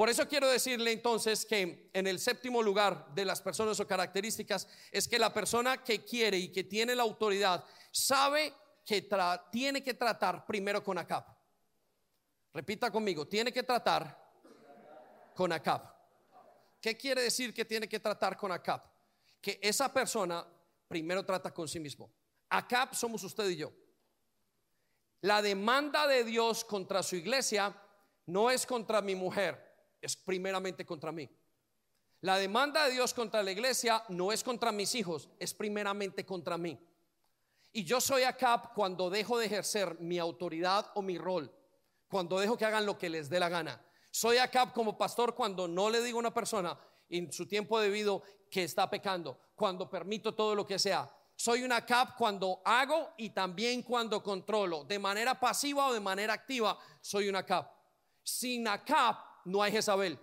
Por 0.00 0.08
eso 0.08 0.26
quiero 0.26 0.48
decirle 0.48 0.92
entonces 0.92 1.44
que 1.44 1.90
en 1.92 2.06
el 2.06 2.18
séptimo 2.18 2.62
lugar 2.62 3.14
de 3.14 3.22
las 3.22 3.42
personas 3.42 3.78
o 3.80 3.86
características 3.86 4.66
es 4.90 5.06
que 5.06 5.18
la 5.18 5.30
persona 5.30 5.84
que 5.84 6.06
quiere 6.06 6.38
y 6.38 6.48
que 6.48 6.64
tiene 6.64 6.96
la 6.96 7.02
autoridad 7.02 7.62
sabe 7.90 8.54
que 8.82 9.06
tiene 9.52 9.82
que 9.82 9.92
tratar 9.92 10.46
primero 10.46 10.82
con 10.82 10.96
Acab. 10.96 11.26
Repita 12.54 12.90
conmigo, 12.90 13.28
tiene 13.28 13.52
que 13.52 13.62
tratar 13.62 14.18
con 15.34 15.52
Acab. 15.52 15.82
¿Qué 16.80 16.96
quiere 16.96 17.20
decir 17.20 17.52
que 17.52 17.66
tiene 17.66 17.86
que 17.86 18.00
tratar 18.00 18.38
con 18.38 18.50
Acab? 18.52 18.80
Que 19.38 19.58
esa 19.60 19.92
persona 19.92 20.46
primero 20.88 21.26
trata 21.26 21.52
con 21.52 21.68
sí 21.68 21.78
mismo. 21.78 22.10
Acab 22.48 22.94
somos 22.94 23.22
usted 23.22 23.50
y 23.50 23.56
yo. 23.56 23.70
La 25.20 25.42
demanda 25.42 26.06
de 26.06 26.24
Dios 26.24 26.64
contra 26.64 27.02
su 27.02 27.16
iglesia 27.16 27.76
no 28.24 28.50
es 28.50 28.64
contra 28.64 29.02
mi 29.02 29.14
mujer, 29.14 29.69
es 30.00 30.16
primeramente 30.16 30.84
contra 30.84 31.12
mí. 31.12 31.28
La 32.22 32.36
demanda 32.36 32.84
de 32.84 32.92
Dios 32.92 33.14
contra 33.14 33.42
la 33.42 33.50
iglesia 33.50 34.04
no 34.08 34.30
es 34.30 34.44
contra 34.44 34.72
mis 34.72 34.94
hijos, 34.94 35.30
es 35.38 35.54
primeramente 35.54 36.26
contra 36.26 36.58
mí. 36.58 36.78
Y 37.72 37.84
yo 37.84 38.00
soy 38.00 38.24
acá 38.24 38.72
cuando 38.74 39.08
dejo 39.08 39.38
de 39.38 39.46
ejercer 39.46 39.98
mi 40.00 40.18
autoridad 40.18 40.90
o 40.94 41.02
mi 41.02 41.16
rol, 41.16 41.50
cuando 42.08 42.38
dejo 42.38 42.58
que 42.58 42.64
hagan 42.66 42.84
lo 42.84 42.98
que 42.98 43.08
les 43.08 43.30
dé 43.30 43.40
la 43.40 43.48
gana. 43.48 43.82
Soy 44.10 44.36
acá 44.38 44.72
como 44.72 44.98
pastor 44.98 45.34
cuando 45.34 45.68
no 45.68 45.88
le 45.88 46.02
digo 46.02 46.18
a 46.18 46.20
una 46.20 46.34
persona 46.34 46.78
en 47.08 47.32
su 47.32 47.46
tiempo 47.46 47.78
debido 47.80 48.22
que 48.50 48.64
está 48.64 48.90
pecando, 48.90 49.38
cuando 49.54 49.88
permito 49.88 50.34
todo 50.34 50.54
lo 50.54 50.66
que 50.66 50.78
sea. 50.78 51.08
Soy 51.36 51.62
una 51.62 51.86
cap 51.86 52.16
cuando 52.18 52.60
hago 52.66 53.14
y 53.16 53.30
también 53.30 53.82
cuando 53.82 54.22
controlo, 54.22 54.84
de 54.84 54.98
manera 54.98 55.40
pasiva 55.40 55.86
o 55.86 55.94
de 55.94 56.00
manera 56.00 56.34
activa, 56.34 56.78
soy 57.00 57.28
una 57.28 57.46
cap. 57.46 57.72
Sin 58.22 58.64
cap 58.84 59.29
no 59.44 59.62
hay 59.62 59.72
Jezabel. 59.72 60.18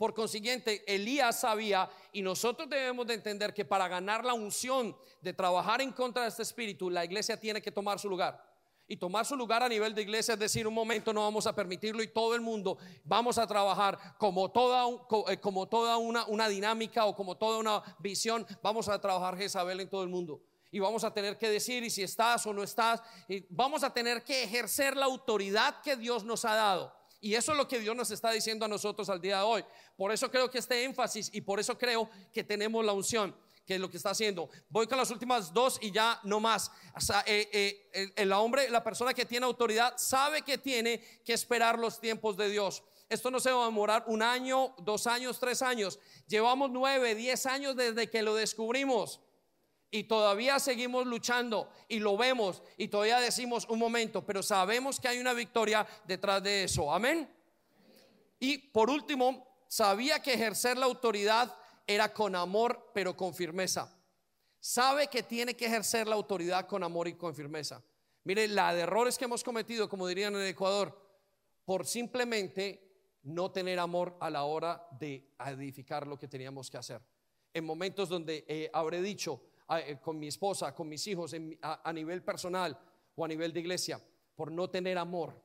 Por 0.00 0.14
consiguiente, 0.14 0.82
Elías 0.86 1.40
sabía 1.40 1.90
y 2.10 2.22
nosotros 2.22 2.70
debemos 2.70 3.06
de 3.06 3.14
entender 3.14 3.52
que 3.52 3.66
para 3.66 3.86
ganar 3.86 4.24
la 4.24 4.32
unción 4.32 4.96
de 5.20 5.34
trabajar 5.34 5.82
en 5.82 5.92
contra 5.92 6.22
de 6.22 6.30
este 6.30 6.42
espíritu, 6.42 6.88
la 6.88 7.04
iglesia 7.04 7.38
tiene 7.38 7.60
que 7.60 7.70
tomar 7.70 7.98
su 7.98 8.08
lugar. 8.08 8.42
Y 8.88 8.96
tomar 8.96 9.26
su 9.26 9.36
lugar 9.36 9.62
a 9.62 9.68
nivel 9.68 9.94
de 9.94 10.00
iglesia 10.00 10.34
es 10.34 10.40
decir, 10.40 10.66
un 10.66 10.72
momento 10.72 11.12
no 11.12 11.20
vamos 11.20 11.46
a 11.46 11.54
permitirlo 11.54 12.02
y 12.02 12.08
todo 12.08 12.34
el 12.34 12.40
mundo 12.40 12.78
vamos 13.04 13.36
a 13.36 13.46
trabajar 13.46 13.98
como 14.16 14.50
toda, 14.50 14.86
eh, 15.28 15.38
como 15.38 15.68
toda 15.68 15.98
una, 15.98 16.24
una 16.26 16.48
dinámica 16.48 17.04
o 17.04 17.14
como 17.14 17.36
toda 17.36 17.58
una 17.58 17.82
visión, 17.98 18.46
vamos 18.62 18.88
a 18.88 18.98
trabajar 19.00 19.36
Jezabel 19.36 19.80
en 19.80 19.90
todo 19.90 20.02
el 20.02 20.08
mundo 20.08 20.40
y 20.70 20.78
vamos 20.78 21.04
a 21.04 21.12
tener 21.12 21.36
que 21.36 21.50
decir 21.50 21.82
y 21.84 21.90
si 21.90 22.02
estás 22.02 22.46
o 22.46 22.52
no 22.52 22.62
estás, 22.62 23.02
y 23.28 23.44
vamos 23.50 23.82
a 23.82 23.92
tener 23.92 24.22
que 24.22 24.44
ejercer 24.44 24.96
la 24.96 25.06
autoridad 25.06 25.82
que 25.82 25.96
Dios 25.96 26.24
nos 26.24 26.44
ha 26.44 26.54
dado. 26.54 26.99
Y 27.20 27.34
eso 27.34 27.52
es 27.52 27.58
lo 27.58 27.68
que 27.68 27.78
Dios 27.78 27.94
nos 27.94 28.10
está 28.10 28.30
diciendo 28.30 28.64
a 28.64 28.68
nosotros 28.68 29.08
al 29.10 29.20
día 29.20 29.38
de 29.38 29.42
hoy. 29.42 29.64
Por 29.96 30.10
eso 30.10 30.30
creo 30.30 30.50
que 30.50 30.58
este 30.58 30.84
énfasis 30.84 31.30
y 31.32 31.42
por 31.42 31.60
eso 31.60 31.76
creo 31.76 32.08
que 32.32 32.42
tenemos 32.42 32.84
la 32.84 32.92
unción 32.92 33.34
que 33.66 33.76
es 33.76 33.80
lo 33.80 33.88
que 33.88 33.98
está 33.98 34.10
haciendo. 34.10 34.50
Voy 34.68 34.88
con 34.88 34.98
las 34.98 35.12
últimas 35.12 35.52
dos 35.52 35.78
y 35.80 35.92
ya 35.92 36.18
no 36.24 36.40
más. 36.40 36.72
O 36.92 37.14
eh, 37.24 37.48
eh, 37.92 38.12
el, 38.16 38.32
hombre, 38.32 38.68
la 38.68 38.82
persona 38.82 39.14
que 39.14 39.24
tiene 39.24 39.46
autoridad, 39.46 39.94
sabe 39.96 40.42
que 40.42 40.58
tiene 40.58 41.00
que 41.24 41.32
esperar 41.32 41.78
los 41.78 42.00
tiempos 42.00 42.36
de 42.36 42.50
Dios. 42.50 42.82
esto 43.08 43.30
no 43.30 43.38
se 43.38 43.52
va 43.52 43.62
a 43.62 43.66
demorar 43.66 44.02
un 44.08 44.22
año, 44.22 44.74
dos 44.78 45.06
años, 45.06 45.38
tres 45.38 45.62
años. 45.62 46.00
Llevamos 46.26 46.72
nueve, 46.72 47.14
diez 47.14 47.46
años 47.46 47.76
desde 47.76 48.10
que 48.10 48.22
lo 48.22 48.34
descubrimos. 48.34 49.20
Y 49.90 50.04
todavía 50.04 50.58
seguimos 50.60 51.06
luchando 51.06 51.72
y 51.88 51.98
lo 51.98 52.16
vemos 52.16 52.62
y 52.76 52.88
todavía 52.88 53.18
decimos 53.18 53.66
un 53.68 53.78
momento, 53.78 54.24
pero 54.24 54.42
sabemos 54.42 55.00
que 55.00 55.08
hay 55.08 55.18
una 55.18 55.32
victoria 55.32 55.86
detrás 56.06 56.42
de 56.42 56.64
eso. 56.64 56.92
Amén. 56.92 57.28
Y 58.38 58.58
por 58.58 58.88
último, 58.88 59.64
sabía 59.66 60.22
que 60.22 60.34
ejercer 60.34 60.78
la 60.78 60.86
autoridad 60.86 61.52
era 61.86 62.12
con 62.12 62.36
amor, 62.36 62.90
pero 62.94 63.16
con 63.16 63.34
firmeza. 63.34 63.92
Sabe 64.60 65.08
que 65.08 65.22
tiene 65.22 65.56
que 65.56 65.66
ejercer 65.66 66.06
la 66.06 66.14
autoridad 66.14 66.66
con 66.66 66.84
amor 66.84 67.08
y 67.08 67.14
con 67.14 67.34
firmeza. 67.34 67.82
Mire, 68.24 68.46
la 68.46 68.72
de 68.74 68.82
errores 68.82 69.18
que 69.18 69.24
hemos 69.24 69.42
cometido, 69.42 69.88
como 69.88 70.06
dirían 70.06 70.34
en 70.36 70.46
Ecuador, 70.46 70.96
por 71.64 71.86
simplemente 71.86 72.90
no 73.22 73.50
tener 73.50 73.78
amor 73.78 74.16
a 74.20 74.30
la 74.30 74.44
hora 74.44 74.86
de 74.98 75.34
edificar 75.46 76.06
lo 76.06 76.18
que 76.18 76.28
teníamos 76.28 76.70
que 76.70 76.78
hacer. 76.78 77.00
En 77.52 77.64
momentos 77.64 78.08
donde 78.08 78.44
eh, 78.46 78.70
habré 78.72 79.02
dicho 79.02 79.42
con 80.00 80.18
mi 80.18 80.26
esposa, 80.26 80.74
con 80.74 80.88
mis 80.88 81.06
hijos, 81.06 81.34
a 81.62 81.92
nivel 81.92 82.22
personal 82.22 82.78
o 83.14 83.24
a 83.24 83.28
nivel 83.28 83.52
de 83.52 83.60
iglesia, 83.60 84.00
por 84.34 84.50
no 84.50 84.68
tener 84.68 84.98
amor. 84.98 85.40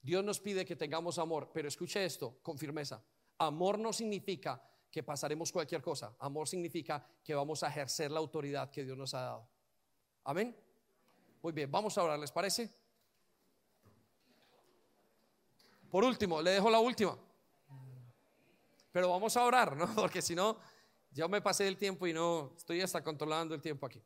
Dios 0.00 0.24
nos 0.24 0.40
pide 0.40 0.64
que 0.64 0.76
tengamos 0.76 1.18
amor, 1.18 1.50
pero 1.52 1.68
escuche 1.68 2.04
esto 2.04 2.38
con 2.42 2.58
firmeza. 2.58 3.02
Amor 3.38 3.78
no 3.78 3.92
significa 3.92 4.62
que 4.90 5.02
pasaremos 5.02 5.50
cualquier 5.50 5.80
cosa. 5.80 6.14
Amor 6.18 6.46
significa 6.46 7.04
que 7.24 7.34
vamos 7.34 7.62
a 7.62 7.68
ejercer 7.68 8.10
la 8.10 8.18
autoridad 8.18 8.70
que 8.70 8.84
Dios 8.84 8.96
nos 8.96 9.14
ha 9.14 9.20
dado. 9.20 9.48
Amén. 10.24 10.56
Muy 11.40 11.52
bien, 11.52 11.70
vamos 11.70 11.96
a 11.96 12.02
orar, 12.04 12.18
¿les 12.18 12.30
parece? 12.30 12.70
Por 15.90 16.04
último, 16.04 16.40
le 16.40 16.52
dejo 16.52 16.70
la 16.70 16.78
última. 16.78 17.18
Pero 18.92 19.08
vamos 19.08 19.36
a 19.36 19.44
orar, 19.44 19.76
¿no? 19.76 19.86
Porque 19.94 20.20
si 20.20 20.34
no, 20.34 20.58
ya 21.12 21.28
me 21.28 21.40
pasé 21.40 21.68
el 21.68 21.76
tiempo 21.76 22.06
y 22.06 22.12
no 22.12 22.54
estoy 22.56 22.80
hasta 22.80 23.02
controlando 23.04 23.54
el 23.54 23.60
tiempo 23.60 23.86
aquí. 23.86 24.02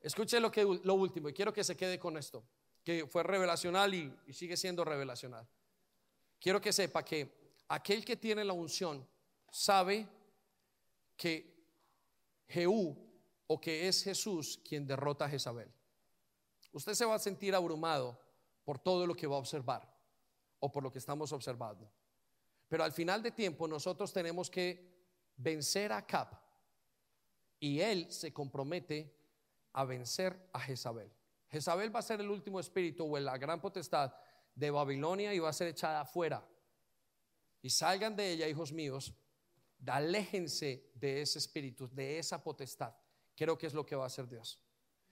Escuche 0.00 0.40
lo, 0.40 0.50
que, 0.50 0.64
lo 0.64 0.94
último 0.94 1.28
y 1.28 1.32
quiero 1.32 1.52
que 1.52 1.62
se 1.62 1.76
quede 1.76 1.98
con 1.98 2.16
esto, 2.16 2.42
que 2.82 3.06
fue 3.06 3.22
revelacional 3.22 3.94
y, 3.94 4.14
y 4.26 4.32
sigue 4.32 4.56
siendo 4.56 4.84
revelacional. 4.84 5.46
Quiero 6.40 6.60
que 6.60 6.72
sepa 6.72 7.04
que 7.04 7.52
aquel 7.68 8.04
que 8.04 8.16
tiene 8.16 8.44
la 8.44 8.54
unción 8.54 9.06
sabe 9.50 10.08
que 11.16 11.54
Jehú 12.48 12.96
o 13.46 13.60
que 13.60 13.88
es 13.88 14.02
Jesús 14.02 14.58
quien 14.66 14.86
derrota 14.86 15.26
a 15.26 15.28
Jezabel. 15.28 15.70
Usted 16.72 16.94
se 16.94 17.04
va 17.04 17.16
a 17.16 17.18
sentir 17.18 17.54
abrumado 17.54 18.18
por 18.64 18.78
todo 18.78 19.06
lo 19.06 19.14
que 19.14 19.26
va 19.26 19.36
a 19.36 19.40
observar 19.40 19.86
o 20.60 20.70
por 20.72 20.82
lo 20.82 20.90
que 20.90 20.98
estamos 20.98 21.32
observando. 21.32 21.90
Pero 22.68 22.84
al 22.84 22.92
final 22.92 23.22
de 23.22 23.32
tiempo 23.32 23.66
nosotros 23.66 24.12
tenemos 24.12 24.48
que 24.48 24.99
vencer 25.42 25.92
a 25.92 26.06
Cap 26.06 26.34
y 27.58 27.80
él 27.80 28.10
se 28.10 28.32
compromete 28.32 29.14
a 29.72 29.84
vencer 29.84 30.48
a 30.52 30.60
Jezabel. 30.60 31.10
Jezabel 31.48 31.94
va 31.94 32.00
a 32.00 32.02
ser 32.02 32.20
el 32.20 32.30
último 32.30 32.60
espíritu 32.60 33.04
o 33.04 33.18
la 33.18 33.36
gran 33.38 33.60
potestad 33.60 34.12
de 34.54 34.70
Babilonia 34.70 35.34
y 35.34 35.38
va 35.38 35.48
a 35.48 35.52
ser 35.52 35.68
echada 35.68 36.02
afuera. 36.02 36.46
Y 37.62 37.70
salgan 37.70 38.16
de 38.16 38.32
ella, 38.32 38.48
hijos 38.48 38.72
míos, 38.72 39.12
aléjense 39.86 40.90
de 40.94 41.22
ese 41.22 41.38
espíritu, 41.38 41.88
de 41.92 42.18
esa 42.18 42.42
potestad. 42.42 42.94
Creo 43.36 43.58
que 43.58 43.66
es 43.66 43.74
lo 43.74 43.84
que 43.84 43.96
va 43.96 44.04
a 44.04 44.06
hacer 44.06 44.28
Dios. 44.28 44.58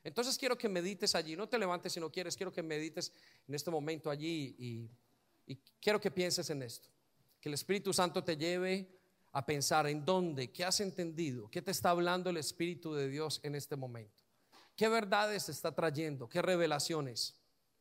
Entonces 0.05 0.39
quiero 0.39 0.57
que 0.57 0.69
medites 0.69 1.15
allí, 1.15 1.37
no 1.37 1.49
te 1.49 1.59
levantes 1.59 1.93
si 1.93 2.01
no 2.01 2.11
quieres, 2.11 2.37
quiero 2.37 2.53
que 2.53 2.63
medites 2.63 3.13
en 3.47 3.55
este 3.55 3.71
momento 3.71 4.11
allí 4.11 4.55
y 4.59 4.91
y 5.49 5.57
quiero 5.81 5.99
que 5.99 6.11
pienses 6.11 6.51
en 6.51 6.63
esto, 6.63 6.91
que 7.41 7.49
el 7.49 7.55
Espíritu 7.55 7.93
Santo 7.93 8.23
te 8.23 8.37
lleve 8.37 8.98
a 9.33 9.45
pensar 9.45 9.87
en 9.87 10.05
dónde, 10.05 10.51
qué 10.51 10.65
has 10.65 10.81
entendido, 10.81 11.51
qué 11.51 11.63
te 11.63 11.71
está 11.71 11.91
hablando 11.91 12.31
el 12.31 12.37
Espíritu 12.37 12.95
de 12.95 13.09
Dios 13.09 13.41
en 13.43 13.55
este 13.55 13.77
momento. 13.77 14.25
¿Qué 14.77 14.89
verdades 14.89 15.49
está 15.49 15.75
trayendo? 15.75 16.29
¿Qué 16.29 16.41
revelaciones? 16.41 17.37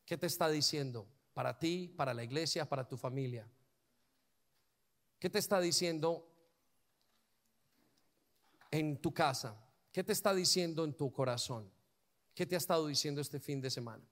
¿Qué 0.06 0.18
te 0.18 0.28
está 0.28 0.50
diciendo 0.50 1.08
para 1.34 1.58
ti, 1.60 1.94
para 1.96 2.14
la 2.14 2.24
iglesia, 2.24 2.68
para 2.68 2.88
tu 2.88 2.98
familia? 2.98 3.48
¿Qué 5.20 5.30
te 5.30 5.40
está 5.40 5.60
diciendo 5.60 6.28
en 8.72 8.98
tu 9.02 9.14
casa? 9.14 9.56
¿Qué 9.92 10.04
te 10.04 10.14
está 10.14 10.34
diciendo 10.34 10.84
en 10.84 10.94
tu 10.94 11.12
corazón? 11.12 11.72
¿Qué 12.34 12.46
te 12.46 12.56
ha 12.56 12.58
estado 12.58 12.88
diciendo 12.88 13.22
este 13.22 13.40
fin 13.40 13.62
de 13.62 13.70
semana? 13.70 14.04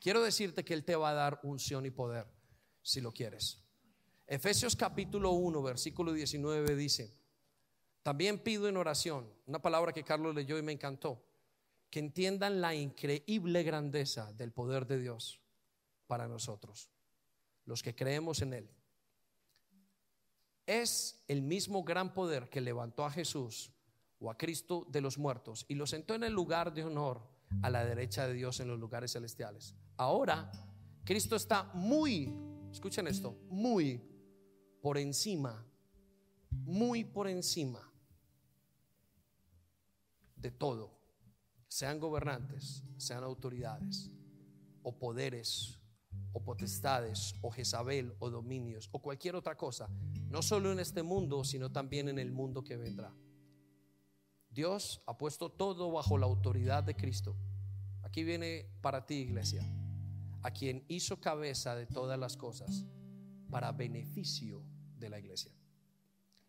Quiero 0.00 0.22
decirte 0.22 0.64
que 0.64 0.74
Él 0.74 0.84
te 0.84 0.96
va 0.96 1.10
a 1.10 1.14
dar 1.14 1.40
unción 1.42 1.86
y 1.86 1.90
poder 1.90 2.26
si 2.82 3.00
lo 3.00 3.12
quieres. 3.12 3.63
Efesios 4.26 4.74
capítulo 4.74 5.32
1, 5.32 5.62
versículo 5.62 6.12
19 6.12 6.76
dice, 6.76 7.14
también 8.02 8.38
pido 8.38 8.68
en 8.68 8.76
oración, 8.76 9.30
una 9.46 9.60
palabra 9.60 9.92
que 9.92 10.04
Carlos 10.04 10.34
leyó 10.34 10.56
y 10.56 10.62
me 10.62 10.72
encantó, 10.72 11.22
que 11.90 11.98
entiendan 11.98 12.60
la 12.60 12.74
increíble 12.74 13.62
grandeza 13.62 14.32
del 14.32 14.52
poder 14.52 14.86
de 14.86 14.98
Dios 14.98 15.40
para 16.06 16.26
nosotros, 16.26 16.90
los 17.66 17.82
que 17.82 17.94
creemos 17.94 18.40
en 18.40 18.54
Él. 18.54 18.70
Es 20.66 21.22
el 21.28 21.42
mismo 21.42 21.84
gran 21.84 22.14
poder 22.14 22.48
que 22.48 22.62
levantó 22.62 23.04
a 23.04 23.10
Jesús 23.10 23.72
o 24.18 24.30
a 24.30 24.38
Cristo 24.38 24.86
de 24.88 25.02
los 25.02 25.18
muertos 25.18 25.66
y 25.68 25.74
lo 25.74 25.86
sentó 25.86 26.14
en 26.14 26.24
el 26.24 26.32
lugar 26.32 26.72
de 26.72 26.84
honor 26.84 27.20
a 27.62 27.68
la 27.68 27.84
derecha 27.84 28.26
de 28.26 28.32
Dios 28.32 28.60
en 28.60 28.68
los 28.68 28.80
lugares 28.80 29.12
celestiales. 29.12 29.74
Ahora, 29.98 30.50
Cristo 31.04 31.36
está 31.36 31.64
muy 31.74 32.32
escuchen 32.74 33.06
esto, 33.06 33.36
muy 33.48 34.02
por 34.84 34.98
encima, 34.98 35.64
muy 36.50 37.04
por 37.04 37.26
encima 37.26 37.90
de 40.36 40.50
todo, 40.50 40.90
sean 41.68 41.98
gobernantes, 41.98 42.84
sean 42.98 43.24
autoridades, 43.24 44.10
o 44.82 44.98
poderes, 44.98 45.80
o 46.34 46.44
potestades, 46.44 47.34
o 47.40 47.50
Jezabel, 47.50 48.14
o 48.18 48.28
dominios, 48.28 48.90
o 48.92 48.98
cualquier 48.98 49.36
otra 49.36 49.56
cosa, 49.56 49.88
no 50.28 50.42
solo 50.42 50.70
en 50.70 50.80
este 50.80 51.02
mundo, 51.02 51.44
sino 51.44 51.72
también 51.72 52.10
en 52.10 52.18
el 52.18 52.30
mundo 52.30 52.62
que 52.62 52.76
vendrá. 52.76 53.10
Dios 54.50 55.00
ha 55.06 55.16
puesto 55.16 55.50
todo 55.50 55.92
bajo 55.92 56.18
la 56.18 56.26
autoridad 56.26 56.84
de 56.84 56.94
Cristo. 56.94 57.34
Aquí 58.02 58.22
viene 58.22 58.68
para 58.82 59.06
ti, 59.06 59.14
iglesia 59.14 59.66
a 60.42 60.50
quien 60.50 60.84
hizo 60.88 61.22
cabeza 61.22 61.74
de 61.74 61.86
todas 61.86 62.18
las 62.18 62.36
cosas 62.36 62.84
para 63.48 63.72
beneficio 63.72 64.73
de 65.04 65.10
la 65.10 65.18
iglesia. 65.18 65.52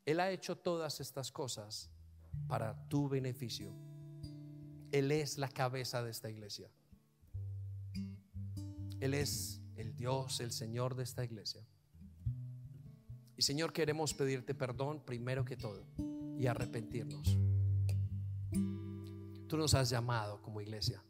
Él 0.05 0.19
ha 0.19 0.31
hecho 0.31 0.57
todas 0.57 0.99
estas 0.99 1.31
cosas 1.31 1.89
para 2.47 2.87
tu 2.89 3.09
beneficio. 3.09 3.73
Él 4.91 5.11
es 5.11 5.37
la 5.37 5.49
cabeza 5.49 6.03
de 6.03 6.11
esta 6.11 6.29
iglesia. 6.29 6.69
Él 8.99 9.13
es 9.13 9.61
el 9.75 9.95
Dios, 9.95 10.39
el 10.39 10.51
Señor 10.51 10.95
de 10.95 11.03
esta 11.03 11.23
iglesia. 11.23 11.65
Y 13.37 13.41
Señor, 13.41 13.73
queremos 13.73 14.13
pedirte 14.13 14.55
perdón 14.55 15.03
primero 15.03 15.43
que 15.43 15.57
todo 15.57 15.85
y 16.37 16.47
arrepentirnos. 16.47 17.37
Tú 19.47 19.57
nos 19.57 19.73
has 19.73 19.89
llamado 19.89 20.41
como 20.41 20.61
iglesia 20.61 21.03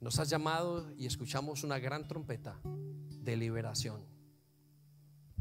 nos 0.00 0.18
has 0.20 0.30
llamado 0.30 0.92
y 0.96 1.06
escuchamos 1.06 1.64
una 1.64 1.78
gran 1.78 2.06
trompeta 2.06 2.60
de 2.64 3.36
liberación. 3.36 4.04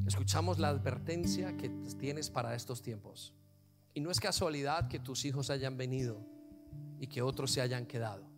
Escuchamos 0.05 0.59
la 0.59 0.69
advertencia 0.69 1.57
que 1.57 1.69
tienes 1.99 2.29
para 2.29 2.55
estos 2.55 2.81
tiempos. 2.81 3.33
Y 3.93 4.01
no 4.01 4.11
es 4.11 4.19
casualidad 4.19 4.87
que 4.87 4.99
tus 4.99 5.25
hijos 5.25 5.49
hayan 5.49 5.77
venido 5.77 6.19
y 6.99 7.07
que 7.07 7.21
otros 7.21 7.51
se 7.51 7.61
hayan 7.61 7.85
quedado. 7.85 8.29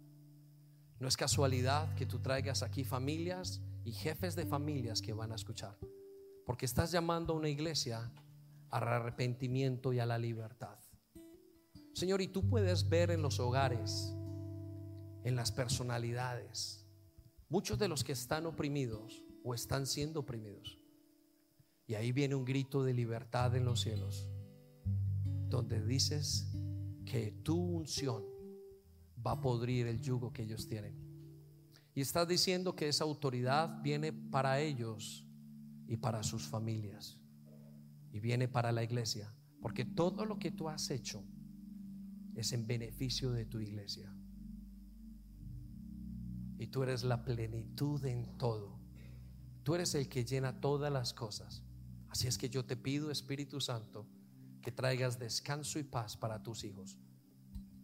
No 0.99 1.07
es 1.07 1.17
casualidad 1.17 1.93
que 1.95 2.05
tú 2.05 2.19
traigas 2.19 2.63
aquí 2.63 2.83
familias 2.83 3.61
y 3.83 3.91
jefes 3.91 4.35
de 4.35 4.45
familias 4.45 5.01
que 5.01 5.13
van 5.13 5.31
a 5.31 5.35
escuchar. 5.35 5.77
Porque 6.45 6.65
estás 6.65 6.91
llamando 6.91 7.33
a 7.33 7.37
una 7.37 7.49
iglesia 7.49 8.11
al 8.69 8.87
arrepentimiento 8.87 9.93
y 9.93 9.99
a 9.99 10.05
la 10.05 10.17
libertad. 10.17 10.77
Señor, 11.93 12.21
y 12.21 12.27
tú 12.27 12.47
puedes 12.47 12.87
ver 12.87 13.11
en 13.11 13.21
los 13.21 13.39
hogares 13.39 14.15
en 15.23 15.35
las 15.35 15.51
personalidades. 15.51 16.85
Muchos 17.49 17.77
de 17.79 17.87
los 17.87 18.03
que 18.03 18.13
están 18.13 18.45
oprimidos 18.45 19.23
o 19.43 19.53
están 19.53 19.85
siendo 19.85 20.21
oprimidos. 20.21 20.78
Y 21.89 21.95
ahí 21.95 22.11
viene 22.11 22.35
un 22.35 22.45
grito 22.45 22.83
de 22.83 22.93
libertad 22.93 23.55
en 23.55 23.65
los 23.65 23.81
cielos, 23.81 24.27
donde 25.47 25.83
dices 25.83 26.53
que 27.03 27.31
tu 27.31 27.59
unción 27.59 28.23
va 29.25 29.31
a 29.31 29.41
podrir 29.41 29.87
el 29.87 29.99
yugo 29.99 30.31
que 30.31 30.43
ellos 30.43 30.67
tienen. 30.67 30.95
Y 31.95 32.01
estás 32.01 32.27
diciendo 32.27 32.75
que 32.75 32.87
esa 32.87 33.05
autoridad 33.05 33.81
viene 33.81 34.13
para 34.13 34.61
ellos 34.61 35.25
y 35.87 35.97
para 35.97 36.21
sus 36.21 36.43
familias. 36.43 37.17
Y 38.11 38.19
viene 38.19 38.47
para 38.47 38.71
la 38.71 38.83
iglesia. 38.83 39.33
Porque 39.59 39.83
todo 39.83 40.25
lo 40.25 40.37
que 40.37 40.51
tú 40.51 40.69
has 40.69 40.91
hecho 40.91 41.23
es 42.35 42.53
en 42.53 42.67
beneficio 42.67 43.31
de 43.31 43.47
tu 43.47 43.59
iglesia 43.59 44.15
y 46.59 46.67
tú 46.67 46.83
eres 46.83 47.03
la 47.03 47.23
plenitud 47.23 48.05
en 48.05 48.37
todo. 48.37 48.77
tú 49.63 49.73
eres 49.73 49.95
el 49.95 50.07
que 50.07 50.23
llena 50.23 50.61
todas 50.61 50.91
las 50.91 51.13
cosas. 51.13 51.63
Así 52.09 52.27
es 52.27 52.37
que 52.37 52.49
yo 52.49 52.65
te 52.65 52.75
pido, 52.75 53.11
Espíritu 53.11 53.61
Santo, 53.61 54.07
que 54.61 54.71
traigas 54.71 55.19
descanso 55.19 55.79
y 55.79 55.83
paz 55.83 56.17
para 56.17 56.41
tus 56.41 56.63
hijos, 56.63 56.97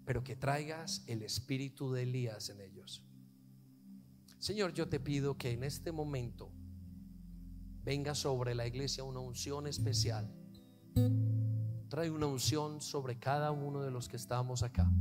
pero 0.06 0.24
que 0.24 0.36
traigas 0.36 1.04
el 1.08 1.22
espíritu 1.22 1.92
de 1.92 2.04
Elías 2.04 2.50
en 2.50 2.62
ellos. 2.62 3.04
Señor, 4.40 4.74
yo 4.74 4.88
te 4.88 5.00
pido 5.00 5.38
que 5.38 5.52
en 5.52 5.64
este 5.64 5.92
momento 5.92 6.52
venga 7.84 8.16
sobre 8.16 8.56
la 8.56 8.68
iglesia 8.68 9.04
una 9.04 9.20
unción 9.20 9.68
especial. 9.68 10.32
Trae 11.90 12.10
una 12.10 12.28
unción 12.28 12.82
sobre 12.82 13.18
cada 13.18 13.52
uno 13.52 13.82
de 13.82 13.92
los 13.92 14.08
que 14.08 14.18
estamos 14.18 14.64
acá. 14.64 14.92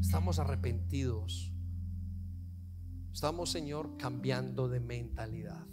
Estamos 0.00 0.38
arrepentidos. 0.38 1.52
Estamos, 3.12 3.50
Señor, 3.50 3.96
cambiando 3.96 4.68
de 4.68 4.80
mentalidad. 4.80 5.66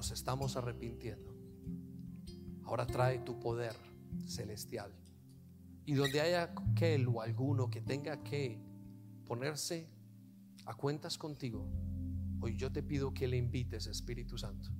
Nos 0.00 0.12
estamos 0.12 0.56
arrepintiendo. 0.56 1.36
Ahora 2.64 2.86
trae 2.86 3.18
tu 3.18 3.38
poder 3.38 3.76
celestial. 4.24 4.90
Y 5.84 5.92
donde 5.92 6.22
haya 6.22 6.54
aquel 6.56 7.06
o 7.06 7.20
alguno 7.20 7.68
que 7.68 7.82
tenga 7.82 8.22
que 8.22 8.58
ponerse 9.26 9.90
a 10.64 10.72
cuentas 10.72 11.18
contigo, 11.18 11.68
Hoy 12.40 12.56
yo 12.56 12.72
te 12.72 12.82
pido 12.82 13.12
que 13.12 13.28
le 13.28 13.36
invites, 13.36 13.88
Espíritu 13.88 14.38
Santo, 14.38 14.70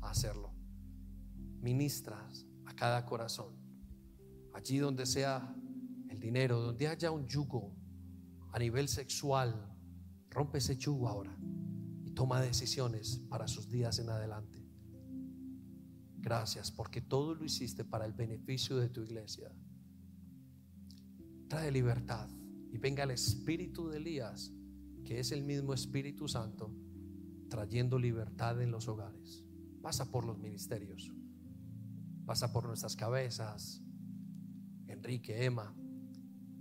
a 0.00 0.12
hacerlo. 0.12 0.54
Ministras 1.60 2.46
a 2.64 2.74
cada 2.74 3.04
corazón. 3.04 3.54
Allí 4.54 4.78
donde 4.78 5.04
sea 5.04 5.54
el 6.08 6.18
dinero, 6.18 6.62
donde 6.62 6.88
haya 6.88 7.10
un 7.10 7.26
yugo 7.26 7.76
a 8.50 8.58
nivel 8.58 8.88
sexual, 8.88 9.76
rompe 10.30 10.56
ese 10.56 10.78
yugo 10.78 11.06
ahora 11.06 11.36
toma 12.14 12.40
decisiones 12.40 13.20
para 13.28 13.48
sus 13.48 13.68
días 13.68 13.98
en 13.98 14.08
adelante. 14.08 14.64
Gracias 16.16 16.70
porque 16.70 17.00
todo 17.02 17.34
lo 17.34 17.44
hiciste 17.44 17.84
para 17.84 18.06
el 18.06 18.12
beneficio 18.12 18.76
de 18.76 18.88
tu 18.88 19.02
iglesia. 19.02 19.52
Trae 21.48 21.70
libertad 21.70 22.28
y 22.72 22.78
venga 22.78 23.04
el 23.04 23.10
espíritu 23.10 23.88
de 23.88 23.98
Elías, 23.98 24.52
que 25.04 25.20
es 25.20 25.32
el 25.32 25.42
mismo 25.42 25.74
Espíritu 25.74 26.26
Santo 26.26 26.74
trayendo 27.48 27.98
libertad 27.98 28.60
en 28.62 28.70
los 28.70 28.88
hogares. 28.88 29.44
Pasa 29.82 30.10
por 30.10 30.24
los 30.24 30.38
ministerios, 30.38 31.12
pasa 32.24 32.52
por 32.52 32.66
nuestras 32.66 32.96
cabezas, 32.96 33.82
Enrique, 34.86 35.44
Emma, 35.44 35.74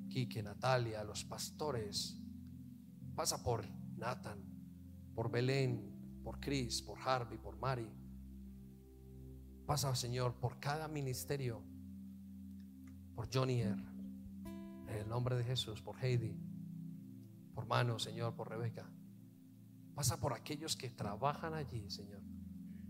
Quique, 0.10 0.44
Natalia, 0.44 1.04
los 1.04 1.24
pastores, 1.24 2.22
pasa 3.16 3.42
por 3.42 3.66
Nathan, 3.96 4.53
por 5.16 5.30
Belén, 5.30 6.22
por 6.24 6.40
Chris, 6.40 6.82
por 6.82 6.98
Harvey, 7.00 7.38
por 7.38 7.58
Mari. 7.58 7.90
Pasa, 9.66 9.96
Señor, 9.96 10.36
por 10.36 10.60
cada 10.60 10.88
ministerio, 10.88 11.62
por 13.16 13.30
Johnny 13.34 13.62
en 13.62 13.86
el 14.88 15.08
nombre 15.08 15.36
de 15.36 15.44
Jesús, 15.44 15.82
por 15.82 16.04
Heidi, 16.04 16.36
por 17.54 17.66
Mano, 17.68 18.00
Señor, 18.00 18.36
por 18.36 18.50
Rebeca. 18.50 18.90
Pasa 19.96 20.20
por 20.20 20.34
aquellos 20.34 20.76
que 20.76 20.90
trabajan 20.90 21.54
allí, 21.54 21.90
Señor. 21.90 22.22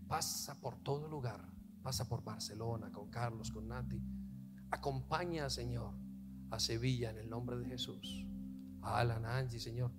Pasa 0.07 0.59
por 0.61 0.77
todo 0.77 1.07
lugar. 1.07 1.53
Pasa 1.81 2.07
por 2.07 2.23
Barcelona, 2.23 2.91
con 2.91 3.09
Carlos, 3.09 3.51
con 3.51 3.67
Nati. 3.67 4.01
Acompaña, 4.71 5.49
Señor, 5.49 5.93
a 6.49 6.59
Sevilla 6.59 7.09
en 7.09 7.17
el 7.17 7.29
nombre 7.29 7.57
de 7.57 7.65
Jesús. 7.65 8.25
A 8.81 8.99
Alan, 8.99 9.25
Angie, 9.25 9.59
Señor. 9.59 9.91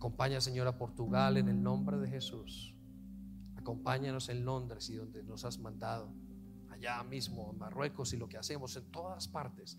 Acompaña, 0.00 0.40
Señor, 0.40 0.66
a 0.66 0.78
Portugal 0.78 1.36
en 1.36 1.50
el 1.50 1.62
nombre 1.62 1.98
de 1.98 2.08
Jesús. 2.08 2.74
Acompáñanos 3.54 4.30
en 4.30 4.46
Londres 4.46 4.88
y 4.88 4.94
donde 4.94 5.22
nos 5.22 5.44
has 5.44 5.58
mandado. 5.58 6.10
Allá 6.70 7.04
mismo, 7.04 7.50
en 7.52 7.58
Marruecos 7.58 8.14
y 8.14 8.16
lo 8.16 8.26
que 8.26 8.38
hacemos 8.38 8.74
en 8.76 8.90
todas 8.90 9.28
partes. 9.28 9.78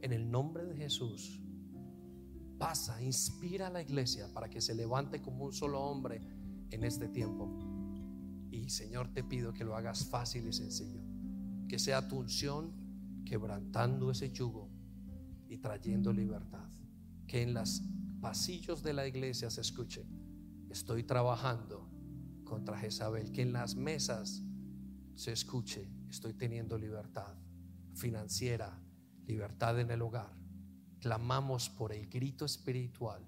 En 0.00 0.12
el 0.12 0.28
nombre 0.28 0.64
de 0.64 0.76
Jesús 0.76 1.40
pasa, 2.58 3.00
inspira 3.00 3.68
a 3.68 3.70
la 3.70 3.82
iglesia 3.82 4.26
para 4.34 4.50
que 4.50 4.60
se 4.60 4.74
levante 4.74 5.22
como 5.22 5.44
un 5.44 5.52
solo 5.52 5.80
hombre 5.80 6.20
en 6.72 6.82
este 6.82 7.06
tiempo. 7.06 7.48
Y 8.50 8.68
Señor, 8.68 9.14
te 9.14 9.22
pido 9.22 9.52
que 9.52 9.62
lo 9.62 9.76
hagas 9.76 10.06
fácil 10.06 10.48
y 10.48 10.52
sencillo. 10.52 11.00
Que 11.68 11.78
sea 11.78 12.08
tu 12.08 12.18
unción 12.18 12.72
quebrantando 13.24 14.10
ese 14.10 14.32
yugo 14.32 14.68
y 15.48 15.58
trayendo 15.58 16.12
libertad. 16.12 16.68
Que 17.28 17.42
en 17.42 17.54
los 17.54 17.80
pasillos 18.22 18.82
de 18.82 18.94
la 18.94 19.06
iglesia 19.06 19.50
se 19.50 19.60
escuche, 19.60 20.06
estoy 20.70 21.02
trabajando 21.02 21.90
contra 22.44 22.78
Jezabel. 22.78 23.30
Que 23.32 23.42
en 23.42 23.52
las 23.52 23.76
mesas 23.76 24.42
se 25.14 25.32
escuche, 25.32 25.86
estoy 26.08 26.32
teniendo 26.32 26.78
libertad 26.78 27.34
financiera, 27.92 28.82
libertad 29.26 29.78
en 29.78 29.90
el 29.90 30.00
hogar 30.00 30.42
clamamos 31.02 31.68
por 31.68 31.92
el 31.92 32.06
grito 32.06 32.44
espiritual 32.44 33.20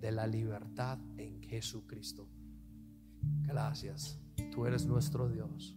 de 0.00 0.10
la 0.10 0.26
libertad 0.26 0.98
en 1.18 1.42
Jesucristo. 1.42 2.26
Gracias. 3.42 4.18
Tú 4.50 4.64
eres 4.64 4.86
nuestro 4.86 5.28
Dios. 5.28 5.76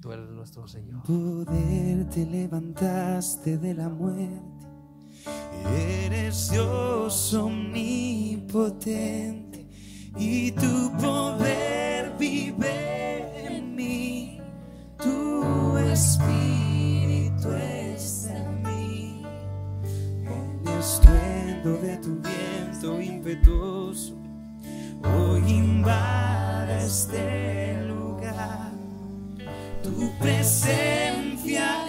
Tú 0.00 0.12
eres 0.12 0.28
nuestro 0.28 0.68
Señor. 0.68 1.02
Poder 1.04 2.08
te 2.10 2.26
levantaste 2.26 3.56
de 3.56 3.72
la 3.72 3.88
muerte. 3.88 4.65
Eres 5.76 6.50
Dios 6.50 7.34
omnipotente 7.34 9.66
y 10.16 10.52
tu 10.52 10.92
poder 11.00 12.12
vive 12.18 13.46
en 13.46 13.74
mí. 13.74 14.40
Tu 14.98 15.76
espíritu 15.78 17.52
está 17.52 18.36
en 18.36 18.62
mí. 18.62 19.22
El 20.24 20.68
estruendo 20.78 21.76
de 21.82 21.96
tu 21.98 22.20
viento 22.20 23.00
impetuoso 23.00 24.14
hoy 25.04 25.42
invade 25.48 26.84
este 26.84 27.82
lugar. 27.86 28.72
Tu 29.82 30.10
presencia 30.18 31.85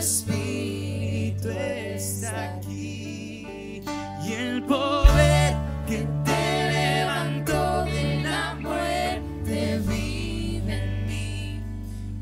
espíritu 0.00 1.50
está 1.50 2.54
aquí 2.54 3.82
y 4.24 4.32
el 4.32 4.62
poder 4.62 5.54
que 5.86 6.06
te 6.24 6.70
levantó 6.72 7.84
de 7.84 8.22
la 8.22 8.54
muerte 8.54 9.78
vive 9.86 10.74
en 10.74 11.06
mí, 11.06 11.60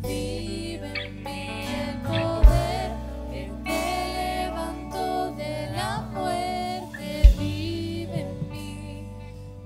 Vive 0.03 0.93
en 1.07 1.23
mí 1.23 1.67
el 1.85 1.97
poder 2.03 2.91
que 3.31 3.53
te 3.65 3.83
levantó 4.19 5.37
de 5.37 5.71
la 5.77 6.01
muerte. 6.13 7.33
Vive 7.39 8.21
en 8.23 8.51
mí, 8.51 9.05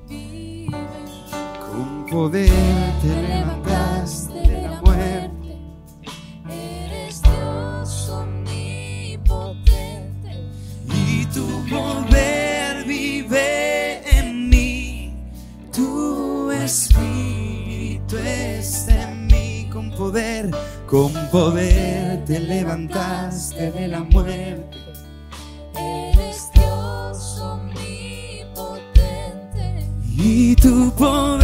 vive 0.07 0.77
en 0.77 1.05
mí. 1.07 1.31
con 1.67 2.07
poder 2.11 2.82
con 20.93 21.11
poder 21.31 22.23
te 22.27 22.39
levantaste 22.39 23.73
de 23.73 23.89
la 23.89 24.01
muerte. 24.01 24.77
Eres 25.75 26.51
Dios 26.53 27.41
omnipotente. 27.41 28.59
Y 30.19 30.55
tu 30.55 30.91
poder 30.91 31.42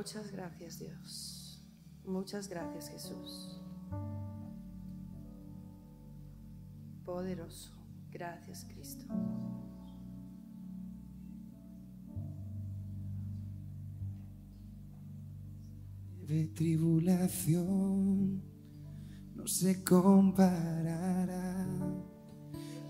Muchas 0.00 0.32
gracias 0.32 0.78
Dios. 0.78 1.62
Muchas 2.06 2.48
gracias 2.48 2.88
Jesús. 2.88 3.60
Poderoso. 7.04 7.70
Gracias 8.10 8.64
Cristo. 8.64 9.04
de 16.26 16.46
tribulación 16.46 18.40
no 19.34 19.46
se 19.46 19.84
comparará 19.84 21.66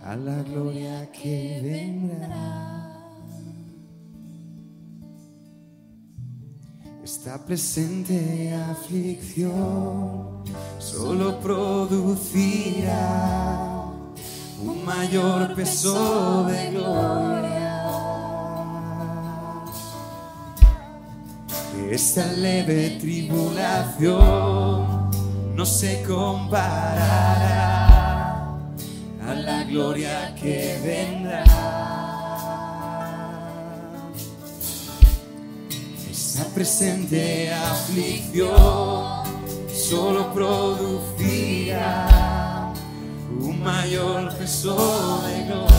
a 0.03 0.15
la 0.15 0.43
gloria 0.45 1.11
que 1.11 1.61
vendrá. 1.61 2.70
Está 7.21 7.37
presente 7.37 8.51
aflicción, 8.55 10.43
solo 10.79 11.39
producirá 11.39 12.95
un 14.65 14.83
mayor 14.87 15.55
peso 15.55 16.45
de 16.45 16.71
gloria. 16.71 17.93
Esta 21.91 22.25
leve 22.33 22.97
tribulación 22.99 24.09
no 25.55 25.67
se 25.67 26.03
comparará 26.05 27.87
a 29.29 29.35
la 29.35 29.65
gloria 29.65 30.35
que 30.37 30.81
vendrá. 30.83 31.20
Presente 36.61 37.51
aflicción 37.55 38.53
solo 39.73 40.31
producirá 40.35 42.07
un 43.41 43.63
mayor 43.63 44.31
peso 44.35 45.23
de 45.27 45.45
gloria. 45.47 45.70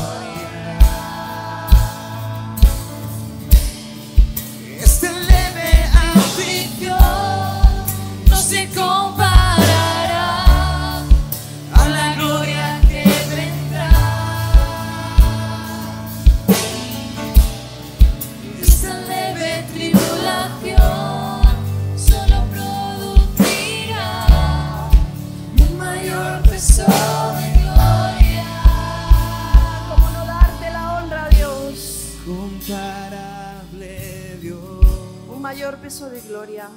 Mayor 35.51 35.75
peso 35.79 36.09
de 36.09 36.21
gloria 36.21 36.69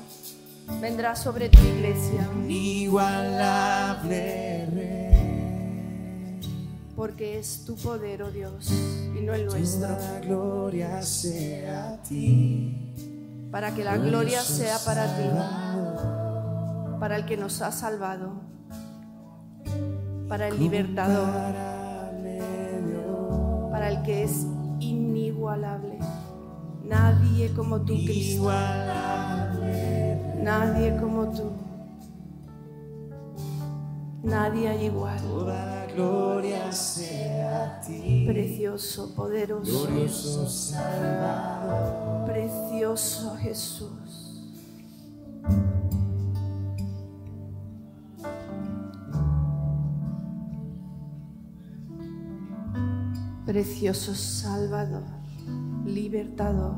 vendrá 0.81 1.15
sobre 1.15 1.49
tu 1.49 1.61
iglesia. 1.61 2.29
inigualable 2.43 4.67
Rey. 4.75 6.41
Porque 6.97 7.39
es 7.39 7.65
tu 7.65 7.77
poder, 7.77 8.25
oh 8.25 8.33
Dios, 8.33 8.73
y 9.17 9.21
no 9.21 9.33
el 9.33 9.47
nuestro. 9.47 9.87
Toda 9.87 10.19
gloria 10.19 11.01
sea 11.03 11.91
a 11.91 12.03
ti, 12.03 13.47
Para 13.53 13.73
que 13.73 13.85
la 13.85 13.97
gloria 13.97 14.43
sea 14.43 14.77
para 14.81 15.17
ti, 15.17 15.23
para 16.99 17.15
el 17.15 17.27
que 17.27 17.37
nos 17.37 17.63
ha 17.63 17.71
salvado, 17.71 18.33
para 20.29 20.49
el 20.49 20.59
libertador, 20.59 21.55
para 23.71 23.89
el 23.89 24.03
que 24.03 24.25
es 24.25 24.49
inigualable. 24.81 25.97
Nadie 26.89 27.53
como 27.55 27.81
tú, 27.81 27.95
Cristo. 28.05 28.51
Nadie 30.43 30.97
como 31.01 31.31
tú. 31.33 31.51
Nadie 34.23 34.69
hay 34.69 34.87
igual. 34.87 35.21
Toda 35.21 35.87
gloria 35.95 36.73
sea 36.73 37.77
a 37.77 37.81
ti, 37.81 38.25
Precioso, 38.27 39.15
poderoso, 39.15 39.87
glorioso 39.87 40.49
Salvador. 40.49 42.25
precioso 42.27 43.37
Jesús. 43.37 43.91
Precioso 53.47 54.15
Salvador, 54.15 55.03
libertador. 55.85 56.77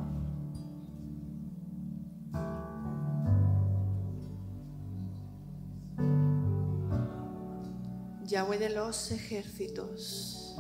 Yahweh 8.25 8.59
de 8.59 8.71
los 8.71 9.13
ejércitos, 9.13 10.57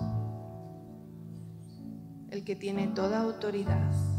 el 2.30 2.44
que 2.44 2.54
tiene 2.54 2.86
toda 2.88 3.20
autoridad. 3.20 4.15